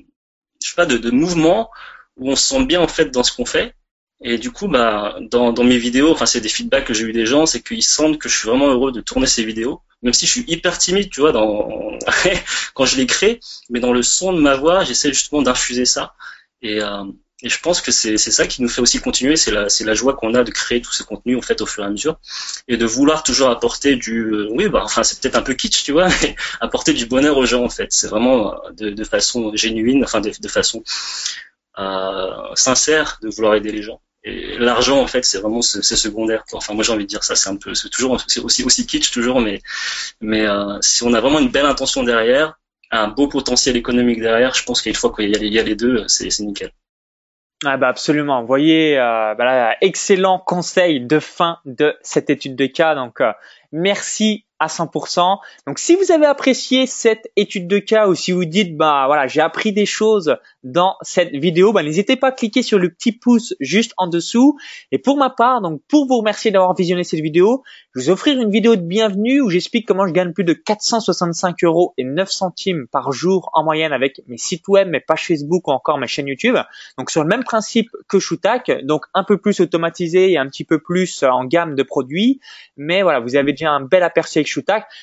je 0.61 0.68
sais 0.68 0.74
pas, 0.74 0.87
de, 0.87 0.99
de 0.99 1.11
mouvement 1.11 1.70
où 2.16 2.31
on 2.33 2.37
se 2.37 2.49
sent 2.49 2.64
bien 2.66 2.81
en 2.81 2.89
fait 2.89 3.11
dans 3.12 3.22
ce 3.22 3.35
qu'on 3.35 3.47
fait. 3.47 3.74
Et 4.20 4.39
du 4.39 4.51
coup, 4.51 4.66
bah, 4.66 5.16
dans, 5.31 5.53
dans 5.53 5.62
mes 5.62 5.79
vidéos, 5.79 6.11
enfin, 6.11 6.26
c'est 6.26 6.41
des 6.41 6.49
feedbacks 6.49 6.85
que 6.85 6.95
j'ai 6.95 7.05
eu 7.05 7.12
des 7.12 7.26
gens, 7.26 7.47
c'est 7.47 7.62
qu'ils 7.62 7.85
sentent 7.85 8.18
que 8.18 8.29
je 8.29 8.37
suis 8.37 8.49
vraiment 8.49 8.68
heureux 8.68 8.91
de 8.91 9.01
tourner 9.01 9.29
ces 9.29 9.45
vidéos, 9.45 9.81
même 10.03 10.12
si 10.12 10.26
je 10.26 10.30
suis 10.32 10.44
hyper 10.46 10.78
timide, 10.78 11.11
tu 11.11 11.20
vois, 11.20 11.32
dans 11.32 11.99
quand 12.74 12.84
je 12.84 12.96
les 12.96 13.07
crée, 13.07 13.40
mais 13.70 13.80
dans 13.80 13.92
le 13.92 14.03
son 14.03 14.32
de 14.32 14.40
ma 14.40 14.57
voix, 14.57 14.84
j'essaie 14.84 15.12
justement 15.12 15.42
d'infuser 15.42 15.84
ça. 15.84 16.14
Et, 16.62 16.82
euh, 16.82 17.05
et 17.42 17.49
je 17.49 17.61
pense 17.61 17.80
que 17.80 17.92
c'est 17.92 18.18
ça 18.18 18.49
qui 18.49 18.62
nous 18.62 18.68
fait 18.68 18.80
aussi 18.80 18.99
continuer, 18.99 19.36
c'est 19.36 19.53
la, 19.53 19.68
la 19.80 19.94
joie 19.94 20.14
qu'on 20.14 20.34
a 20.34 20.42
de 20.42 20.51
créer 20.51 20.80
tout 20.80 20.92
ce 20.92 21.05
contenu 21.05 21.36
en 21.36 21.42
fait 21.42 21.61
au 21.61 21.66
fur 21.66 21.84
et 21.84 21.86
à 21.86 21.90
mesure 21.90 22.18
et 22.66 22.76
de 22.76 22.84
vouloir 22.84 23.22
toujours 23.22 23.49
apporter 23.51 23.94
du, 23.94 24.22
euh, 24.22 24.49
oui, 24.51 24.68
bah 24.68 24.82
enfin 24.84 25.05
c'est 25.05 25.20
peut-être 25.20 25.36
un 25.36 25.42
peu 25.42 25.55
kitsch, 25.55 25.84
tu 25.84 25.92
vois, 25.92 26.09
mais 26.22 26.34
apporter 26.61 26.92
du 26.94 27.07
bonheur 27.07 27.36
aux 27.36 27.46
gens 27.46 27.64
en 27.64 27.68
fait. 27.68 27.92
C'est 27.92 28.09
vraiment 28.09 28.55
euh, 28.55 28.70
de, 28.72 28.90
de, 28.90 29.05
façon 29.05 29.55
génuine, 29.55 30.03
enfin 30.03 30.20
de, 30.20 30.32
de 30.36 30.49
façon 30.49 30.82
euh, 31.78 32.55
sincère 32.55 33.20
de 33.22 33.28
vouloir 33.28 33.55
aider 33.55 33.70
les 33.70 33.82
gens. 33.82 34.01
L'argent 34.24 35.00
en 35.00 35.06
fait 35.06 35.24
c'est 35.24 35.38
vraiment 35.38 35.62
c'est 35.62 35.82
secondaire. 35.96 36.44
Enfin 36.52 36.74
moi 36.74 36.82
j'ai 36.82 36.92
envie 36.92 37.04
de 37.04 37.08
dire 37.08 37.24
ça, 37.24 37.36
c'est 37.36 37.48
un 37.48 37.56
peu, 37.56 37.74
c'est 37.74 37.88
toujours 37.88 38.20
c'est 38.26 38.40
aussi 38.40 38.64
aussi 38.64 38.86
kitsch 38.86 39.10
toujours, 39.10 39.40
mais 39.40 39.62
mais 40.20 40.46
euh, 40.46 40.78
si 40.80 41.04
on 41.04 41.14
a 41.14 41.20
vraiment 41.20 41.38
une 41.38 41.50
belle 41.50 41.66
intention 41.66 42.02
derrière, 42.02 42.58
un 42.90 43.08
beau 43.08 43.28
potentiel 43.28 43.76
économique 43.76 44.20
derrière, 44.20 44.54
je 44.54 44.64
pense 44.64 44.82
qu'une 44.82 44.94
fois 44.94 45.12
qu'il 45.14 45.28
y, 45.28 45.48
y 45.48 45.58
a 45.58 45.62
les 45.62 45.76
deux, 45.76 46.04
c'est 46.08 46.28
nickel. 46.40 46.72
Ah 47.64 47.76
bah 47.76 47.88
absolument. 47.88 48.40
Vous 48.40 48.46
voyez, 48.46 48.98
euh, 48.98 49.34
bah 49.34 49.74
excellent 49.80 50.38
conseil 50.38 51.00
de 51.00 51.18
fin 51.18 51.58
de 51.64 51.96
cette 52.02 52.30
étude 52.30 52.54
de 52.54 52.66
cas. 52.66 52.94
Donc 52.94 53.20
euh, 53.20 53.32
merci 53.72 54.44
à 54.59 54.66
100%. 54.66 55.38
Donc 55.66 55.78
si 55.78 55.94
vous 55.94 56.12
avez 56.12 56.26
apprécié 56.26 56.86
cette 56.86 57.30
étude 57.36 57.68
de 57.68 57.78
cas 57.78 58.09
ou 58.09 58.14
si 58.14 58.32
vous 58.32 58.44
dites 58.44 58.76
bah 58.76 59.04
voilà 59.06 59.26
j'ai 59.26 59.40
appris 59.40 59.72
des 59.72 59.86
choses 59.86 60.36
dans 60.64 60.96
cette 61.02 61.34
vidéo, 61.34 61.72
bah 61.72 61.82
n'hésitez 61.82 62.16
pas 62.16 62.28
à 62.28 62.32
cliquer 62.32 62.62
sur 62.62 62.78
le 62.78 62.90
petit 62.90 63.12
pouce 63.12 63.54
juste 63.61 63.92
en 63.96 64.09
dessous. 64.09 64.56
Et 64.92 64.98
pour 64.98 65.16
ma 65.16 65.30
part, 65.30 65.61
donc 65.61 65.80
pour 65.88 66.06
vous 66.06 66.18
remercier 66.18 66.50
d'avoir 66.50 66.74
visionné 66.74 67.04
cette 67.04 67.20
vidéo, 67.20 67.62
je 67.94 68.00
vais 68.00 68.04
vous 68.06 68.11
offrir 68.11 68.40
une 68.40 68.50
vidéo 68.50 68.76
de 68.76 68.82
bienvenue 68.82 69.40
où 69.40 69.50
j'explique 69.50 69.86
comment 69.86 70.06
je 70.06 70.12
gagne 70.12 70.32
plus 70.32 70.44
de 70.44 70.52
465 70.52 71.64
euros 71.64 71.94
et 71.96 72.04
9 72.04 72.30
centimes 72.30 72.86
par 72.90 73.12
jour 73.12 73.50
en 73.52 73.64
moyenne 73.64 73.92
avec 73.92 74.20
mes 74.26 74.38
sites 74.38 74.66
web, 74.68 74.88
mes 74.88 75.00
pages 75.00 75.26
Facebook 75.26 75.68
ou 75.68 75.70
encore 75.70 75.98
mes 75.98 76.06
chaînes 76.06 76.28
YouTube. 76.28 76.56
Donc 76.98 77.11
sur 77.11 77.22
le 77.22 77.28
même 77.28 77.44
principe 77.44 77.90
que 78.09 78.18
Shootak, 78.18 78.84
donc 78.84 79.06
un 79.14 79.24
peu 79.24 79.38
plus 79.38 79.61
automatisé 79.61 80.32
et 80.32 80.38
un 80.38 80.46
petit 80.46 80.64
peu 80.64 80.80
plus 80.80 81.22
en 81.22 81.44
gamme 81.44 81.74
de 81.74 81.82
produits. 81.82 82.40
Mais 82.76 83.02
voilà, 83.02 83.20
vous 83.20 83.36
avez 83.36 83.52
déjà 83.52 83.70
un 83.70 83.80
bel 83.80 84.02
aperçu 84.02 84.38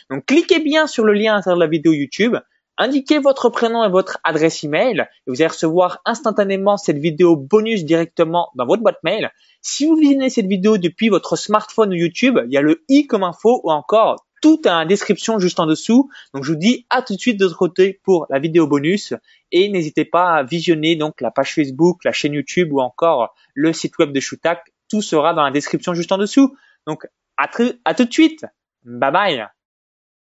Donc 0.10 0.26
cliquez 0.26 0.60
bien 0.60 0.88
sur 0.88 1.04
le 1.04 1.14
lien 1.14 1.34
à 1.34 1.36
l'intérieur 1.38 1.58
de 1.58 1.64
la 1.64 1.70
vidéo 1.70 1.94
YouTube. 1.94 2.38
Indiquez 2.78 3.20
votre 3.20 3.50
prénom 3.50 3.86
et 3.86 3.90
votre 3.90 4.18
adresse 4.26 4.64
email 4.66 5.00
et 5.00 5.32
vous 5.32 5.42
allez 5.42 5.48
recevoir 5.48 6.02
instantanément 6.04 6.76
cette 6.76 6.98
vidéo 6.98 7.38
bonus 7.38 7.86
directement 7.86 8.50
dans 8.56 8.66
votre 8.66 8.84
boîte 8.84 9.02
mail. 9.04 9.32
Si 9.62 9.86
vous 9.86 9.96
visionnez 9.96 10.30
cette 10.30 10.48
vidéo 10.48 10.78
depuis 10.78 11.08
votre 11.08 11.38
smartphone 11.38 11.92
ou 11.92 11.96
YouTube, 11.96 12.38
il 12.46 12.52
y 12.52 12.58
a 12.58 12.62
le 12.62 12.84
i 12.90 13.08
comme 13.08 13.24
info 13.24 13.62
ou 13.64 13.72
encore 13.72 14.26
tout 14.42 14.60
est 14.66 14.70
en 14.70 14.86
description 14.86 15.40
juste 15.40 15.60
en 15.62 15.66
dessous. 15.66 16.10
Donc 16.34 16.44
je 16.44 16.52
vous 16.52 16.58
dis 16.58 16.86
à 16.90 17.02
tout 17.02 17.16
de 17.16 17.20
suite 17.20 17.40
de 17.40 17.46
votre 17.46 17.58
côté 17.58 18.02
pour 18.04 18.28
la 18.30 18.40
vidéo 18.40 18.68
bonus 18.68 19.14
et 19.52 19.70
n'hésitez 19.70 20.04
pas 20.04 20.34
à 20.34 20.44
visionner 20.44 20.98
donc 20.98 21.22
la 21.22 21.32
page 21.32 21.54
Facebook, 21.54 22.04
la 22.04 22.12
chaîne 22.12 22.34
YouTube 22.34 22.74
ou 22.74 22.82
encore 22.82 23.34
le 23.54 23.72
site 23.72 23.98
web 24.00 24.12
de 24.12 24.20
Shootak. 24.20 24.74
Tout 24.90 25.02
sera 25.02 25.34
dans 25.34 25.44
la 25.44 25.52
description 25.52 25.94
juste 25.94 26.12
en 26.12 26.18
dessous. 26.18 26.56
Donc 26.86 27.08
à, 27.38 27.50
à 27.86 27.94
tout 27.94 28.06
de 28.06 28.14
suite. 28.14 28.46
Bye 28.86 29.12
bye. 29.12 29.50